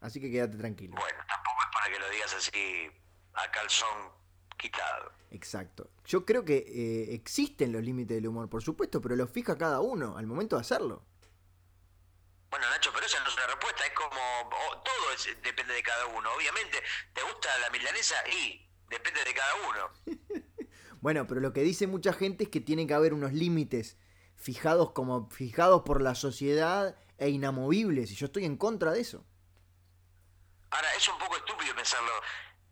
Así 0.00 0.20
que 0.20 0.30
quédate 0.30 0.56
tranquilo. 0.56 0.96
Bueno, 0.98 1.18
tampoco 1.28 1.56
es 1.62 1.68
para 1.72 1.92
que 1.92 2.00
lo 2.00 2.10
digas 2.10 2.34
así 2.34 2.90
a 3.34 3.50
calzón 3.50 4.12
quitado. 4.56 5.12
Exacto. 5.30 5.90
Yo 6.04 6.24
creo 6.24 6.44
que 6.44 6.58
eh, 6.58 7.14
existen 7.14 7.72
los 7.72 7.82
límites 7.82 8.16
del 8.16 8.26
humor, 8.26 8.48
por 8.50 8.62
supuesto, 8.62 9.00
pero 9.00 9.16
los 9.16 9.30
fija 9.30 9.56
cada 9.56 9.80
uno 9.80 10.16
al 10.16 10.26
momento 10.26 10.56
de 10.56 10.62
hacerlo. 10.62 11.04
Bueno, 12.50 12.68
Nacho, 12.68 12.90
pero 12.92 13.06
esa 13.06 13.18
no 13.20 13.28
es 13.28 13.34
una 13.34 13.46
respuesta, 13.46 13.86
es 13.86 13.92
como 13.94 14.50
todo 14.84 15.32
depende 15.42 15.72
de 15.72 15.82
cada 15.82 16.06
uno. 16.06 16.28
Obviamente, 16.36 16.82
¿te 17.14 17.22
gusta 17.22 17.48
la 17.60 17.70
milanesa? 17.70 18.14
Y 18.28 18.68
depende 18.90 19.24
de 19.24 19.32
cada 19.32 19.54
uno. 19.68 19.90
bueno, 21.00 21.26
pero 21.26 21.40
lo 21.40 21.52
que 21.52 21.62
dice 21.62 21.86
mucha 21.86 22.12
gente 22.12 22.44
es 22.44 22.50
que 22.50 22.60
tiene 22.60 22.86
que 22.86 22.92
haber 22.92 23.14
unos 23.14 23.32
límites 23.32 23.96
fijados 24.42 24.90
como 24.90 25.30
fijados 25.30 25.82
por 25.82 26.02
la 26.02 26.14
sociedad 26.14 26.96
e 27.16 27.28
inamovibles, 27.28 28.10
y 28.10 28.16
yo 28.16 28.26
estoy 28.26 28.44
en 28.44 28.56
contra 28.56 28.90
de 28.90 29.00
eso. 29.00 29.24
Ahora, 30.70 30.92
es 30.94 31.08
un 31.08 31.18
poco 31.18 31.36
estúpido 31.36 31.74
pensarlo. 31.76 32.10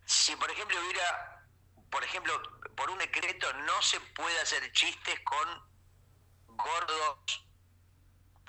Si, 0.05 0.35
por 0.35 0.51
ejemplo, 0.51 0.77
hubiera, 0.81 1.47
por 1.89 2.03
ejemplo, 2.03 2.33
por 2.75 2.89
un 2.89 2.97
decreto 2.97 3.51
no 3.53 3.81
se 3.81 3.99
puede 4.15 4.39
hacer 4.41 4.69
chistes 4.73 5.19
con 5.21 6.57
gordos 6.57 7.45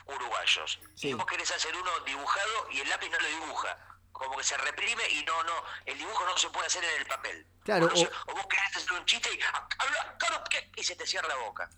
uruguayos. 0.07 0.81
Si 0.97 1.15
vos 1.15 1.27
querés 1.27 1.51
hacer 1.53 1.75
uno 1.77 1.91
dibujado 2.05 2.71
y 2.73 2.81
el 2.81 2.89
lápiz 2.89 3.09
no 3.11 3.19
lo 3.21 3.29
dibuja. 3.29 3.79
Como 4.11 4.37
que 4.37 4.45
se 4.45 4.57
reprime 4.57 5.09
y 5.11 5.25
no, 5.25 5.43
no, 5.45 5.53
el 5.87 5.97
dibujo 5.97 6.25
no 6.25 6.37
se 6.37 6.51
puede 6.51 6.67
hacer 6.67 6.85
en 6.85 7.01
el 7.01 7.07
papel. 7.07 7.47
Claro. 7.65 7.87
O, 7.87 8.35
vos 8.35 8.47
querés 8.47 8.77
hacer 8.77 8.93
un 8.93 9.05
chiste 9.05 9.31
y, 9.33 10.81
y 10.81 10.85
se 10.85 10.97
te 10.97 11.07
cierra 11.07 11.29
la 11.29 11.37
boca. 11.37 11.71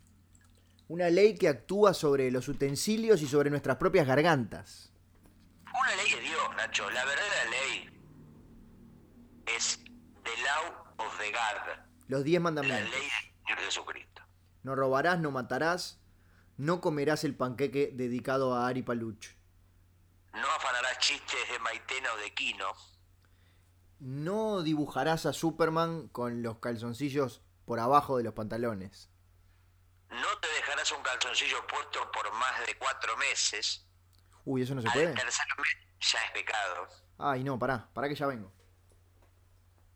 Una 0.89 1.09
ley 1.09 1.35
que 1.35 1.49
actúa 1.49 1.95
sobre 1.95 2.31
los 2.31 2.49
utensilios 2.49 3.23
y 3.23 3.27
sobre 3.27 3.51
nuestras 3.51 3.77
propias 3.77 4.07
gargantas. 4.07 4.93
Una 5.67 5.97
ley 5.97 6.11
de 6.13 6.21
Dios, 6.21 6.57
Nacho. 6.57 6.91
La 6.91 7.05
verdadera 7.05 7.51
ley 7.51 7.91
es 9.57 9.81
the 10.23 10.31
law 10.43 11.07
of 11.07 11.19
the 11.19 11.31
God. 11.31 11.85
Los 12.09 12.23
diez 12.23 12.41
mandamientos. 12.41 12.91
La 12.91 12.99
ley 12.99 13.09
de 13.47 13.63
Jesucristo. 13.65 14.23
No 14.63 14.75
robarás, 14.75 15.19
no 15.19 15.31
matarás, 15.31 16.01
no 16.57 16.81
comerás 16.81 17.25
el 17.25 17.35
panqueque 17.35 17.91
dedicado 17.95 18.55
a 18.55 18.67
Ari 18.69 18.83
Paluch. 18.83 19.37
No 20.33 20.47
afanarás 20.57 20.99
chistes 20.99 21.51
de 21.51 21.59
Maitena 21.61 22.13
o 22.13 22.17
de 22.19 22.35
Kino. 22.35 22.67
No 24.01 24.63
dibujarás 24.63 25.25
a 25.27 25.33
Superman 25.33 26.09
con 26.09 26.43
los 26.43 26.59
calzoncillos 26.59 27.43
por 27.65 27.81
abajo 27.81 28.19
de 28.19 28.25
los 28.25 28.35
pantalones. 28.35 29.09
No 30.21 30.39
te 30.39 30.49
dejarás 30.49 30.91
un 30.93 31.03
calzoncillo 31.03 31.67
puesto 31.67 32.11
por 32.13 32.33
más 32.35 32.67
de 32.67 32.77
cuatro 32.79 33.17
meses. 33.17 33.87
Uy, 34.45 34.63
eso 34.63 34.75
no 34.75 34.83
se 34.83 34.91
puede. 34.91 35.15
tercer 35.15 35.47
mes 35.59 35.77
ya 36.01 36.19
es 36.21 36.31
pecado. 36.33 36.89
Ay, 37.19 37.43
no, 37.43 37.59
pará, 37.59 37.89
pará 37.93 38.09
que 38.09 38.15
ya 38.15 38.27
vengo. 38.27 38.53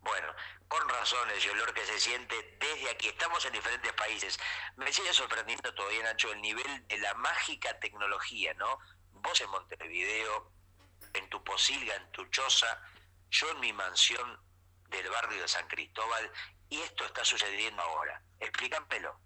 Bueno, 0.01 0.33
con 0.67 0.87
razones 0.89 1.45
y 1.45 1.49
olor 1.49 1.73
que 1.73 1.85
se 1.85 1.99
siente 1.99 2.57
desde 2.59 2.89
aquí. 2.89 3.07
Estamos 3.09 3.45
en 3.45 3.53
diferentes 3.53 3.93
países. 3.93 4.39
Me 4.77 4.91
sigue 4.91 5.13
sorprendiendo 5.13 5.73
todavía, 5.73 6.03
Nacho, 6.03 6.31
el 6.31 6.41
nivel 6.41 6.87
de 6.87 6.97
la 6.97 7.13
mágica 7.15 7.79
tecnología, 7.79 8.53
¿no? 8.55 8.79
Vos 9.11 9.39
en 9.41 9.49
Montevideo, 9.49 10.51
en 11.13 11.29
tu 11.29 11.43
posilga, 11.43 11.95
en 11.95 12.11
tu 12.11 12.25
choza, 12.27 12.81
yo 13.29 13.51
en 13.51 13.59
mi 13.59 13.73
mansión 13.73 14.39
del 14.89 15.09
barrio 15.09 15.41
de 15.41 15.47
San 15.47 15.67
Cristóbal, 15.67 16.31
y 16.69 16.81
esto 16.81 17.05
está 17.05 17.23
sucediendo 17.23 17.81
ahora. 17.81 18.21
Explícamelo. 18.39 19.19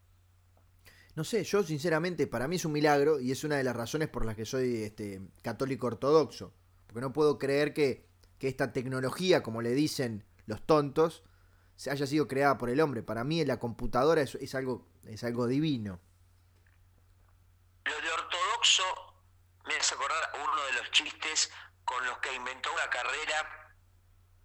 No 1.15 1.23
sé, 1.23 1.43
yo 1.43 1.63
sinceramente, 1.63 2.25
para 2.25 2.47
mí 2.47 2.55
es 2.55 2.65
un 2.65 2.71
milagro 2.71 3.19
y 3.19 3.31
es 3.31 3.43
una 3.43 3.57
de 3.57 3.63
las 3.63 3.75
razones 3.75 4.09
por 4.09 4.25
las 4.25 4.35
que 4.35 4.45
soy 4.45 4.83
este, 4.83 5.21
católico 5.41 5.87
ortodoxo. 5.87 6.53
Porque 6.87 7.01
no 7.01 7.13
puedo 7.13 7.37
creer 7.37 7.73
que, 7.73 8.07
que 8.39 8.47
esta 8.47 8.73
tecnología, 8.73 9.43
como 9.43 9.61
le 9.61 9.71
dicen 9.71 10.25
los 10.47 10.65
tontos, 10.65 11.23
se 11.75 11.91
haya 11.91 12.07
sido 12.07 12.27
creada 12.27 12.57
por 12.57 12.69
el 12.69 12.79
hombre. 12.79 13.03
Para 13.03 13.23
mí 13.23 13.43
la 13.45 13.59
computadora 13.59 14.21
es, 14.21 14.55
algo, 14.55 14.87
es 15.05 15.23
algo 15.23 15.47
divino. 15.47 15.99
Lo 17.85 18.01
de 18.01 18.09
ortodoxo 18.09 18.83
me 19.67 19.75
hace 19.75 19.93
acordar 19.93 20.31
uno 20.35 20.65
de 20.65 20.73
los 20.73 20.91
chistes 20.91 21.51
con 21.85 22.03
los 22.05 22.17
que 22.19 22.33
inventó 22.33 22.71
una 22.73 22.89
carrera 22.89 23.63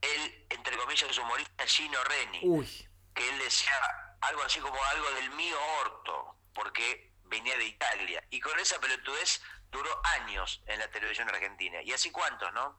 el, 0.01 0.47
entre 0.51 0.77
comillas, 0.77 1.19
humorista 1.19 1.67
Gino 1.67 1.99
Reni. 2.05 2.41
Uy. 2.45 2.89
Que 3.15 3.29
él 3.29 3.39
decía 3.39 3.73
algo 4.21 4.43
así 4.43 4.61
como 4.61 4.77
algo 4.93 5.11
del 5.21 5.31
mío 5.33 5.57
orto, 5.85 6.38
porque 6.59 7.13
venía 7.27 7.57
de 7.57 7.67
Italia. 7.67 8.23
Y 8.31 8.41
con 8.41 8.59
esa 8.59 8.81
pelotudez 8.81 9.41
duró 9.71 9.91
años 10.19 10.61
en 10.67 10.81
la 10.81 10.91
televisión 10.91 11.29
argentina. 11.29 11.81
Y 11.83 11.93
así 11.93 12.11
cuántos, 12.11 12.53
¿no? 12.53 12.77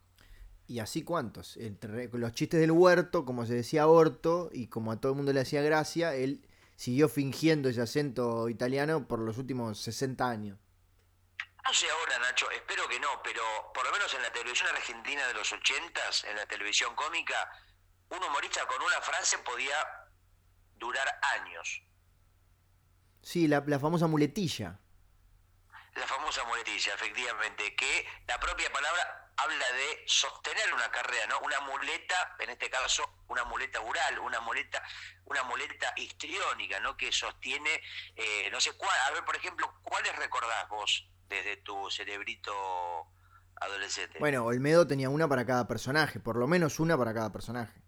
y 0.70 0.80
así 0.80 1.04
cuántos. 1.04 1.58
Entre 1.58 2.08
los 2.14 2.32
chistes 2.34 2.60
del 2.60 2.72
huerto, 2.72 3.26
como 3.26 3.46
se 3.48 3.56
decía 3.56 3.88
Orto, 3.88 4.50
y 4.54 4.68
como 4.68 4.92
a 4.92 5.02
todo 5.02 5.14
el 5.14 5.16
mundo 5.16 5.34
le 5.34 5.42
hacía 5.42 5.64
gracia, 5.64 6.14
él 6.14 6.48
siguió 6.76 7.10
fingiendo 7.10 7.70
ese 7.70 7.82
acento 7.82 8.48
italiano 8.50 9.08
por 9.08 9.20
los 9.20 9.40
últimos 9.40 9.82
60 9.82 10.30
años. 10.30 10.60
No 11.66 11.74
sé 11.74 11.90
ahora, 11.90 12.20
Nacho, 12.20 12.50
espero 12.52 12.88
que 12.88 13.00
no, 13.00 13.22
pero 13.24 13.42
por 13.74 13.84
lo 13.84 13.92
menos 13.92 14.14
en 14.14 14.22
la 14.22 14.32
televisión 14.32 14.70
argentina 14.70 15.28
de 15.28 15.34
los 15.34 15.52
80 15.52 16.02
en 16.30 16.36
la 16.36 16.46
televisión 16.46 16.96
cómica, 16.96 17.50
un 18.10 18.24
humorista 18.24 18.66
con 18.68 18.82
una 18.82 19.02
frase 19.02 19.40
podía 19.40 19.76
durar 20.78 21.08
años. 21.40 21.82
Sí, 23.22 23.48
la, 23.48 23.64
la 23.66 23.80
famosa 23.80 24.08
muletilla. 24.08 24.80
La 25.96 26.08
famosa 26.08 26.44
muletilla, 26.46 26.94
efectivamente, 26.94 27.76
que 27.76 28.06
la 28.28 28.40
propia 28.40 28.72
palabra 28.72 29.30
habla 29.38 29.66
de 29.72 30.04
sostener 30.06 30.74
una 30.74 30.90
carrera, 30.92 31.26
¿no? 31.28 31.40
Una 31.40 31.60
muleta, 31.62 32.36
en 32.40 32.50
este 32.50 32.70
caso, 32.70 33.04
una 33.28 33.44
muleta 33.46 33.80
oral, 33.82 34.20
una 34.20 34.40
muleta, 34.42 34.82
una 35.26 35.44
muleta 35.44 35.94
histriónica, 35.96 36.80
¿no? 36.80 36.98
Que 36.98 37.12
sostiene, 37.12 37.82
eh, 38.16 38.50
no 38.52 38.60
sé 38.60 38.74
cuál, 38.74 38.98
a 39.08 39.12
ver, 39.12 39.24
por 39.26 39.36
ejemplo, 39.36 39.74
¿cuáles 39.84 40.16
recordás 40.16 40.68
vos 40.70 41.10
desde 41.28 41.58
tu 41.58 41.90
cerebrito 41.90 42.54
adolescente? 43.62 44.20
Bueno, 44.20 44.46
Olmedo 44.46 44.88
tenía 44.88 45.10
una 45.10 45.28
para 45.28 45.46
cada 45.46 45.68
personaje, 45.68 46.20
por 46.20 46.36
lo 46.36 46.48
menos 46.48 46.80
una 46.80 46.98
para 46.98 47.14
cada 47.14 47.32
personaje. 47.32 47.82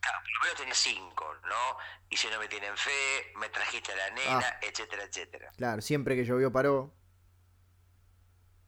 Claro, 0.00 0.18
menos 0.42 0.56
tenía 0.56 0.74
cinco, 0.74 1.34
¿no? 1.46 1.76
Y 2.08 2.16
si 2.16 2.28
no 2.28 2.38
me 2.38 2.48
tienen 2.48 2.76
fe, 2.76 3.32
me 3.36 3.48
trajiste 3.48 3.92
a 3.92 3.96
la 3.96 4.10
nena, 4.10 4.48
ah. 4.48 4.58
etcétera, 4.62 5.04
etcétera. 5.04 5.52
Claro, 5.56 5.82
siempre 5.82 6.16
que 6.16 6.24
llovió 6.24 6.50
paró. 6.50 6.94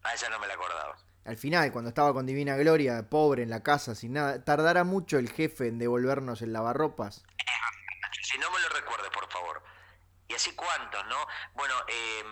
Ah, 0.02 0.14
esa 0.14 0.28
no 0.28 0.38
me 0.38 0.46
la 0.46 0.54
acordaba 0.54 0.96
al 1.24 1.36
final, 1.36 1.70
cuando 1.70 1.90
estaba 1.90 2.12
con 2.12 2.26
Divina 2.26 2.56
Gloria, 2.56 3.08
pobre 3.08 3.42
en 3.42 3.50
la 3.50 3.62
casa, 3.62 3.94
sin 3.94 4.14
nada, 4.14 4.44
¿tardará 4.44 4.82
mucho 4.82 5.18
el 5.18 5.30
jefe 5.30 5.68
en 5.68 5.78
devolvernos 5.78 6.42
el 6.42 6.52
lavarropas? 6.52 7.24
Si 8.24 8.38
no 8.38 8.50
me 8.50 8.60
lo 8.60 8.68
recuerdes, 8.68 9.10
por 9.10 9.28
favor. 9.30 9.62
Y 10.28 10.34
así 10.34 10.54
cuántos, 10.54 11.04
¿no? 11.06 11.16
Bueno, 11.54 11.74
eh, 11.88 12.24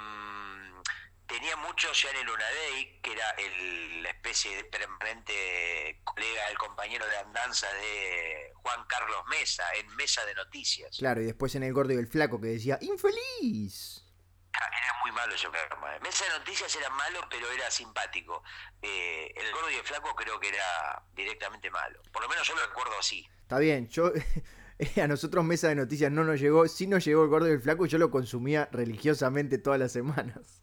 tenía 1.31 1.57
mucho 1.57 1.93
Gianni 1.93 2.25
Lunadei, 2.25 3.01
que 3.01 3.13
era 3.13 3.31
el, 3.31 4.03
la 4.03 4.11
especie 4.11 4.57
de 4.57 4.65
permanente 4.65 6.01
colega, 6.05 6.49
el 6.51 6.59
compañero 6.59 7.07
de 7.07 7.17
andanza 7.19 7.73
de 7.73 8.53
Juan 8.55 8.85
Carlos 8.89 9.23
Mesa, 9.31 9.65
en 9.75 9.95
Mesa 9.95 10.25
de 10.27 10.35
Noticias. 10.35 10.97
Claro, 10.99 11.23
y 11.23 11.27
después 11.27 11.55
en 11.55 11.63
El 11.63 11.73
Gordo 11.73 11.93
y 11.93 11.97
el 11.97 12.09
Flaco, 12.09 12.41
que 12.41 12.49
decía, 12.49 12.79
¡infeliz! 12.81 14.05
Era 14.53 14.95
muy 15.05 15.13
malo 15.13 15.33
ese 15.35 15.49
programa. 15.49 15.97
Mesa 16.01 16.25
de 16.25 16.39
Noticias 16.41 16.75
era 16.75 16.91
malo, 16.91 17.21
pero 17.31 17.49
era 17.53 17.71
simpático. 17.71 18.43
Eh, 18.83 19.33
el 19.37 19.53
gordo 19.53 19.71
y 19.71 19.77
el 19.77 19.85
flaco 19.85 20.15
creo 20.17 20.41
que 20.41 20.49
era 20.49 21.03
directamente 21.15 21.71
malo. 21.71 22.03
Por 22.13 22.23
lo 22.23 22.29
menos 22.29 22.47
yo 22.47 22.57
lo 22.57 22.67
recuerdo 22.67 22.99
así. 22.99 23.27
Está 23.43 23.59
bien, 23.59 23.89
yo 23.89 24.13
a 25.03 25.07
nosotros 25.07 25.45
Mesa 25.45 25.69
de 25.69 25.77
Noticias 25.77 26.11
no 26.11 26.25
nos 26.25 26.41
llegó, 26.41 26.67
sí 26.67 26.89
nos 26.89 27.05
llegó 27.05 27.23
el 27.23 27.29
gordo 27.29 27.49
y 27.49 27.53
el 27.53 27.61
flaco 27.61 27.87
y 27.87 27.89
yo 27.89 27.99
lo 27.99 28.11
consumía 28.11 28.69
religiosamente 28.73 29.59
todas 29.59 29.79
las 29.79 29.93
semanas. 29.93 30.61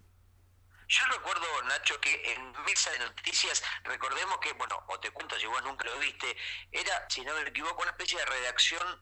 Yo 0.88 1.05
recuerdo, 1.07 1.45
Nacho, 1.63 1.99
que 1.99 2.33
en 2.33 2.51
Mesa 2.63 2.89
de 2.91 2.99
Noticias, 2.99 3.61
recordemos 3.83 4.38
que, 4.39 4.53
bueno, 4.53 4.81
o 4.88 4.99
te 4.99 5.11
cuento 5.11 5.38
si 5.38 5.45
vos 5.45 5.61
nunca 5.63 5.85
lo 5.85 5.99
viste, 5.99 6.35
era, 6.71 7.05
si 7.09 7.25
no 7.25 7.33
me 7.33 7.41
equivoco, 7.41 7.81
una 7.81 7.91
especie 7.91 8.17
de 8.17 8.25
redacción 8.25 9.01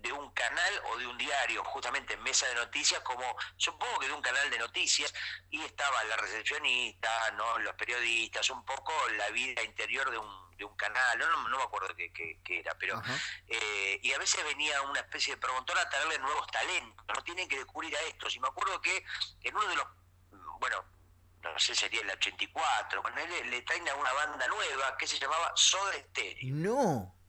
de 0.00 0.12
un 0.12 0.30
canal 0.32 0.82
o 0.86 0.96
de 0.96 1.06
un 1.06 1.18
diario, 1.18 1.62
justamente 1.64 2.14
en 2.14 2.22
mesa 2.22 2.46
de 2.48 2.54
noticias, 2.54 3.00
como 3.00 3.36
supongo 3.58 3.98
que 3.98 4.06
de 4.06 4.14
un 4.14 4.22
canal 4.22 4.48
de 4.48 4.58
noticias, 4.58 5.12
y 5.50 5.60
estaba 5.62 6.02
la 6.04 6.16
recepcionista, 6.16 7.30
¿no? 7.32 7.58
los 7.58 7.74
periodistas, 7.74 8.48
un 8.48 8.64
poco 8.64 8.92
la 9.18 9.28
vida 9.28 9.62
interior 9.62 10.10
de 10.10 10.16
un, 10.16 10.56
de 10.56 10.64
un 10.64 10.74
canal, 10.74 11.18
no, 11.18 11.48
no, 11.48 11.58
me 11.58 11.64
acuerdo 11.64 11.94
qué, 11.94 12.40
era, 12.48 12.74
pero... 12.78 13.02
Eh, 13.46 14.00
y 14.02 14.12
a 14.12 14.18
veces 14.18 14.42
venía 14.44 14.80
una 14.82 15.00
especie 15.00 15.34
de 15.34 15.40
promotor 15.40 15.78
a 15.78 15.88
traerle 15.90 16.18
nuevos 16.18 16.46
talentos, 16.46 17.04
no 17.14 17.22
tienen 17.24 17.46
que 17.46 17.56
descubrir 17.56 17.94
a 17.94 18.00
estos. 18.02 18.34
Y 18.34 18.40
me 18.40 18.48
acuerdo 18.48 18.80
que 18.80 19.04
en 19.42 19.54
uno 19.54 19.66
de 19.66 19.76
los... 19.76 19.86
Bueno, 20.60 20.84
no 21.42 21.58
sé, 21.58 21.74
sería 21.74 22.00
el 22.02 22.10
84, 22.10 23.02
con 23.02 23.18
él 23.18 23.50
le 23.50 23.62
traen 23.62 23.88
a 23.88 23.94
una 23.94 24.12
banda 24.12 24.46
nueva 24.48 24.96
que 24.96 25.06
se 25.06 25.18
llamaba 25.18 25.52
Soda 25.54 25.94
Stereo. 25.94 26.54
No 26.54 27.20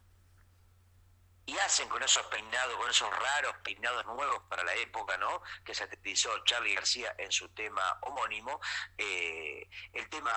y 1.52 1.58
hacen 1.58 1.90
con 1.90 2.02
esos 2.02 2.26
peinados, 2.28 2.78
con 2.78 2.90
esos 2.90 3.10
raros 3.10 3.56
peinados 3.64 4.06
nuevos 4.06 4.42
para 4.48 4.64
la 4.64 4.76
época, 4.76 5.18
¿no? 5.18 5.42
Que 5.66 5.74
se 5.74 5.84
utilizó 5.84 6.30
Charlie 6.46 6.76
García 6.76 7.14
en 7.18 7.32
su 7.32 7.50
tema 7.50 8.00
homónimo, 8.04 8.60
eh, 8.98 9.68
el 9.94 10.10
tema 10.10 10.32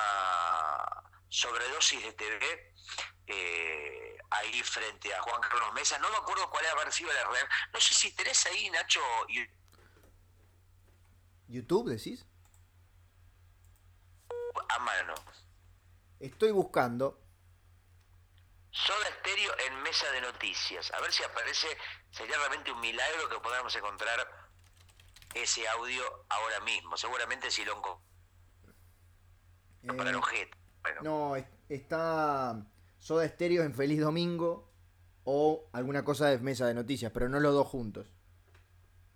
sobredosis 1.28 2.02
de 2.02 2.12
TV, 2.14 2.74
eh, 3.26 4.16
ahí 4.30 4.62
frente 4.62 5.14
a 5.14 5.22
Juan 5.22 5.40
Carlos 5.40 5.72
Mesa, 5.74 5.98
no 5.98 6.10
me 6.10 6.16
acuerdo 6.16 6.50
cuál 6.50 6.66
haber 6.66 6.92
sido 6.92 7.12
la 7.12 7.24
red, 7.24 7.46
no 7.72 7.80
sé 7.80 7.94
si 7.94 8.12
tenés 8.14 8.44
ahí, 8.46 8.70
Nacho... 8.70 9.00
¿YouTube 11.46 11.90
decís? 11.90 12.26
A 14.68 14.78
mano. 14.78 15.14
Estoy 16.20 16.50
buscando. 16.52 17.20
Soda 18.70 19.06
Stereo 19.20 19.52
en 19.68 19.82
mesa 19.82 20.10
de 20.12 20.20
noticias. 20.20 20.90
A 20.92 21.00
ver 21.00 21.12
si 21.12 21.22
aparece. 21.22 21.68
Sería 22.10 22.36
realmente 22.38 22.72
un 22.72 22.80
milagro 22.80 23.28
que 23.28 23.38
podamos 23.40 23.74
encontrar 23.76 24.18
ese 25.34 25.66
audio 25.68 26.02
ahora 26.28 26.60
mismo. 26.60 26.96
Seguramente 26.96 27.50
si 27.50 27.64
lo 27.64 27.72
encontramos. 27.76 28.04
para 29.98 30.08
el 30.10 30.16
Eh, 30.16 30.18
objeto. 30.18 30.56
Bueno, 30.80 31.00
No, 31.02 31.36
es- 31.36 31.44
está 31.68 32.56
Soda 32.98 33.28
Stereo 33.28 33.62
en 33.64 33.74
Feliz 33.74 34.00
Domingo 34.00 34.72
o 35.24 35.68
alguna 35.74 36.02
cosa 36.04 36.26
de 36.28 36.38
mesa 36.38 36.66
de 36.66 36.72
noticias, 36.74 37.12
pero 37.12 37.28
no 37.28 37.38
los 37.38 37.52
dos 37.52 37.66
juntos. 37.68 38.06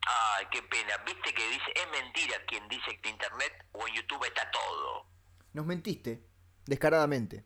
Ay, 0.07 0.47
qué 0.51 0.62
pena. 0.64 0.97
Viste 1.07 1.32
que 1.32 1.49
dice. 1.49 1.72
Es 1.74 1.89
mentira 1.91 2.36
quien 2.47 2.68
dice 2.68 3.01
que 3.01 3.09
en 3.09 3.14
internet 3.14 3.66
o 3.72 3.89
en 3.89 3.95
YouTube 3.95 4.22
está 4.26 4.51
todo. 4.51 5.07
Nos 5.53 5.66
mentiste, 5.66 6.24
descaradamente. 6.66 7.44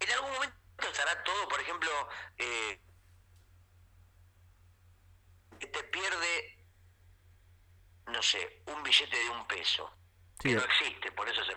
En 0.00 0.10
algún 0.10 0.32
momento 0.32 0.56
estará 0.80 1.22
todo, 1.22 1.48
por 1.48 1.60
ejemplo, 1.60 1.88
eh, 2.38 2.80
te 5.58 5.84
pierde, 5.84 6.66
no 8.06 8.22
sé, 8.22 8.62
un 8.66 8.82
billete 8.82 9.16
de 9.16 9.30
un 9.30 9.46
peso. 9.46 9.90
Sí, 10.40 10.50
que 10.50 10.56
no 10.56 10.62
existe, 10.64 11.12
por 11.12 11.28
eso 11.28 11.42
se, 11.44 11.56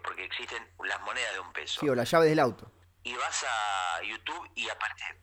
porque 0.00 0.24
existen 0.24 0.74
las 0.84 1.00
monedas 1.02 1.32
de 1.34 1.40
un 1.40 1.52
peso. 1.52 1.80
Sí, 1.80 1.88
o 1.88 1.94
las 1.94 2.10
llaves 2.10 2.28
del 2.28 2.38
auto. 2.38 2.70
Y 3.02 3.14
vas 3.14 3.44
a 3.48 4.02
YouTube 4.02 4.50
y 4.54 4.68
aparece. 4.68 5.20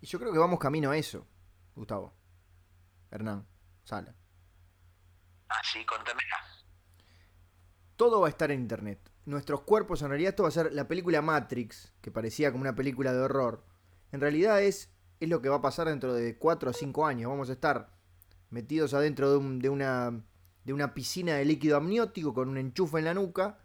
Y 0.00 0.06
yo 0.06 0.18
creo 0.18 0.32
que 0.32 0.38
vamos 0.38 0.58
camino 0.58 0.90
a 0.90 0.96
eso, 0.96 1.26
Gustavo. 1.74 2.14
Hernán, 3.10 3.46
Sala. 3.84 4.14
Así, 5.48 5.84
contámela. 5.84 6.51
Todo 8.02 8.20
va 8.20 8.26
a 8.26 8.30
estar 8.30 8.50
en 8.50 8.58
internet. 8.62 8.98
Nuestros 9.26 9.60
cuerpos, 9.60 10.02
en 10.02 10.08
realidad, 10.08 10.30
esto 10.30 10.42
va 10.42 10.48
a 10.48 10.52
ser 10.52 10.72
la 10.72 10.88
película 10.88 11.22
Matrix, 11.22 11.92
que 12.00 12.10
parecía 12.10 12.50
como 12.50 12.62
una 12.62 12.74
película 12.74 13.12
de 13.12 13.20
horror. 13.20 13.64
En 14.10 14.20
realidad 14.20 14.60
es, 14.60 14.90
es 15.20 15.28
lo 15.28 15.40
que 15.40 15.48
va 15.48 15.58
a 15.58 15.62
pasar 15.62 15.86
dentro 15.86 16.12
de 16.12 16.36
4 16.36 16.70
o 16.70 16.72
5 16.72 17.06
años. 17.06 17.30
Vamos 17.30 17.48
a 17.48 17.52
estar 17.52 17.92
metidos 18.50 18.92
adentro 18.92 19.30
de, 19.30 19.36
un- 19.36 19.60
de 19.60 19.68
una, 19.68 20.20
de 20.64 20.72
una 20.72 20.94
piscina 20.94 21.34
de 21.36 21.44
líquido 21.44 21.76
amniótico 21.76 22.34
con 22.34 22.48
un 22.48 22.58
enchufe 22.58 22.98
en 22.98 23.04
la 23.04 23.14
nuca, 23.14 23.60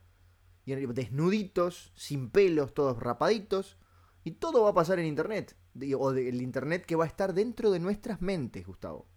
y 0.65 0.75
desnuditos, 0.75 1.91
sin 1.95 2.29
pelos, 2.29 2.75
todos 2.75 3.01
rapaditos, 3.01 3.79
y 4.23 4.33
todo 4.33 4.61
va 4.61 4.69
a 4.69 4.75
pasar 4.75 4.99
en 4.99 5.07
internet. 5.07 5.57
O 5.97 6.11
del 6.11 6.43
internet 6.43 6.85
que 6.85 6.95
va 6.95 7.05
a 7.05 7.07
estar 7.07 7.33
dentro 7.33 7.71
de 7.71 7.79
nuestras 7.79 8.21
mentes, 8.21 8.67
Gustavo. 8.67 9.07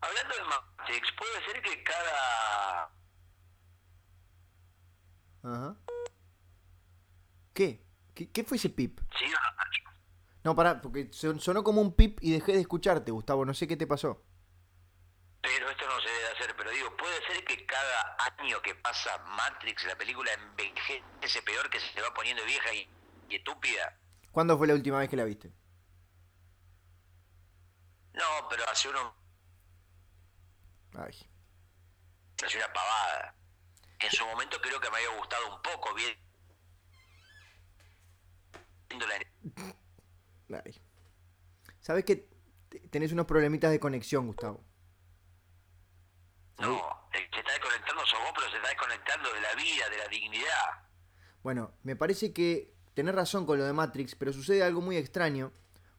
Hablando 0.00 0.34
Matrix, 0.76 1.08
puede 1.16 1.44
ser 1.50 1.62
que 1.62 1.82
cada... 1.82 2.90
Ajá. 5.44 5.76
¿Qué? 7.52 7.84
¿Qué, 8.14 8.30
qué 8.32 8.44
fue 8.44 8.56
ese 8.56 8.70
pip? 8.70 8.98
¿Sí 9.18 9.24
Nacho? 9.26 9.98
No, 10.42 10.54
pará, 10.54 10.80
porque 10.80 11.12
son- 11.12 11.40
sonó 11.40 11.62
como 11.62 11.80
un 11.80 11.94
pip 11.94 12.18
y 12.22 12.32
dejé 12.32 12.52
de 12.52 12.60
escucharte, 12.60 13.10
Gustavo. 13.12 13.44
No 13.44 13.54
sé 13.54 13.66
qué 13.68 13.76
te 13.76 13.86
pasó. 13.86 14.22
Pero 15.42 15.68
esto 15.70 15.86
no 15.86 16.00
se 16.00 16.08
debe 16.08 16.28
hacer, 16.32 16.54
pero 16.56 16.70
digo, 16.70 16.96
puede 16.96 17.16
ser 17.26 17.44
que 17.44 17.66
cada 17.66 18.16
año 18.38 18.60
que 18.62 18.74
pasa 18.74 19.18
Matrix, 19.36 19.84
la 19.84 19.96
película 19.96 20.30
envejece 20.32 21.42
peor 21.42 21.68
que 21.70 21.78
se 21.80 22.00
va 22.00 22.12
poniendo 22.14 22.44
vieja 22.44 22.72
y, 22.74 22.88
y 23.28 23.36
estúpida. 23.36 23.98
¿Cuándo 24.32 24.56
fue 24.58 24.66
la 24.66 24.74
última 24.74 24.98
vez 24.98 25.08
que 25.10 25.16
la 25.16 25.24
viste? 25.24 25.52
No, 28.14 28.48
pero 28.48 28.64
hace 28.70 28.88
uno, 28.88 29.14
Ay. 30.94 31.14
hace 32.44 32.56
una 32.58 32.72
pavada. 32.72 33.34
En 34.04 34.10
su 34.10 34.24
momento 34.26 34.58
creo 34.60 34.78
que 34.80 34.90
me 34.90 34.96
había 34.98 35.16
gustado 35.18 35.54
un 35.56 35.62
poco, 35.62 35.94
bien. 35.94 36.14
Ay. 40.64 40.80
¿Sabes 41.80 42.04
que 42.04 42.28
te- 42.68 42.80
tenés 42.88 43.12
unos 43.12 43.26
problemitas 43.26 43.70
de 43.70 43.80
conexión, 43.80 44.26
Gustavo? 44.26 44.62
No, 46.58 46.80
el 47.12 47.24
que 47.28 47.34
se 47.34 47.40
está 47.40 47.52
desconectando 47.52 48.06
sos 48.06 48.20
vos, 48.20 48.32
pero 48.36 48.50
se 48.50 48.56
está 48.56 48.68
desconectando 48.68 49.32
de 49.32 49.40
la 49.40 49.54
vida, 49.54 49.88
de 49.90 49.98
la 49.98 50.08
dignidad. 50.08 50.88
Bueno, 51.42 51.72
me 51.82 51.96
parece 51.96 52.32
que 52.32 52.72
tenés 52.94 53.14
razón 53.14 53.44
con 53.46 53.58
lo 53.58 53.64
de 53.64 53.72
Matrix, 53.72 54.14
pero 54.14 54.32
sucede 54.32 54.62
algo 54.62 54.80
muy 54.80 54.96
extraño, 54.96 55.52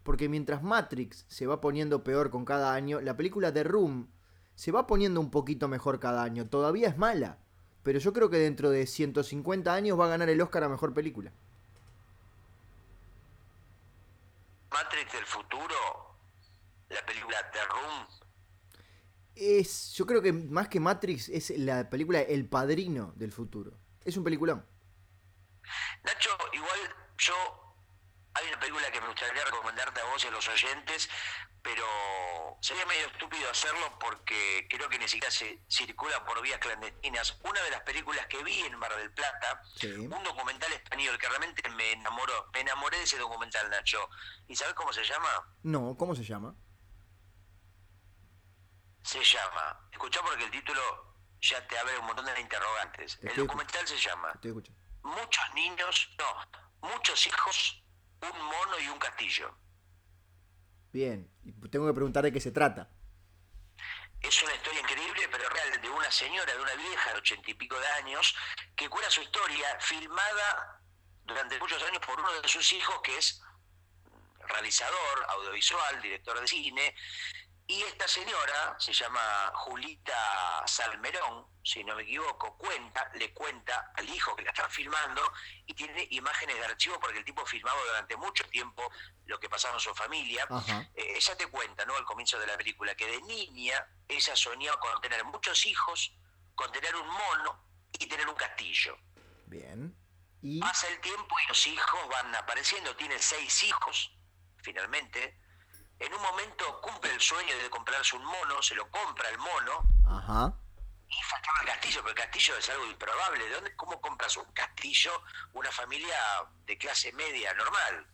porque 0.03 0.29
mientras 0.29 0.63
Matrix 0.63 1.25
se 1.27 1.45
va 1.47 1.59
poniendo 1.59 2.03
peor 2.03 2.29
con 2.29 2.45
cada 2.45 2.73
año, 2.73 3.01
la 3.01 3.17
película 3.17 3.51
The 3.53 3.63
Room 3.63 4.09
se 4.55 4.71
va 4.71 4.87
poniendo 4.87 5.19
un 5.19 5.29
poquito 5.31 5.67
mejor 5.67 5.99
cada 5.99 6.23
año. 6.23 6.47
Todavía 6.47 6.87
es 6.87 6.97
mala, 6.97 7.39
pero 7.85 7.99
yo 7.99 8.11
creo 8.13 8.31
que 8.31 8.37
dentro 8.37 8.71
de 8.71 8.87
150 8.87 9.71
años 9.71 9.99
va 9.99 10.05
a 10.07 10.09
ganar 10.09 10.27
el 10.27 10.41
Oscar 10.41 10.63
a 10.63 10.69
Mejor 10.69 10.91
Película. 10.91 11.31
Matrix 14.71 15.13
del 15.13 15.25
futuro, 15.25 15.75
la 16.89 17.05
película 17.05 17.37
The 17.51 17.59
Room, 17.65 18.07
Es, 19.35 19.93
yo 19.93 20.07
creo 20.07 20.19
que 20.23 20.33
más 20.33 20.67
que 20.67 20.79
Matrix 20.79 21.29
es 21.29 21.51
la 21.51 21.87
película 21.87 22.21
El 22.21 22.49
Padrino 22.49 23.13
del 23.17 23.31
futuro. 23.31 23.77
Es 24.03 24.17
un 24.17 24.23
peliculón. 24.23 24.65
Nacho, 26.03 26.31
igual 26.53 26.79
yo 27.19 27.35
hay 28.33 28.47
una 28.47 28.59
película 28.59 28.91
que 28.91 28.99
me 28.99 29.07
gustaría 29.09 29.45
recomendarte 29.45 30.01
a 30.01 30.05
vos 30.05 30.23
y 30.23 30.27
a 30.27 30.31
los 30.31 30.47
oyentes, 30.47 31.07
pero 31.65 31.83
sería 32.61 32.85
medio 32.85 33.07
estúpido 33.07 33.49
hacerlo 33.49 33.97
porque 33.99 34.67
creo 34.69 34.87
que 34.87 34.99
ni 34.99 35.07
siquiera 35.07 35.31
se 35.31 35.63
circula 35.67 36.23
por 36.23 36.39
vías 36.43 36.59
clandestinas. 36.59 37.39
Una 37.43 37.59
de 37.63 37.71
las 37.71 37.81
películas 37.81 38.27
que 38.27 38.43
vi 38.43 38.59
en 38.61 38.77
Mar 38.77 38.95
del 38.95 39.11
Plata, 39.11 39.63
Sí. 39.75 39.87
un 39.87 40.23
documental 40.23 40.71
español 40.73 41.17
que 41.17 41.27
realmente 41.27 41.67
me 41.71 41.93
enamoró, 41.93 42.51
me 42.53 42.59
enamoré 42.59 42.97
de 42.99 43.03
ese 43.05 43.17
documental, 43.17 43.67
Nacho. 43.71 44.07
¿Y 44.47 44.55
sabes 44.55 44.75
cómo 44.75 44.93
se 44.93 45.03
llama? 45.03 45.55
No, 45.63 45.97
¿cómo 45.97 46.13
se 46.13 46.23
llama? 46.23 46.53
Se 49.01 49.23
llama, 49.23 49.87
escuchá 49.91 50.21
porque 50.21 50.43
el 50.43 50.51
título 50.51 51.15
ya 51.41 51.65
te 51.67 51.79
abre 51.79 51.97
un 51.97 52.05
montón 52.05 52.25
de 52.25 52.39
interrogantes. 52.39 53.19
Te 53.19 53.29
El 53.29 53.35
documental 53.37 53.87
se 53.87 53.97
llama 53.97 54.39
muchos 55.01 55.53
niños, 55.55 56.09
no, 56.19 56.89
muchos 56.89 57.25
hijos, 57.25 57.83
un 58.21 58.39
mono 58.45 58.79
y 58.79 58.87
un 58.87 58.99
castillo. 58.99 59.57
Bien, 60.95 61.29
tengo 61.69 61.87
que 61.87 61.93
preguntar 61.93 62.23
de 62.23 62.31
qué 62.31 62.39
se 62.39 62.53
trata. 62.53 62.89
Es 64.21 64.43
una 64.43 64.55
historia 64.55 64.79
increíble, 64.79 65.27
pero 65.29 65.49
real, 65.49 65.81
de 65.81 65.89
una 65.89 66.09
señora, 66.09 66.53
de 66.53 66.61
una 66.61 66.73
vieja 66.75 67.11
de 67.11 67.19
ochenta 67.19 67.51
y 67.51 67.53
pico 67.53 67.77
de 67.77 67.87
años, 68.01 68.33
que 68.77 68.87
cuenta 68.87 69.11
su 69.11 69.21
historia 69.21 69.77
filmada 69.81 70.79
durante 71.25 71.59
muchos 71.59 71.83
años 71.83 71.99
por 71.99 72.17
uno 72.17 72.31
de 72.41 72.47
sus 72.47 72.71
hijos, 72.71 73.01
que 73.03 73.17
es 73.17 73.41
realizador, 74.47 75.25
audiovisual, 75.31 76.01
director 76.01 76.39
de 76.39 76.47
cine. 76.47 76.95
Y 77.67 77.81
esta 77.81 78.07
señora, 78.07 78.75
se 78.77 78.93
llama 78.93 79.51
Julita 79.55 80.63
Salmerón, 80.67 81.47
si 81.63 81.83
no 81.83 81.95
me 81.95 82.03
equivoco, 82.03 82.55
cuenta, 82.57 83.09
le 83.15 83.33
cuenta 83.33 83.91
al 83.95 84.07
hijo 84.07 84.35
que 84.35 84.43
la 84.43 84.51
están 84.51 84.69
filmando 84.69 85.21
y 85.65 85.73
tiene 85.73 86.07
imágenes 86.11 86.57
de 86.57 86.65
archivo 86.65 86.99
porque 86.99 87.17
el 87.17 87.25
tipo 87.25 87.43
filmaba 87.43 87.81
durante 87.87 88.15
mucho 88.17 88.47
tiempo 88.49 88.87
lo 89.25 89.39
que 89.39 89.49
pasaba 89.49 89.73
en 89.73 89.79
su 89.79 89.95
familia. 89.95 90.47
Eh, 90.93 91.13
ella 91.15 91.35
te 91.35 91.47
cuenta, 91.47 91.85
¿no? 91.85 91.95
Al 91.95 92.05
comienzo 92.05 92.37
de 92.37 92.45
la 92.45 92.55
película, 92.55 92.93
que 92.93 93.07
de 93.07 93.21
niña 93.23 93.83
ella 94.07 94.35
soñaba 94.35 94.79
con 94.79 95.01
tener 95.01 95.23
muchos 95.25 95.65
hijos, 95.65 96.13
con 96.53 96.71
tener 96.71 96.95
un 96.95 97.07
mono 97.07 97.67
y 97.93 98.05
tener 98.05 98.27
un 98.29 98.35
castillo. 98.35 98.95
Bien. 99.47 99.97
Y 100.43 100.59
Pasa 100.59 100.87
el 100.89 100.99
tiempo 101.01 101.35
y 101.43 101.47
los 101.47 101.65
hijos 101.65 102.09
van 102.09 102.35
apareciendo, 102.35 102.95
tiene 102.95 103.17
seis 103.17 103.63
hijos, 103.63 104.11
finalmente. 104.61 105.39
En 105.99 106.13
un 106.13 106.21
momento 106.21 106.81
cumple 106.81 107.13
el 107.13 107.21
sueño 107.21 107.57
de 107.57 107.69
comprarse 107.69 108.15
un 108.15 108.23
mono, 108.25 108.61
se 108.61 108.75
lo 108.75 108.89
compra 108.91 109.29
el 109.29 109.37
mono 109.37 109.83
ajá. 110.05 110.53
y 111.07 111.21
faltaba 111.23 111.59
el 111.61 111.67
castillo, 111.67 112.01
pero 112.03 112.09
el 112.09 112.15
castillo 112.15 112.57
es 112.57 112.69
algo 112.69 112.85
improbable. 112.85 113.45
¿De 113.45 113.53
dónde, 113.55 113.75
¿Cómo 113.75 114.01
compras 114.01 114.35
un 114.37 114.51
castillo 114.53 115.23
una 115.53 115.71
familia 115.71 116.17
de 116.65 116.77
clase 116.77 117.11
media 117.13 117.53
normal? 117.53 118.07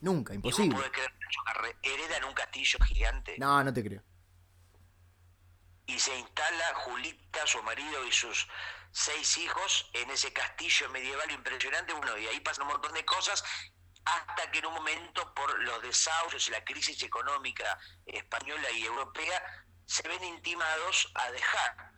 Nunca, 0.00 0.32
¿Y 0.34 0.38
vos 0.38 0.58
imposible. 0.58 0.76
podés 0.76 0.90
creer 0.92 1.76
que 1.82 1.94
heredan 1.94 2.24
un 2.24 2.34
castillo 2.34 2.78
gigante? 2.84 3.36
No, 3.38 3.62
no 3.64 3.72
te 3.72 3.82
creo. 3.84 4.02
y 5.86 5.98
se 5.98 6.16
instala 6.18 6.74
Julita, 6.74 7.46
su 7.46 7.62
marido 7.64 8.04
y 8.06 8.12
sus 8.12 8.48
seis 8.92 9.36
hijos 9.38 9.90
en 9.94 10.10
ese 10.10 10.32
castillo 10.32 10.88
medieval 10.90 11.30
impresionante. 11.32 11.92
Bueno, 11.92 12.16
y 12.18 12.26
ahí 12.28 12.40
pasan 12.40 12.62
un 12.66 12.72
montón 12.72 12.92
de 12.94 13.04
cosas 13.04 13.44
hasta 14.04 14.50
que 14.50 14.58
en 14.58 14.66
un 14.66 14.74
momento, 14.74 15.32
por 15.34 15.62
los 15.62 15.82
desahucios 15.82 16.48
y 16.48 16.50
la 16.50 16.64
crisis 16.64 17.02
económica 17.02 17.78
española 18.06 18.70
y 18.72 18.84
europea, 18.84 19.42
se 19.86 20.06
ven 20.08 20.22
intimados 20.24 21.10
a 21.14 21.30
dejar 21.30 21.92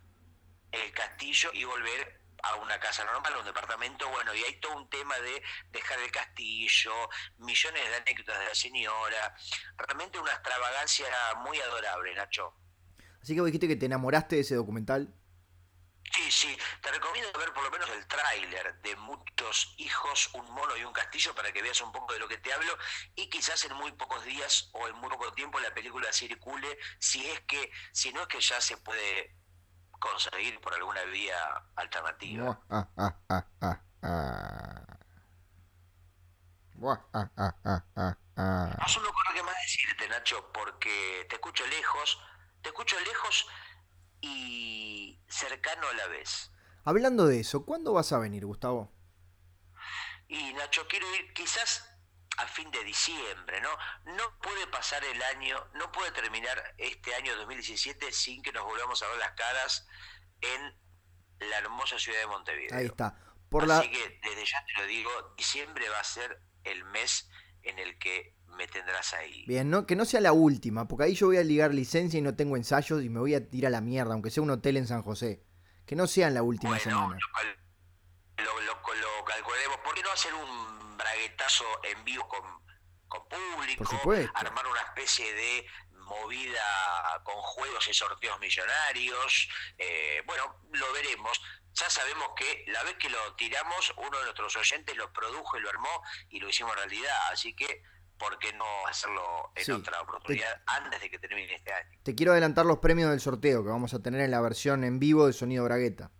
el 0.72 0.92
castillo 0.92 1.50
y 1.52 1.64
volver 1.64 2.20
a 2.42 2.57
una 2.57 2.78
casa 2.78 3.05
normal, 3.05 3.32
a 3.34 3.38
un 3.38 3.44
departamento, 3.46 4.09
bueno, 4.11 4.34
y 4.34 4.42
hay 4.42 4.61
todo 4.61 4.76
un 4.76 4.88
tema 4.90 5.18
de 5.18 5.42
dejar 5.70 5.98
el 6.00 6.11
castillo, 6.11 6.92
millones 7.38 7.88
de 7.88 7.96
anécdotas 7.96 8.38
de 8.38 8.44
la 8.44 8.55
señora, 8.55 9.34
realmente 9.78 10.18
una 10.18 10.32
extravagancia 10.32 11.07
muy 11.38 11.59
adorable, 11.61 12.14
Nacho. 12.14 12.55
Así 13.22 13.34
que 13.34 13.40
vos 13.40 13.46
dijiste 13.46 13.68
que 13.68 13.76
te 13.76 13.86
enamoraste 13.86 14.36
de 14.36 14.42
ese 14.42 14.55
documental. 14.55 15.14
Sí, 16.14 16.30
sí, 16.30 16.56
te 16.80 16.92
recomiendo 16.92 17.36
ver 17.40 17.52
por 17.52 17.64
lo 17.64 17.72
menos 17.72 17.90
el 17.90 18.06
tráiler 18.06 18.80
de 18.82 18.94
Muchos 18.94 19.74
Hijos, 19.78 20.30
un 20.34 20.48
mono 20.52 20.76
y 20.76 20.84
un 20.84 20.92
castillo 20.92 21.34
para 21.34 21.50
que 21.50 21.60
veas 21.60 21.80
un 21.80 21.90
poco 21.90 22.12
de 22.12 22.20
lo 22.20 22.28
que 22.28 22.38
te 22.38 22.52
hablo. 22.52 22.78
Y 23.16 23.28
quizás 23.28 23.64
en 23.64 23.74
muy 23.74 23.90
pocos 23.90 24.24
días 24.24 24.70
o 24.74 24.86
en 24.86 24.94
muy 24.94 25.10
poco 25.10 25.32
tiempo 25.32 25.58
la 25.58 25.74
película 25.74 26.12
circule, 26.12 26.78
si 27.00 27.28
es 27.28 27.40
que, 27.40 27.68
si 27.92 28.12
no 28.12 28.22
es 28.22 28.28
que 28.28 28.40
ya 28.40 28.60
se 28.60 28.76
puede 28.76 29.34
conseguir 29.98 30.60
por 30.60 30.72
alguna 30.74 31.02
vía 31.02 31.36
alternativa. 31.74 32.60
No 38.76 38.88
solo 38.88 39.12
con 39.12 39.24
lo 39.28 39.34
que 39.34 39.42
más 39.42 39.56
decirte, 39.62 40.08
Nacho, 40.08 40.52
porque 40.52 41.26
te 41.28 41.34
escucho 41.34 41.66
lejos, 41.66 42.20
te 42.62 42.68
escucho 42.68 43.00
lejos 43.00 43.48
y 44.25 45.18
cercano 45.29 45.87
a 45.89 45.95
la 45.95 46.07
vez. 46.09 46.51
Hablando 46.85 47.27
de 47.27 47.41
eso, 47.41 47.64
¿cuándo 47.64 47.93
vas 47.93 48.12
a 48.12 48.18
venir, 48.18 48.45
Gustavo? 48.45 48.93
Y 50.29 50.53
Nacho, 50.55 50.87
quiero 50.89 51.07
ir 51.16 51.33
quizás 51.33 51.89
a 52.39 52.47
fin 52.47 52.70
de 52.70 52.83
diciembre, 52.85 53.61
¿no? 53.61 53.70
No 54.16 54.39
puede 54.41 54.66
pasar 54.68 55.05
el 55.05 55.22
año, 55.22 55.57
no 55.75 55.93
puede 55.93 56.11
terminar 56.12 56.75
este 56.79 57.14
año 57.14 57.37
2017 57.37 58.12
sin 58.12 58.43
que 58.43 58.53
nos 58.53 58.64
volvamos 58.64 59.03
a 59.03 59.09
ver 59.09 59.18
las 59.18 59.33
caras 59.33 59.87
en 60.41 60.79
la 61.49 61.59
hermosa 61.59 61.99
ciudad 61.99 62.20
de 62.20 62.27
Montevideo. 62.27 62.77
Ahí 62.77 62.87
está. 62.87 63.18
Por 63.51 63.70
Así 63.70 63.91
que 63.91 64.20
desde 64.22 64.45
ya 64.47 64.64
te 64.66 64.83
lo 64.83 64.87
digo, 64.87 65.11
diciembre 65.37 65.89
va 65.89 66.01
a 66.01 66.05
ser 66.05 66.41
el 66.64 66.85
mes 66.87 67.29
en 67.62 67.79
el 67.79 67.99
que 67.99 68.35
me 68.57 68.66
tendrás 68.66 69.12
ahí. 69.14 69.44
Bien, 69.46 69.68
no, 69.68 69.86
que 69.86 69.96
no 69.96 70.05
sea 70.05 70.20
la 70.20 70.32
última, 70.32 70.86
porque 70.88 71.05
ahí 71.05 71.14
yo 71.14 71.26
voy 71.26 71.36
a 71.36 71.44
ligar 71.44 71.74
licencia 71.74 72.18
y 72.18 72.22
no 72.22 72.34
tengo 72.34 72.57
ensayos 72.57 73.02
y 73.02 73.09
me 73.09 73.20
voy 73.20 73.34
a 73.34 73.48
tirar 73.48 73.68
a 73.68 73.70
la 73.70 73.80
mierda, 73.80 74.14
aunque 74.14 74.30
sea 74.30 74.42
un 74.42 74.50
hotel 74.50 74.76
en 74.76 74.86
San 74.86 75.02
José. 75.02 75.44
Que 75.86 75.96
no 75.96 76.07
sea 76.07 76.28
en 76.28 76.34
la 76.34 76.42
última 76.42 76.78
semana. 76.78 77.18
Lo, 78.38 78.61
lo, 78.61 79.24
calcularemos. 79.24 79.78
¿Por 79.78 79.94
qué 79.94 80.02
no 80.02 80.11
hacer 80.12 80.32
un 80.32 80.96
braguetazo 80.96 81.64
en 81.84 82.05
vivo 82.05 82.26
con, 82.26 82.40
con 83.07 83.28
público? 83.28 83.84
Armar 84.34 84.66
una 84.66 84.80
especie 84.80 85.32
de 85.34 85.66
movida 85.92 86.62
con 87.22 87.34
juegos 87.36 87.86
y 87.88 87.92
sorteos 87.92 88.40
millonarios. 88.40 89.48
Eh, 89.76 90.22
bueno, 90.26 90.57
lo 90.72 90.92
veremos 90.94 91.38
ya 91.74 91.90
sabemos 91.90 92.30
que 92.36 92.64
la 92.68 92.82
vez 92.84 92.94
que 92.94 93.11
lo 93.11 93.34
tiramos, 93.34 93.92
uno 93.96 94.18
de 94.18 94.24
nuestros 94.24 94.55
oyentes 94.57 94.96
lo 94.96 95.12
produjo 95.12 95.59
y 95.59 95.61
lo 95.61 95.70
armó 95.70 96.02
y 96.28 96.38
lo 96.38 96.48
hicimos 96.48 96.74
realidad. 96.76 97.16
Así 97.32 97.55
que, 97.55 97.82
¿por 98.25 98.39
qué 98.39 98.53
no 98.55 98.64
hacerlo 98.89 99.53
en 99.55 99.72
otra 99.72 100.01
oportunidad 100.01 100.62
antes 100.66 101.01
de 101.01 101.11
que 101.11 101.18
termine 101.18 101.55
este 101.55 101.72
año? 101.72 101.99
Te 102.03 102.14
quiero 102.14 102.33
adelantar 102.33 102.64
los 102.64 102.79
premios 102.79 103.11
del 103.11 103.20
sorteo 103.20 103.62
que 103.62 103.68
vamos 103.68 103.93
a 103.93 104.03
tener 104.03 104.20
en 104.22 104.31
la 104.31 104.41
versión 104.41 104.83
en 104.85 104.99
vivo 104.99 105.27
de 105.27 105.33
Sonido 105.33 105.64
Bragueta. 105.64 106.11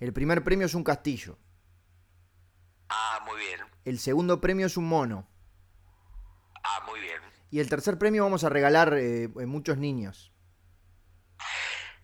El 0.00 0.12
primer 0.12 0.44
premio 0.44 0.66
es 0.66 0.74
un 0.74 0.84
castillo. 0.84 1.38
Ah, 2.88 3.20
muy 3.26 3.36
bien. 3.38 3.60
El 3.84 3.98
segundo 3.98 4.40
premio 4.40 4.66
es 4.66 4.76
un 4.76 4.88
mono. 4.88 5.28
Ah, 6.62 6.84
muy 6.86 7.00
bien. 7.00 7.20
Y 7.50 7.60
el 7.60 7.68
tercer 7.68 7.98
premio 7.98 8.22
vamos 8.22 8.44
a 8.44 8.48
regalar 8.48 8.94
eh, 8.96 9.28
muchos 9.46 9.78
niños. 9.78 10.32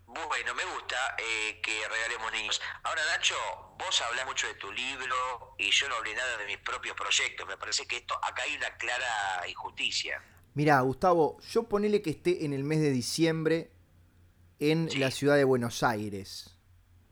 Bueno, 0.06 0.54
me 0.54 0.64
gusta 0.64 0.73
eh, 1.18 1.60
que 1.62 1.88
regalemos 1.88 2.32
niños. 2.32 2.60
Ahora, 2.82 3.02
Nacho, 3.12 3.34
vos 3.78 4.02
hablas 4.02 4.26
mucho 4.26 4.46
de 4.46 4.54
tu 4.54 4.70
libro 4.72 5.54
y 5.58 5.70
yo 5.70 5.88
no 5.88 5.96
hablé 5.96 6.14
nada 6.14 6.36
de 6.38 6.46
mis 6.46 6.58
propios 6.58 6.96
proyectos. 6.96 7.46
Me 7.46 7.56
parece 7.56 7.86
que 7.86 7.96
esto 7.96 8.14
acá 8.22 8.42
hay 8.42 8.56
una 8.56 8.76
clara 8.76 9.48
injusticia. 9.48 10.22
Mira, 10.54 10.80
Gustavo, 10.80 11.40
yo 11.40 11.64
ponele 11.64 12.00
que 12.02 12.10
esté 12.10 12.44
en 12.44 12.52
el 12.52 12.64
mes 12.64 12.80
de 12.80 12.90
diciembre 12.90 13.72
en 14.60 14.88
la 15.00 15.10
ciudad 15.10 15.36
de 15.36 15.44
Buenos 15.44 15.82
Aires. 15.82 16.56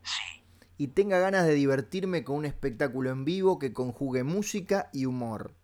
Sí. 0.03 0.45
Y 0.79 0.89
tenga 0.89 1.19
ganas 1.19 1.47
de 1.47 1.55
divertirme 1.55 2.25
con 2.25 2.37
un 2.37 2.45
espectáculo 2.45 3.11
en 3.11 3.25
vivo 3.25 3.59
que 3.59 3.73
conjugue 3.73 4.23
música 4.23 4.91
y 4.93 5.07
humor. 5.07 5.55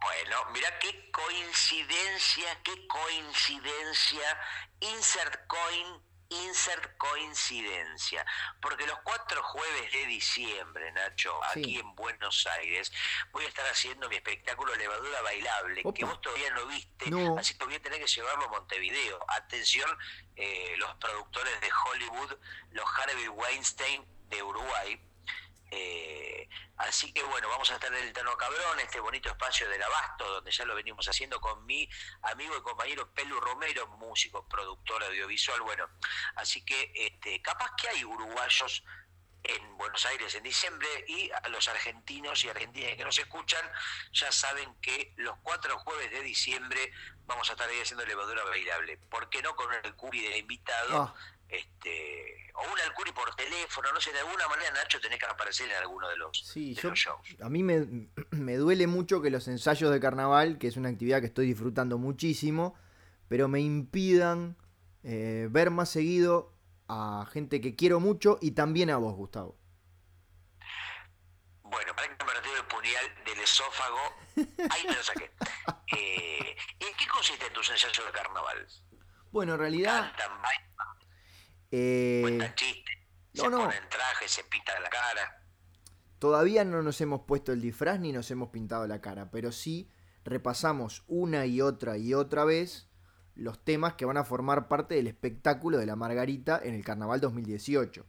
Bueno, 0.00 0.36
mira 0.52 0.68
qué 0.80 1.10
coincidencia, 1.12 2.60
qué 2.64 2.86
coincidencia. 2.88 4.38
Insert 4.80 5.46
coin 5.46 6.11
insert 6.44 6.96
coincidencia, 6.96 8.24
porque 8.60 8.86
los 8.86 8.98
cuatro 9.00 9.42
jueves 9.42 9.92
de 9.92 10.06
diciembre, 10.06 10.90
Nacho, 10.92 11.32
aquí 11.44 11.78
en 11.78 11.94
Buenos 11.94 12.46
Aires, 12.58 12.92
voy 13.32 13.44
a 13.44 13.48
estar 13.48 13.66
haciendo 13.66 14.08
mi 14.08 14.16
espectáculo 14.16 14.74
Levadura 14.74 15.22
Bailable, 15.22 15.82
que 15.94 16.04
vos 16.04 16.20
todavía 16.20 16.50
no 16.50 16.66
viste, 16.66 17.10
así 17.38 17.56
que 17.56 17.64
voy 17.64 17.74
a 17.74 17.82
tener 17.82 18.00
que 18.00 18.06
llevarlo 18.06 18.44
a 18.44 18.48
Montevideo. 18.48 19.24
Atención, 19.28 19.90
eh, 20.36 20.74
los 20.78 20.94
productores 20.96 21.60
de 21.60 21.70
Hollywood, 21.84 22.38
los 22.70 22.84
Harvey 22.98 23.28
Weinstein 23.28 24.04
de 24.28 24.42
Uruguay, 24.42 25.00
eh, 25.74 26.48
así 26.76 27.14
que 27.14 27.22
bueno, 27.22 27.48
vamos 27.48 27.70
a 27.70 27.74
estar 27.74 27.92
en 27.94 28.04
el 28.04 28.12
Tano 28.12 28.36
Cabrón, 28.36 28.78
este 28.80 29.00
bonito 29.00 29.30
espacio 29.30 29.66
del 29.70 29.82
Abasto, 29.82 30.28
donde 30.28 30.50
ya 30.50 30.66
lo 30.66 30.74
venimos 30.74 31.08
haciendo 31.08 31.40
con 31.40 31.64
mi 31.64 31.88
amigo 32.22 32.54
y 32.58 32.60
compañero 32.60 33.10
Pelu 33.14 33.40
Romero, 33.40 33.86
músico, 33.96 34.46
productor 34.46 35.02
audiovisual. 35.04 35.62
Bueno, 35.62 35.88
así 36.36 36.62
que 36.62 36.92
este, 36.94 37.40
capaz 37.40 37.70
que 37.80 37.88
hay 37.88 38.04
uruguayos 38.04 38.84
en 39.44 39.76
Buenos 39.78 40.04
Aires 40.04 40.34
en 40.34 40.42
diciembre 40.42 40.86
y 41.08 41.30
a 41.30 41.48
los 41.48 41.66
argentinos 41.68 42.44
y 42.44 42.50
argentinas 42.50 42.94
que 42.94 43.04
nos 43.04 43.18
escuchan 43.18 43.64
ya 44.12 44.30
saben 44.30 44.74
que 44.82 45.14
los 45.16 45.36
cuatro 45.42 45.78
jueves 45.78 46.10
de 46.10 46.20
diciembre 46.20 46.92
vamos 47.24 47.48
a 47.48 47.52
estar 47.54 47.68
ahí 47.68 47.80
haciendo 47.80 48.04
levadura 48.04 48.44
bailable. 48.44 48.98
¿Por 48.98 49.30
qué 49.30 49.40
no 49.40 49.56
con 49.56 49.72
el 49.72 49.94
curi 49.96 50.20
de 50.20 50.36
invitado? 50.36 51.02
Ah 51.02 51.14
este, 51.52 52.50
o 52.54 52.72
un 52.72 52.80
Alcuri 52.80 53.12
por 53.12 53.34
teléfono, 53.34 53.92
no 53.92 54.00
sé, 54.00 54.10
de 54.10 54.20
alguna 54.20 54.48
manera 54.48 54.70
Nacho 54.70 54.98
tenés 55.00 55.18
que 55.18 55.26
aparecer 55.26 55.68
en 55.68 55.76
alguno 55.76 56.08
de 56.08 56.16
los, 56.16 56.38
sí, 56.38 56.74
yo, 56.74 56.92
A 57.42 57.50
mí 57.50 57.62
me, 57.62 58.08
me, 58.30 58.56
duele 58.56 58.86
mucho 58.86 59.20
que 59.20 59.30
los 59.30 59.46
ensayos 59.48 59.92
de 59.92 60.00
carnaval, 60.00 60.58
que 60.58 60.68
es 60.68 60.78
una 60.78 60.88
actividad 60.88 61.20
que 61.20 61.26
estoy 61.26 61.46
disfrutando 61.46 61.98
muchísimo, 61.98 62.74
pero 63.28 63.48
me 63.48 63.60
impidan 63.60 64.56
eh, 65.02 65.48
ver 65.50 65.70
más 65.70 65.90
seguido 65.90 66.54
a 66.88 67.26
gente 67.30 67.60
que 67.60 67.76
quiero 67.76 68.00
mucho 68.00 68.38
y 68.40 68.52
también 68.52 68.88
a 68.88 68.96
vos, 68.96 69.14
Gustavo. 69.14 69.58
Bueno, 71.64 71.94
para 71.94 72.16
que 72.16 72.24
me 72.24 72.32
retiro 72.32 72.56
el 72.56 72.66
puñal 72.66 73.24
del 73.26 73.40
esófago, 73.40 74.00
ahí 74.70 74.86
me 74.88 74.94
lo 74.94 75.02
saqué. 75.02 75.30
Eh, 75.94 76.56
¿En 76.80 76.96
qué 76.96 77.06
consiste 77.06 77.50
tus 77.50 77.68
ensayos 77.68 78.06
de 78.06 78.12
carnaval? 78.12 78.66
Bueno, 79.30 79.52
en 79.52 79.60
realidad... 79.60 80.10
Eh, 81.72 82.52
chiste. 82.54 82.92
Se 83.32 83.48
no, 83.48 83.68
traje, 83.88 84.28
se 84.28 84.44
pinta 84.44 84.78
la 84.78 84.90
cara. 84.90 85.42
Todavía 86.18 86.64
no 86.64 86.82
nos 86.82 87.00
hemos 87.00 87.22
puesto 87.22 87.50
el 87.50 87.62
disfraz 87.62 87.98
ni 87.98 88.12
nos 88.12 88.30
hemos 88.30 88.50
pintado 88.50 88.86
la 88.86 89.00
cara, 89.00 89.30
pero 89.30 89.50
sí 89.50 89.90
repasamos 90.24 91.02
una 91.08 91.46
y 91.46 91.60
otra 91.60 91.96
y 91.96 92.14
otra 92.14 92.44
vez 92.44 92.88
los 93.34 93.64
temas 93.64 93.94
que 93.94 94.04
van 94.04 94.18
a 94.18 94.24
formar 94.24 94.68
parte 94.68 94.94
del 94.94 95.06
espectáculo 95.06 95.78
de 95.78 95.86
la 95.86 95.96
Margarita 95.96 96.60
en 96.62 96.74
el 96.74 96.84
Carnaval 96.84 97.20
2018. 97.20 98.06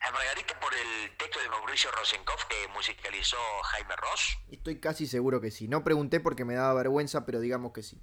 ¿La 0.00 0.10
Margarita 0.10 0.58
por 0.58 0.72
el 0.74 1.16
texto 1.18 1.40
de 1.40 1.48
Mauricio 1.50 1.90
Rosenkopf 1.92 2.44
que 2.46 2.68
musicalizó 2.72 3.36
Jaime 3.64 3.94
Ross? 3.96 4.38
Estoy 4.50 4.80
casi 4.80 5.06
seguro 5.06 5.40
que 5.40 5.50
sí. 5.50 5.68
No 5.68 5.84
pregunté 5.84 6.20
porque 6.20 6.44
me 6.44 6.54
daba 6.54 6.74
vergüenza, 6.74 7.26
pero 7.26 7.40
digamos 7.40 7.72
que 7.72 7.82
sí. 7.82 8.02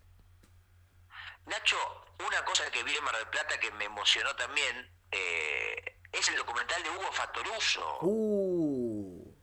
Nacho, 1.48 1.78
una 2.28 2.44
cosa 2.46 2.70
que 2.72 2.84
vi 2.84 2.96
en 2.96 3.04
Mar 3.04 3.16
del 3.18 3.28
Plata 3.28 3.60
que 3.60 3.72
me 3.72 3.86
emocionó 3.86 4.36
también 4.36 4.92
eh, 5.12 6.00
es 6.12 6.30
el 6.30 6.36
documental 6.36 6.82
de 6.84 6.90
Hugo 6.90 7.12
Fatoruso. 7.12 8.00
Uh, 8.02 9.36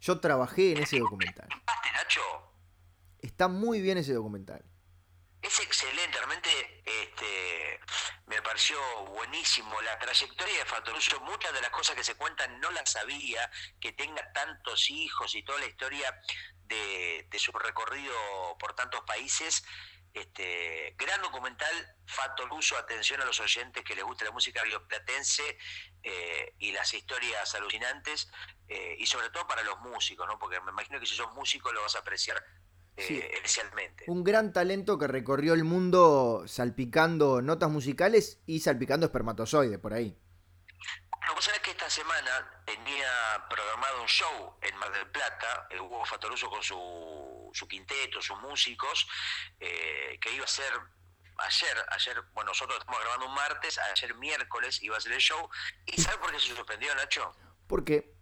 yo 0.00 0.20
trabajé 0.20 0.72
en 0.72 0.82
ese 0.82 0.98
documental. 0.98 1.48
Nacho? 1.92 2.20
Está 3.20 3.48
muy 3.48 3.80
bien 3.80 3.98
ese 3.98 4.14
documental. 4.14 4.64
Es 5.42 5.58
excelente, 5.58 6.16
realmente 6.18 6.82
este, 6.84 7.80
me 8.26 8.40
pareció 8.42 8.78
buenísimo 9.06 9.80
la 9.82 9.98
trayectoria 9.98 10.58
de 10.58 10.64
Fatoruso. 10.66 11.20
Muchas 11.20 11.52
de 11.52 11.60
las 11.60 11.70
cosas 11.70 11.96
que 11.96 12.04
se 12.04 12.14
cuentan 12.14 12.60
no 12.60 12.70
las 12.70 12.92
sabía, 12.92 13.50
que 13.80 13.92
tenga 13.92 14.32
tantos 14.32 14.88
hijos 14.90 15.34
y 15.34 15.42
toda 15.42 15.58
la 15.58 15.66
historia 15.66 16.20
de, 16.66 17.26
de 17.28 17.38
su 17.38 17.52
recorrido 17.52 18.14
por 18.58 18.74
tantos 18.74 19.02
países 19.02 19.64
este, 20.14 20.94
gran 20.98 21.22
documental, 21.22 21.96
Fato 22.06 22.46
Luso, 22.46 22.76
atención 22.76 23.20
a 23.22 23.24
los 23.24 23.40
oyentes 23.40 23.82
que 23.84 23.94
les 23.94 24.04
gusta 24.04 24.24
la 24.24 24.30
música 24.30 24.62
bioplatense 24.62 25.58
eh, 26.02 26.54
y 26.58 26.72
las 26.72 26.92
historias 26.92 27.54
alucinantes, 27.54 28.30
eh, 28.68 28.96
y 28.98 29.06
sobre 29.06 29.30
todo 29.30 29.46
para 29.46 29.62
los 29.62 29.78
músicos, 29.80 30.26
¿no? 30.26 30.38
porque 30.38 30.60
me 30.60 30.70
imagino 30.70 31.00
que 31.00 31.06
si 31.06 31.14
sos 31.14 31.32
músico 31.34 31.72
lo 31.72 31.82
vas 31.82 31.96
a 31.96 32.00
apreciar 32.00 32.42
eh, 32.96 33.30
especialmente. 33.34 34.04
Un 34.06 34.22
gran 34.22 34.52
talento 34.52 34.98
que 34.98 35.06
recorrió 35.06 35.54
el 35.54 35.64
mundo 35.64 36.44
salpicando 36.46 37.40
notas 37.40 37.70
musicales 37.70 38.40
y 38.46 38.60
salpicando 38.60 39.06
espermatozoides 39.06 39.78
por 39.78 39.94
ahí. 39.94 40.16
Lo 41.26 41.28
que 41.28 41.34
pasa 41.36 41.52
es 41.52 41.60
que 41.60 41.70
esta 41.70 41.88
semana 41.88 42.62
tenía 42.66 43.08
programado 43.48 43.91
un 44.02 44.08
show 44.08 44.56
en 44.60 44.76
Mar 44.76 44.92
del 44.92 45.06
Plata, 45.08 45.66
el 45.70 45.80
Hugo 45.80 46.04
Fatoruso 46.04 46.50
con 46.50 46.62
su, 46.62 47.50
su 47.52 47.68
quinteto, 47.68 48.20
sus 48.20 48.38
músicos, 48.40 49.06
eh, 49.60 50.18
que 50.20 50.34
iba 50.34 50.44
a 50.44 50.48
ser 50.48 50.72
ayer, 51.38 51.76
ayer, 51.90 52.22
bueno, 52.34 52.50
nosotros 52.50 52.78
estamos 52.78 53.00
grabando 53.00 53.26
un 53.26 53.34
martes, 53.34 53.78
ayer 53.78 54.14
miércoles 54.16 54.82
iba 54.82 54.96
a 54.96 55.00
ser 55.00 55.12
el 55.12 55.20
show. 55.20 55.48
¿Y 55.86 56.00
sabes 56.00 56.18
por 56.18 56.32
qué 56.32 56.40
se 56.40 56.54
suspendió, 56.54 56.94
Nacho? 56.94 57.32
¿Por 57.66 57.84
qué? 57.84 58.12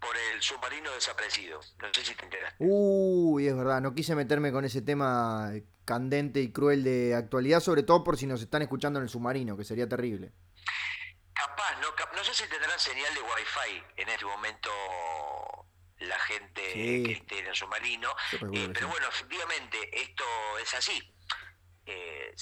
Por 0.00 0.16
el 0.16 0.42
submarino 0.42 0.90
desaparecido. 0.92 1.60
No 1.80 1.88
sé 1.92 2.04
si 2.04 2.14
te 2.14 2.24
enteraste. 2.24 2.56
Uy, 2.60 3.48
es 3.48 3.56
verdad, 3.56 3.80
no 3.80 3.94
quise 3.94 4.14
meterme 4.14 4.52
con 4.52 4.64
ese 4.64 4.82
tema 4.82 5.52
candente 5.84 6.40
y 6.40 6.52
cruel 6.52 6.84
de 6.84 7.14
actualidad, 7.14 7.60
sobre 7.60 7.82
todo 7.82 8.04
por 8.04 8.16
si 8.16 8.26
nos 8.26 8.42
están 8.42 8.62
escuchando 8.62 8.98
en 8.98 9.04
el 9.04 9.08
submarino, 9.08 9.56
que 9.56 9.64
sería 9.64 9.88
terrible. 9.88 10.32
Capaz, 11.38 11.76
no, 11.76 11.94
no 12.16 12.24
sé 12.24 12.34
si 12.34 12.48
tendrán 12.48 12.80
señal 12.80 13.14
de 13.14 13.20
wifi 13.20 13.84
en 13.96 14.08
este 14.08 14.24
momento 14.24 14.70
la 15.98 16.18
gente 16.18 16.62
que 16.62 17.12
esté 17.12 17.38
en 17.38 17.46
el 17.46 17.54
submarino, 17.54 18.12
eh, 18.52 18.68
pero 18.74 18.88
bueno, 18.88 19.06
efectivamente 19.06 20.02
esto 20.02 20.24
es 20.58 20.74
así. 20.74 21.14
Eh, 21.86 22.34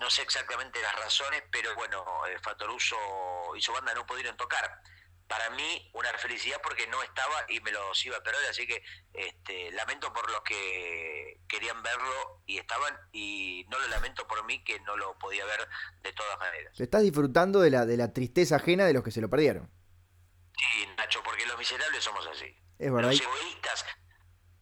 no 0.00 0.10
sé 0.10 0.22
exactamente 0.22 0.82
las 0.82 0.96
razones, 0.96 1.44
pero 1.52 1.72
bueno, 1.76 2.04
Fatoruso 2.42 2.96
y 3.54 3.62
su 3.62 3.72
banda 3.72 3.94
no 3.94 4.04
pudieron 4.04 4.36
tocar 4.36 4.82
para 5.28 5.50
mí 5.50 5.90
una 5.92 6.12
felicidad 6.18 6.58
porque 6.62 6.86
no 6.86 7.02
estaba 7.02 7.46
y 7.48 7.60
me 7.60 7.72
los 7.72 8.04
iba 8.04 8.16
a 8.16 8.22
perder, 8.22 8.50
así 8.50 8.66
que 8.66 8.82
este, 9.12 9.70
lamento 9.72 10.12
por 10.12 10.30
los 10.30 10.40
que 10.42 11.40
querían 11.48 11.82
verlo 11.82 12.42
y 12.46 12.58
estaban 12.58 12.96
y 13.12 13.64
no 13.68 13.78
lo 13.78 13.88
lamento 13.88 14.26
por 14.26 14.44
mí 14.46 14.62
que 14.64 14.78
no 14.80 14.96
lo 14.96 15.18
podía 15.18 15.44
ver 15.44 15.68
de 16.02 16.12
todas 16.12 16.38
maneras. 16.38 16.78
estás 16.78 17.02
disfrutando 17.02 17.60
de 17.60 17.70
la, 17.70 17.86
de 17.86 17.96
la 17.96 18.12
tristeza 18.12 18.56
ajena 18.56 18.86
de 18.86 18.92
los 18.92 19.02
que 19.02 19.10
se 19.10 19.20
lo 19.20 19.28
perdieron. 19.28 19.70
Sí, 20.56 20.88
Nacho, 20.96 21.22
porque 21.22 21.44
los 21.46 21.58
miserables 21.58 22.02
somos 22.02 22.26
así. 22.28 22.56
Es 22.78 22.92
verdad. 22.92 23.10
Los 23.10 23.20
egoístas 23.20 23.84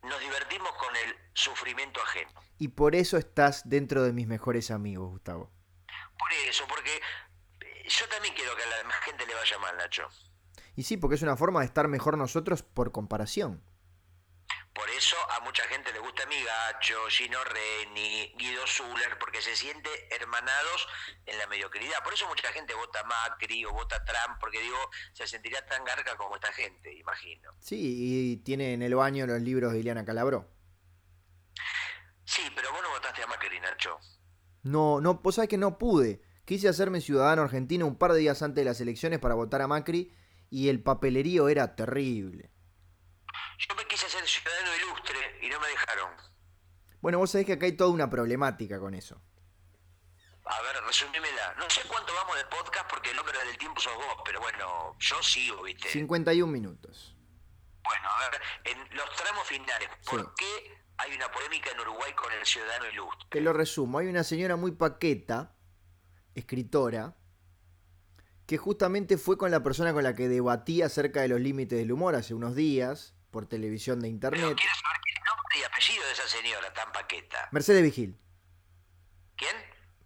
nos 0.02 0.20
divertimos 0.20 0.72
con 0.72 0.94
el 0.96 1.16
sufrimiento 1.34 2.00
ajeno. 2.02 2.32
Y 2.58 2.68
por 2.68 2.94
eso 2.94 3.16
estás 3.16 3.68
dentro 3.68 4.02
de 4.02 4.12
mis 4.12 4.26
mejores 4.26 4.70
amigos, 4.70 5.08
Gustavo. 5.10 5.52
Por 6.18 6.32
eso, 6.48 6.64
porque 6.68 7.00
yo 7.86 8.08
también 8.08 8.34
quiero 8.34 8.56
que 8.56 8.62
a 8.62 8.66
la 8.66 8.92
gente 9.02 9.26
le 9.26 9.34
vaya 9.34 9.58
mal, 9.58 9.76
Nacho. 9.76 10.08
Y 10.76 10.82
sí, 10.82 10.96
porque 10.96 11.16
es 11.16 11.22
una 11.22 11.36
forma 11.36 11.60
de 11.60 11.66
estar 11.66 11.88
mejor 11.88 12.18
nosotros 12.18 12.62
por 12.62 12.92
comparación. 12.92 13.62
Por 14.74 14.90
eso 14.90 15.16
a 15.30 15.40
mucha 15.44 15.62
gente 15.64 15.92
le 15.92 16.00
gusta 16.00 16.26
Migacho, 16.26 17.06
Gino 17.08 17.38
Reni, 17.44 18.34
Guido 18.36 18.66
Zuller, 18.66 19.16
porque 19.20 19.40
se 19.40 19.54
siente 19.54 19.88
hermanados 20.10 20.88
en 21.26 21.38
la 21.38 21.46
mediocridad. 21.46 22.02
Por 22.02 22.12
eso 22.12 22.26
mucha 22.26 22.48
gente 22.48 22.74
vota 22.74 23.04
Macri 23.04 23.64
o 23.66 23.72
vota 23.72 24.04
Trump, 24.04 24.40
porque 24.40 24.60
digo, 24.60 24.76
se 25.12 25.28
sentiría 25.28 25.64
tan 25.64 25.84
garca 25.84 26.16
como 26.16 26.34
esta 26.34 26.52
gente, 26.52 26.92
imagino. 26.92 27.52
Sí, 27.60 27.76
y 27.80 28.36
tiene 28.38 28.74
en 28.74 28.82
el 28.82 28.96
baño 28.96 29.28
los 29.28 29.40
libros 29.40 29.72
de 29.72 29.78
Ileana 29.78 30.04
Calabró. 30.04 30.50
Sí, 32.24 32.42
pero 32.56 32.72
vos 32.72 32.82
no 32.82 32.90
votaste 32.90 33.22
a 33.22 33.28
Macri, 33.28 33.60
Nacho. 33.60 34.00
No, 34.64 35.00
no, 35.00 35.14
vos 35.14 35.36
sabés 35.36 35.50
que 35.50 35.58
no 35.58 35.78
pude. 35.78 36.20
Quise 36.44 36.68
hacerme 36.68 37.00
ciudadano 37.00 37.42
argentino 37.42 37.86
un 37.86 37.96
par 37.96 38.12
de 38.12 38.18
días 38.18 38.42
antes 38.42 38.56
de 38.56 38.64
las 38.64 38.80
elecciones 38.80 39.20
para 39.20 39.36
votar 39.36 39.62
a 39.62 39.68
Macri 39.68 40.12
y 40.55 40.68
el 40.68 40.80
papelerío 40.80 41.48
era 41.48 41.74
terrible. 41.74 42.48
Yo 43.59 43.74
me 43.74 43.84
quise 43.88 44.07
hacer 44.07 44.24
ciudadano 44.24 44.76
ilustre 44.76 45.38
y 45.42 45.48
no 45.48 45.59
me 45.59 45.66
dejaron. 45.66 46.11
Bueno, 47.00 47.18
vos 47.18 47.32
sabés 47.32 47.44
que 47.44 47.55
acá 47.55 47.66
hay 47.66 47.72
toda 47.72 47.90
una 47.90 48.09
problemática 48.09 48.78
con 48.78 48.94
eso. 48.94 49.20
A 50.44 50.62
ver, 50.62 50.76
resumímela. 50.86 51.55
No 51.59 51.68
sé 51.68 51.80
cuánto 51.88 52.14
vamos 52.14 52.36
de 52.36 52.44
podcast 52.44 52.88
porque 52.88 53.11
el 53.11 53.18
hombre 53.18 53.36
del 53.36 53.59
tiempo 53.59 53.80
sos 53.80 53.96
vos, 53.96 54.22
pero 54.24 54.38
bueno, 54.40 54.96
yo 55.00 55.20
sigo, 55.24 55.61
¿viste? 55.64 55.88
51 55.88 56.52
minutos. 56.52 57.16
Bueno, 57.82 58.09
a 58.09 58.30
ver, 58.30 58.40
en 58.62 58.96
los 58.96 59.16
tramos 59.16 59.48
finales, 59.48 59.88
¿por 60.09 60.36
qué 60.36 60.78
hay 60.98 61.16
una 61.16 61.32
polémica 61.32 61.72
en 61.72 61.80
Uruguay 61.80 62.12
con 62.12 62.32
el 62.32 62.46
ciudadano 62.46 62.88
ilustre? 62.90 63.26
Te 63.28 63.40
lo 63.40 63.52
resumo. 63.52 63.98
Hay 63.98 64.07
una 64.07 64.22
señora 64.22 64.55
muy 64.55 64.70
paqueta, 64.70 65.57
escritora, 66.36 67.16
que 68.47 68.59
justamente 68.59 69.16
fue 69.16 69.38
con 69.38 69.51
la 69.51 69.62
persona 69.62 69.92
con 69.92 70.05
la 70.05 70.14
que 70.14 70.28
debatí 70.28 70.82
acerca 70.82 71.22
de 71.22 71.28
los 71.28 71.40
límites 71.40 71.78
del 71.78 71.92
humor 71.92 72.14
hace 72.14 72.34
unos 72.34 72.55
días 72.55 73.14
por 73.30 73.47
televisión 73.47 74.01
de 74.01 74.09
internet. 74.09 74.42
Pero 74.42 74.57
quiero 74.57 74.74
saber 74.74 75.01
el 75.07 75.24
nombre 75.24 75.59
y 75.59 75.62
apellido 75.62 76.07
de 76.07 76.12
esa 76.12 76.28
señora 76.28 76.72
tan 76.72 76.92
paqueta. 76.92 77.49
Mercedes 77.53 77.82
Vigil. 77.82 78.18
¿Quién? 79.36 79.57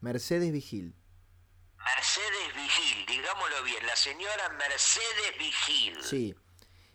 Mercedes 0.01 0.53
Vigil. 0.53 0.95
Mercedes 1.97 2.55
Vigil, 2.55 3.07
digámoslo 3.07 3.63
bien, 3.65 3.85
la 3.87 3.97
señora 3.97 4.49
Mercedes 4.59 5.39
Vigil. 5.39 6.03
Sí. 6.03 6.37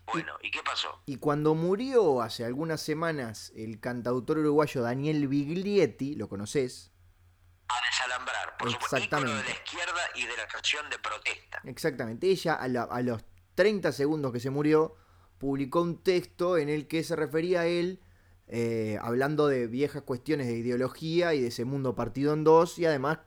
Bueno, 0.06 0.34
¿y, 0.42 0.50
qué 0.50 0.62
pasó? 0.62 1.02
Y 1.06 1.16
cuando 1.16 1.54
murió 1.54 2.20
hace 2.20 2.44
algunas 2.44 2.80
semanas 2.80 3.52
el 3.56 3.80
cantautor 3.80 4.38
uruguayo 4.38 4.82
Daniel 4.82 5.28
Biglietti, 5.28 6.14
¿lo 6.14 6.28
conoces? 6.28 6.93
A 7.68 7.74
desalambrar, 7.86 8.56
por 8.56 8.70
supuesto, 8.70 8.96
de 8.96 9.26
la 9.26 9.50
izquierda 9.50 10.00
y 10.14 10.26
de 10.26 10.36
la 10.36 10.46
canción 10.46 10.88
de 10.90 10.98
protesta. 10.98 11.60
Exactamente. 11.64 12.28
Ella, 12.28 12.54
a, 12.54 13.02
los 13.02 13.24
30 13.54 13.92
segundos 13.92 14.32
que 14.32 14.40
se 14.40 14.50
murió, 14.50 14.96
publicó 15.38 15.80
un 15.80 16.02
texto 16.02 16.58
en 16.58 16.68
el 16.68 16.86
que 16.86 17.02
se 17.04 17.16
refería 17.16 17.62
a 17.62 17.66
él, 17.66 18.02
eh, 18.48 18.98
hablando 19.00 19.46
de 19.46 19.66
viejas 19.66 20.02
cuestiones 20.02 20.46
de 20.46 20.54
ideología 20.54 21.34
y 21.34 21.40
de 21.40 21.48
ese 21.48 21.64
mundo 21.64 21.94
partido 21.94 22.34
en 22.34 22.44
dos, 22.44 22.78
y 22.78 22.86
además 22.86 23.18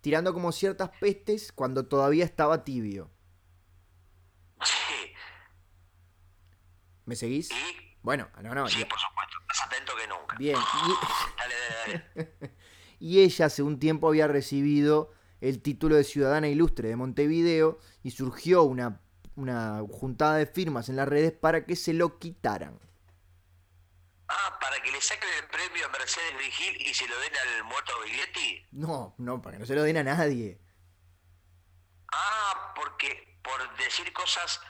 tirando 0.00 0.32
como 0.34 0.52
ciertas 0.52 0.90
pestes 1.00 1.52
cuando 1.52 1.86
todavía 1.86 2.24
estaba 2.24 2.64
tibio. 2.64 3.10
Sí. 4.62 5.12
¿Me 7.04 7.16
seguís? 7.16 7.50
Bueno, 8.02 8.28
no, 8.42 8.54
no. 8.54 8.68
Sí, 8.68 8.84
por 8.84 8.98
supuesto. 8.98 9.36
Más 9.46 9.62
atento 9.62 9.92
que 9.96 10.06
nunca. 10.06 10.36
Bien. 10.36 10.56
dale, 11.38 11.54
dale, 11.86 12.04
dale. 12.14 12.54
y 12.98 13.20
ella 13.20 13.46
hace 13.46 13.62
un 13.62 13.78
tiempo 13.78 14.08
había 14.08 14.26
recibido 14.26 15.12
el 15.40 15.62
título 15.62 15.96
de 15.96 16.04
ciudadana 16.04 16.48
ilustre 16.48 16.88
de 16.88 16.96
Montevideo 16.96 17.78
y 18.02 18.10
surgió 18.10 18.62
una, 18.64 19.00
una 19.36 19.82
juntada 19.90 20.36
de 20.36 20.46
firmas 20.46 20.88
en 20.88 20.96
las 20.96 21.08
redes 21.08 21.32
para 21.32 21.64
que 21.64 21.76
se 21.76 21.92
lo 21.92 22.18
quitaran. 22.18 22.78
Ah, 24.28 24.58
para 24.60 24.80
que 24.82 24.90
le 24.90 25.00
saquen 25.00 25.30
el 25.42 25.48
premio 25.48 25.86
a 25.86 25.88
Mercedes 25.90 26.38
Vigil 26.38 26.76
y 26.82 26.92
se 26.92 27.08
lo 27.08 27.18
den 27.20 27.32
al 27.36 27.64
muerto 27.64 27.92
Biglietti. 28.04 28.66
No, 28.72 29.14
no, 29.18 29.40
para 29.40 29.56
que 29.56 29.60
no 29.60 29.66
se 29.66 29.74
lo 29.74 29.82
den 29.82 29.96
a 29.96 30.02
nadie. 30.02 30.60
Ah, 32.12 32.74
porque 32.76 33.38
por 33.42 33.76
decir 33.78 34.12
cosas 34.12 34.60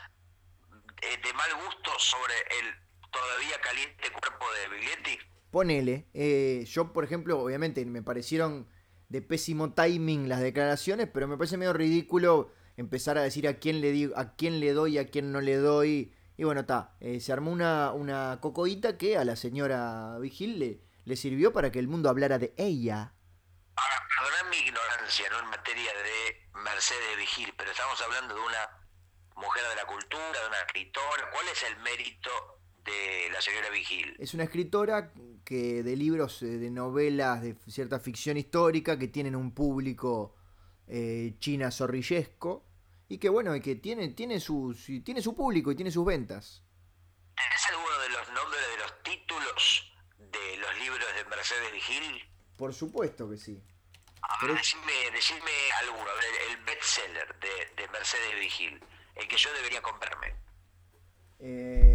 eh, 1.01 1.17
de 1.21 1.33
mal 1.33 1.53
gusto 1.65 1.91
sobre 1.97 2.35
el 2.59 2.75
todavía 3.11 3.59
caliente 3.61 4.11
cuerpo 4.11 4.45
de 4.53 4.67
Biglietti. 4.69 5.19
Ponele, 5.51 6.07
eh, 6.13 6.65
yo 6.67 6.93
por 6.93 7.03
ejemplo, 7.03 7.39
obviamente 7.41 7.85
me 7.85 8.03
parecieron 8.03 8.67
de 9.09 9.21
pésimo 9.21 9.73
timing 9.73 10.29
las 10.29 10.41
declaraciones, 10.41 11.09
pero 11.11 11.27
me 11.27 11.37
parece 11.37 11.57
medio 11.57 11.73
ridículo 11.73 12.51
empezar 12.77 13.17
a 13.17 13.23
decir 13.23 13.47
a 13.47 13.55
quién 13.55 13.81
le 13.81 13.91
digo, 13.91 14.17
a 14.17 14.35
quién 14.35 14.59
le 14.59 14.73
doy, 14.73 14.97
a 14.97 15.07
quién 15.07 15.31
no 15.31 15.41
le 15.41 15.57
doy. 15.57 16.13
Y 16.37 16.43
bueno, 16.43 16.61
está, 16.61 16.95
eh, 17.01 17.19
se 17.19 17.33
armó 17.33 17.51
una, 17.51 17.91
una 17.91 18.37
cocoíta 18.41 18.97
que 18.97 19.17
a 19.17 19.25
la 19.25 19.35
señora 19.35 20.17
Vigil 20.19 20.59
le, 20.59 20.81
le 21.03 21.15
sirvió 21.15 21.51
para 21.51 21.71
que 21.71 21.79
el 21.79 21.87
mundo 21.87 22.09
hablara 22.09 22.37
de 22.37 22.53
ella. 22.55 23.13
Ahora, 23.75 24.07
perdonad 24.07 24.49
mi 24.51 24.57
ignorancia 24.57 25.29
¿no? 25.31 25.39
en 25.39 25.49
materia 25.49 25.91
de 25.91 26.59
Mercedes 26.61 27.17
Vigil, 27.17 27.53
pero 27.57 27.71
estamos 27.71 27.99
hablando 28.01 28.35
de 28.35 28.41
una 28.41 28.69
mujer 29.35 29.63
de 29.67 29.75
la 29.75 29.85
cultura, 29.85 30.41
de 30.41 30.47
una 30.47 30.61
escritora. 30.61 31.29
¿Cuál 31.33 31.47
es 31.47 31.63
el 31.63 31.77
mérito 31.77 32.58
la 33.31 33.41
señora 33.41 33.69
Vigil. 33.69 34.15
Es 34.19 34.33
una 34.33 34.43
escritora 34.43 35.11
que 35.45 35.83
de 35.83 35.95
libros, 35.95 36.41
eh, 36.43 36.57
de 36.57 36.69
novelas, 36.69 37.41
de 37.41 37.55
cierta 37.67 37.99
ficción 37.99 38.37
histórica 38.37 38.97
que 38.97 39.07
tienen 39.07 39.35
un 39.35 39.53
público 39.53 40.35
eh, 40.87 41.35
china 41.39 41.71
zorrillesco 41.71 42.65
y 43.07 43.17
que 43.17 43.29
bueno, 43.29 43.55
y 43.55 43.61
que 43.61 43.75
tiene, 43.75 44.09
tiene, 44.09 44.39
su, 44.39 44.75
tiene 45.03 45.21
su 45.21 45.35
público 45.35 45.71
y 45.71 45.75
tiene 45.75 45.91
sus 45.91 46.05
ventas. 46.05 46.63
¿Es 47.37 47.69
alguno 47.69 47.99
de 47.99 48.09
los 48.09 48.27
nombres 48.33 48.61
de 48.71 48.77
los 48.77 49.03
títulos 49.03 49.93
de 50.17 50.57
los 50.57 50.77
libros 50.79 51.07
de 51.15 51.25
Mercedes 51.25 51.71
Vigil? 51.71 52.29
Por 52.57 52.73
supuesto 52.73 53.29
que 53.29 53.37
sí. 53.37 53.63
decime, 54.41 55.51
alguno, 55.81 56.05
el, 56.49 56.57
bestseller 56.65 57.39
de, 57.39 57.81
de 57.81 57.87
Mercedes 57.89 58.39
Vigil, 58.39 58.83
el 59.15 59.27
que 59.27 59.37
yo 59.37 59.53
debería 59.53 59.81
comprarme. 59.81 60.35
Eh, 61.39 61.88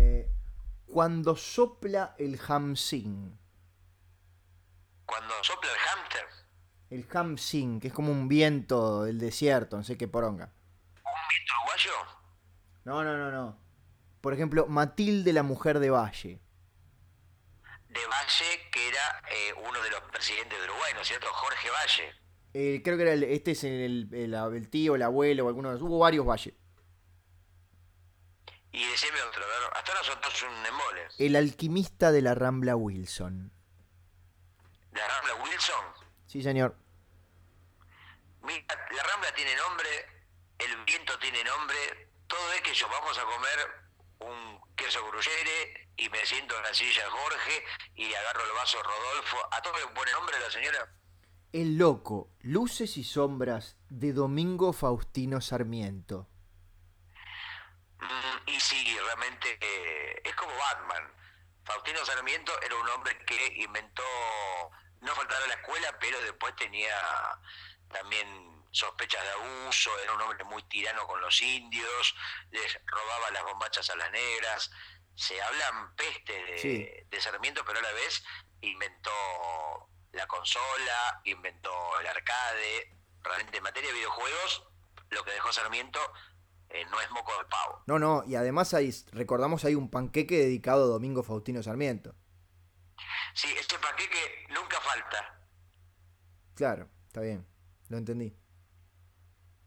cuando 0.86 1.36
sopla 1.36 2.14
el 2.18 2.38
hamsing. 2.38 3.38
Cuando 5.06 5.34
sopla 5.42 5.70
el 5.70 5.78
hamster. 5.78 6.26
El 6.90 7.06
hamsing, 7.12 7.80
que 7.80 7.88
es 7.88 7.94
como 7.94 8.12
un 8.12 8.28
viento 8.28 9.04
del 9.04 9.18
desierto, 9.18 9.76
no 9.76 9.84
sé 9.84 9.96
qué 9.96 10.08
poronga. 10.08 10.52
¿Un 10.96 11.28
viento 11.28 11.52
uruguayo? 11.60 11.92
No, 12.84 13.04
no, 13.04 13.16
no, 13.16 13.30
no. 13.30 13.58
Por 14.20 14.32
ejemplo, 14.32 14.66
Matilde, 14.66 15.32
la 15.32 15.42
mujer 15.42 15.78
de 15.80 15.90
Valle. 15.90 16.40
De 17.88 18.00
Valle, 18.06 18.70
que 18.72 18.88
era 18.88 19.22
eh, 19.30 19.52
uno 19.68 19.82
de 19.82 19.90
los 19.90 20.00
presidentes 20.12 20.58
de 20.58 20.64
Uruguay, 20.64 20.92
¿no 20.94 21.00
es 21.00 21.08
cierto? 21.08 21.26
Jorge 21.30 21.68
Valle. 21.70 22.14
Eh, 22.54 22.82
creo 22.84 22.96
que 22.96 23.02
era 23.02 23.12
el, 23.12 23.24
este 23.24 23.50
es 23.50 23.64
el, 23.64 24.08
el, 24.12 24.70
tío, 24.70 24.94
el 24.94 25.02
abuelo 25.02 25.44
o 25.44 25.48
alguno 25.48 25.70
de 25.70 25.76
esos. 25.76 25.88
Hubo 25.88 25.98
varios 25.98 26.26
Valle. 26.26 26.54
Y 28.74 28.84
decime 28.90 29.22
otro, 29.22 29.44
hasta 29.72 29.92
ahora 29.92 30.04
son 30.04 30.20
todos 30.20 30.42
un 30.42 30.66
embole. 30.66 31.06
El 31.18 31.36
alquimista 31.36 32.10
de 32.10 32.22
la 32.22 32.34
Rambla 32.34 32.74
Wilson. 32.74 33.52
¿De 34.90 34.98
la 34.98 35.06
Rambla 35.06 35.34
Wilson? 35.44 35.84
Sí, 36.26 36.42
señor. 36.42 36.76
Mira, 38.42 38.64
la 38.96 39.02
Rambla 39.04 39.32
tiene 39.36 39.54
nombre, 39.54 39.88
el 40.58 40.84
viento 40.84 41.16
tiene 41.20 41.44
nombre, 41.44 42.10
todo 42.26 42.52
es 42.54 42.62
que 42.62 42.74
yo 42.74 42.88
vamos 42.88 43.16
a 43.16 43.22
comer 43.22 43.84
un 44.18 44.60
queso 44.74 45.06
gruyere 45.06 45.90
y 45.96 46.08
me 46.08 46.26
siento 46.26 46.56
en 46.56 46.64
la 46.64 46.74
silla 46.74 47.08
Jorge 47.10 47.64
y 47.94 48.12
agarro 48.12 48.44
el 48.44 48.52
vaso 48.56 48.78
Rodolfo. 48.82 49.36
¿A 49.52 49.62
todo 49.62 49.78
le 49.78 49.86
pone 49.94 50.10
nombre 50.10 50.34
la 50.40 50.50
señora? 50.50 50.92
El 51.52 51.78
loco, 51.78 52.28
luces 52.40 52.96
y 52.96 53.04
sombras 53.04 53.76
de 53.88 54.12
Domingo 54.12 54.72
Faustino 54.72 55.40
Sarmiento. 55.40 56.28
Mm, 58.04 58.50
y 58.50 58.60
sí, 58.60 58.98
realmente 58.98 59.58
eh, 59.60 60.20
es 60.24 60.34
como 60.34 60.54
Batman. 60.56 61.10
Faustino 61.64 62.04
Sarmiento 62.04 62.52
era 62.60 62.76
un 62.76 62.88
hombre 62.90 63.18
que 63.24 63.54
inventó, 63.56 64.04
no 65.00 65.14
faltar 65.14 65.42
a 65.42 65.46
la 65.46 65.54
escuela, 65.54 65.96
pero 65.98 66.20
después 66.20 66.54
tenía 66.56 66.94
también 67.88 68.62
sospechas 68.70 69.22
de 69.22 69.30
abuso, 69.30 69.98
era 70.00 70.12
un 70.12 70.20
hombre 70.20 70.44
muy 70.44 70.62
tirano 70.64 71.06
con 71.06 71.20
los 71.20 71.40
indios, 71.40 72.14
les 72.50 72.78
robaba 72.86 73.30
las 73.30 73.44
bombachas 73.44 73.88
a 73.88 73.96
las 73.96 74.10
negras. 74.10 74.70
Se 75.14 75.40
hablan 75.40 75.94
peste 75.94 76.32
de, 76.32 77.06
de 77.08 77.20
Sarmiento, 77.20 77.64
pero 77.64 77.78
a 77.78 77.82
la 77.82 77.92
vez 77.92 78.22
inventó 78.60 79.88
la 80.12 80.26
consola, 80.26 81.20
inventó 81.24 82.00
el 82.00 82.06
arcade. 82.06 82.90
Realmente 83.22 83.56
en 83.56 83.62
materia 83.62 83.88
de 83.88 83.96
videojuegos, 83.96 84.64
lo 85.10 85.24
que 85.24 85.30
dejó 85.30 85.52
Sarmiento 85.52 86.12
eh, 86.74 86.84
no 86.90 87.00
es 87.00 87.10
moco 87.12 87.30
de 87.38 87.44
pavo. 87.44 87.82
No, 87.86 87.98
no, 88.00 88.24
y 88.26 88.34
además 88.34 88.74
hay, 88.74 88.92
recordamos 89.12 89.64
hay 89.64 89.76
un 89.76 89.88
panqueque 89.88 90.36
dedicado 90.38 90.84
a 90.84 90.88
Domingo 90.88 91.22
Faustino 91.22 91.62
Sarmiento. 91.62 92.16
Sí, 93.32 93.46
ese 93.56 93.78
panqueque 93.78 94.46
nunca 94.48 94.80
falta. 94.80 95.46
Claro, 96.54 96.88
está 97.06 97.20
bien, 97.20 97.46
lo 97.88 97.98
entendí. 97.98 98.36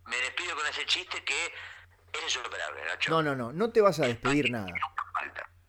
Me 0.06 0.18
despido 0.18 0.56
con 0.56 0.68
ese 0.68 0.86
chiste 0.86 1.24
que 1.24 1.46
es 1.46 2.24
insuperable, 2.24 2.82
Nacho. 2.86 3.10
No, 3.10 3.24
no, 3.24 3.36
no, 3.36 3.54
no 3.54 3.72
te 3.72 3.80
vas 3.80 4.00
a 4.00 4.08
despedir 4.08 4.52
nada. 4.52 4.68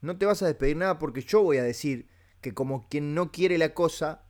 No 0.00 0.18
te 0.18 0.26
vas 0.26 0.42
a 0.42 0.46
despedir 0.46 0.76
nada 0.76 0.98
porque 0.98 1.22
yo 1.22 1.42
voy 1.42 1.58
a 1.58 1.62
decir 1.62 2.08
que 2.40 2.52
como 2.52 2.88
quien 2.88 3.14
no 3.14 3.30
quiere 3.30 3.58
la 3.58 3.74
cosa, 3.74 4.24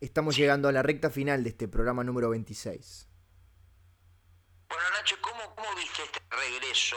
estamos 0.00 0.36
llegando 0.36 0.68
a 0.68 0.72
la 0.72 0.82
recta 0.82 1.08
final 1.08 1.44
de 1.44 1.50
este 1.50 1.66
programa 1.66 2.04
número 2.04 2.28
26. 2.28 3.08
Bueno, 4.72 4.90
Nacho, 4.96 5.16
¿cómo, 5.20 5.54
cómo 5.54 5.74
viste 5.74 6.02
este 6.02 6.22
regreso 6.30 6.96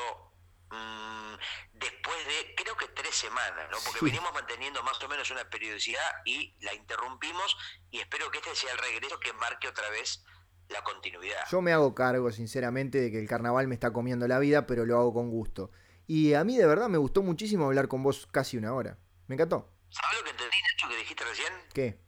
mmm, 0.71 1.36
después 1.73 2.17
de, 2.26 2.55
creo 2.55 2.78
que 2.78 2.88
tres 2.88 3.13
semanas, 3.13 3.67
¿no? 3.69 3.78
Porque 3.84 4.05
venimos 4.05 4.34
manteniendo 4.34 4.82
más 4.82 5.03
o 5.03 5.09
menos 5.09 5.30
una 5.30 5.49
periodicidad 5.49 6.09
y 6.23 6.55
la 6.61 6.73
interrumpimos 6.73 7.57
y 7.91 7.99
espero 7.99 8.32
que 8.32 8.38
este 8.38 8.55
sea 8.55 8.71
el 8.71 8.78
regreso 8.78 9.19
que 9.19 9.34
marque 9.34 9.67
otra 9.67 9.89
vez 9.89 10.23
la 10.69 10.82
continuidad. 10.86 11.43
Yo 11.51 11.61
me 11.61 11.73
hago 11.73 11.93
cargo, 11.93 12.32
sinceramente, 12.32 13.01
de 13.01 13.11
que 13.11 13.19
el 13.19 13.28
carnaval 13.28 13.67
me 13.67 13.76
está 13.76 13.91
comiendo 13.91 14.26
la 14.26 14.39
vida, 14.39 14.65
pero 14.67 14.86
lo 14.86 14.97
hago 14.97 15.13
con 15.13 15.30
gusto. 15.30 15.69
Y 16.07 16.34
a 16.34 16.45
mí 16.45 16.55
de 16.55 16.67
verdad 16.67 16.88
me 16.88 16.97
gustó 16.97 17.23
muchísimo 17.23 17.65
hablar 17.65 17.89
con 17.89 18.03
vos 18.03 18.26
casi 18.32 18.55
una 18.55 18.73
hora. 18.73 18.97
Me 19.28 19.36
encantó. 19.36 19.69
¿Sabes 19.89 20.19
lo 20.19 20.23
que 20.23 20.30
entendí, 20.30 20.57
Nacho, 20.61 20.88
que 20.88 20.97
dijiste 20.97 21.26
recién? 21.26 21.53
¿Qué? 21.73 22.04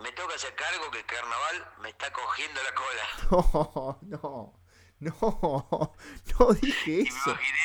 Me 0.00 0.12
toca 0.12 0.34
hacer 0.34 0.54
cargo 0.54 0.90
que 0.90 0.98
el 0.98 1.06
carnaval 1.06 1.74
me 1.82 1.90
está 1.90 2.12
cogiendo 2.12 2.60
la 2.62 2.74
cola. 2.74 3.98
No, 4.02 4.60
no, 4.98 5.12
no, 5.20 5.94
no 6.38 6.54
dije 6.54 7.02
eso. 7.02 7.30
Y 7.30 7.32
me 7.32 7.32
imaginé 7.32 7.58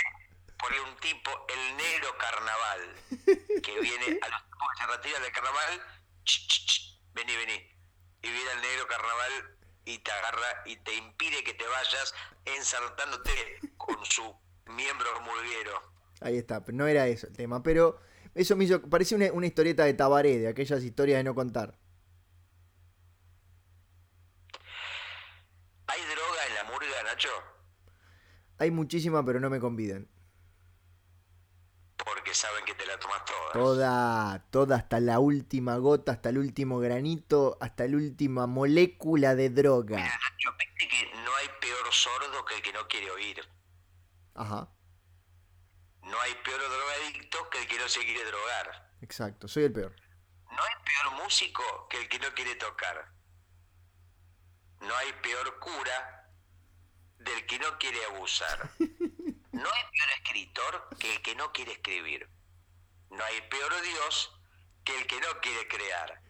por 0.58 0.72
un 0.72 0.96
tipo, 0.98 1.32
el 1.50 1.78
negro 1.78 2.18
carnaval, 2.18 2.96
que 3.62 3.80
viene 3.82 4.20
a 4.22 4.30
los 4.30 4.44
tipos 4.44 4.68
que 4.72 4.84
se 4.84 4.88
retiran 4.88 5.22
del 5.22 5.32
carnaval, 5.32 5.82
ch, 6.24 6.48
ch, 6.48 6.66
ch, 6.66 7.02
vení, 7.14 7.36
vení. 7.36 7.54
Y 8.22 8.32
viene 8.32 8.52
el 8.52 8.62
negro 8.62 8.88
carnaval 8.88 9.58
y 9.86 10.00
te 10.00 10.12
agarra 10.12 10.64
y 10.66 10.78
te 10.78 10.96
impide 10.96 11.44
que 11.44 11.54
te 11.54 11.68
vayas 11.68 12.14
ensartándote 12.46 13.60
con 13.78 14.04
su 14.06 14.36
miembro 14.68 15.22
murguero. 15.22 15.82
Ahí 16.22 16.38
está, 16.38 16.64
no 16.68 16.88
era 16.88 17.08
eso 17.08 17.28
el 17.28 17.34
tema, 17.34 17.62
pero 17.62 18.00
eso 18.34 18.56
me 18.56 18.64
hizo, 18.64 18.82
parecía 18.82 19.18
una, 19.18 19.32
una 19.32 19.48
historieta 19.48 19.84
de 19.86 19.94
Tabaré, 19.94 20.40
de 20.40 20.48
aquellas 20.48 20.84
historias 20.84 21.18
de 21.18 21.24
no 21.24 21.36
contar. 21.36 21.78
¿Hay 25.88 26.02
droga 26.02 26.48
en 26.48 26.56
la 26.56 26.64
murga, 26.64 27.04
Nacho? 27.04 27.30
Hay 28.58 28.72
muchísima, 28.72 29.26
pero 29.26 29.40
no 29.40 29.50
me 29.50 29.60
convidan. 29.60 30.08
Porque 31.98 32.34
saben 32.34 32.64
que 32.66 32.74
te 32.76 32.86
la 32.86 32.98
tomas 33.00 33.26
toda. 33.26 33.52
Toda, 33.54 34.46
toda, 34.52 34.76
hasta 34.78 35.00
la 35.00 35.20
última 35.20 35.78
gota, 35.78 36.14
hasta 36.14 36.30
el 36.30 36.38
último 36.38 36.80
granito, 36.80 37.58
hasta 37.60 37.88
la 37.88 37.96
última 37.98 38.48
molécula 38.48 39.36
de 39.36 39.50
droga. 39.50 39.98
Mira, 39.98 40.08
Nacho, 40.10 40.56
viste 40.58 40.88
que 40.88 41.16
no 41.24 41.36
hay 41.36 41.48
peor 41.60 41.92
sordo 41.92 42.46
que 42.46 42.56
el 42.56 42.62
que 42.62 42.74
no 42.74 42.88
quiere 42.88 43.12
oír. 43.12 43.42
Ajá. 44.36 44.70
No 46.04 46.20
hay 46.22 46.34
peor 46.44 46.62
drogadicto 46.62 47.50
que 47.50 47.60
el 47.62 47.68
que 47.68 47.80
no 47.80 47.90
se 47.90 48.00
quiere 48.02 48.24
drogar. 48.26 48.94
Exacto, 49.02 49.48
soy 49.48 49.64
el 49.64 49.74
peor. 49.74 49.96
No 50.46 50.58
hay 50.62 50.84
peor 50.84 51.24
músico 51.24 51.88
que 51.90 52.02
el 52.02 52.08
que 52.10 52.20
no 52.20 52.28
quiere 52.36 52.56
tocar. 52.56 53.12
No 54.82 54.96
hay 54.96 55.12
peor 55.24 55.60
cura 55.60 56.25
del 57.26 57.46
que 57.46 57.60
no 57.60 57.78
quiere 57.78 58.06
abusar. 58.06 58.70
No 59.52 59.72
hay 59.72 59.84
peor 59.94 60.10
escritor 60.18 60.90
que 61.00 61.16
el 61.16 61.22
que 61.22 61.34
no 61.34 61.54
quiere 61.54 61.72
escribir. 61.72 62.30
No 63.10 63.24
hay 63.24 63.40
peor 63.44 63.82
Dios 63.84 64.34
que 64.84 64.98
el 64.98 65.08
que 65.08 65.18
no 65.22 65.40
quiere 65.40 65.66
crear. 65.70 66.22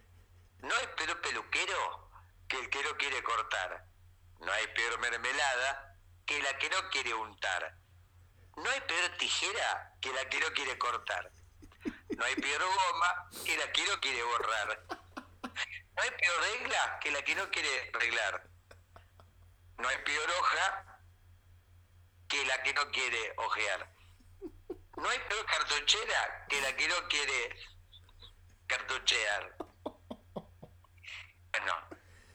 No 0.59 0.75
hay 0.75 0.87
peor 0.95 1.19
peluquero 1.21 2.11
que 2.47 2.59
el 2.59 2.69
que 2.69 2.83
no 2.83 2.95
quiere 2.97 3.23
cortar. 3.23 3.83
No 4.41 4.51
hay 4.51 4.67
peor 4.67 4.99
mermelada 4.99 5.97
que 6.27 6.39
la 6.43 6.55
que 6.59 6.69
no 6.69 6.87
quiere 6.91 7.15
untar. 7.15 7.75
No 8.57 8.69
hay 8.69 8.81
peor 8.81 9.17
tijera 9.17 9.95
que 9.99 10.13
la 10.13 10.29
que 10.29 10.39
no 10.39 10.53
quiere 10.53 10.77
cortar. 10.77 11.31
No 12.09 12.25
hay 12.25 12.35
peor 12.35 12.61
goma 12.61 13.29
que 13.43 13.57
la 13.57 13.71
que 13.71 13.87
no 13.87 13.99
quiere 14.01 14.21
borrar. 14.21 14.85
No 14.87 16.01
hay 16.03 16.11
peor 16.11 16.41
regla 16.41 16.99
que 17.01 17.09
la 17.09 17.23
que 17.23 17.33
no 17.33 17.49
quiere 17.49 17.91
arreglar. 17.91 18.54
No 19.77 19.87
hay 19.87 19.97
peor 20.03 20.29
hoja 20.39 21.01
que 22.27 22.45
la 22.45 22.61
que 22.63 22.73
no 22.73 22.89
quiere 22.91 23.33
ojear. 23.37 23.95
No 24.97 25.09
hay 25.09 25.19
peor 25.29 25.45
cartuchera 25.45 26.45
que 26.49 26.61
la 26.61 26.75
que 26.75 26.87
no 26.87 26.95
quiere 27.09 27.55
cartuchear. 28.67 29.57
Bueno, 31.51 31.73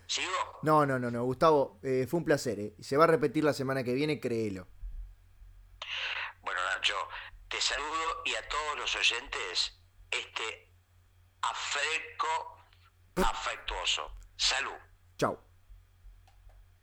¿sigo? 0.06 0.58
No, 0.62 0.84
no, 0.86 0.98
no, 0.98 1.10
no. 1.10 1.24
Gustavo, 1.24 1.80
eh, 1.82 2.06
fue 2.08 2.18
un 2.18 2.24
placer. 2.24 2.60
¿eh? 2.60 2.74
Se 2.80 2.96
va 2.96 3.04
a 3.04 3.08
repetir 3.08 3.44
la 3.44 3.52
semana 3.52 3.82
que 3.82 3.94
viene, 3.94 4.20
créelo. 4.20 4.68
Bueno, 6.42 6.60
Nacho, 6.74 6.96
te 7.48 7.60
saludo 7.60 8.22
y 8.24 8.34
a 8.34 8.48
todos 8.48 8.78
los 8.78 8.94
oyentes 8.96 9.80
este 10.10 10.72
afreco 11.42 12.66
afectuoso. 13.16 14.12
Salud. 14.36 14.76
Chao. 15.16 15.49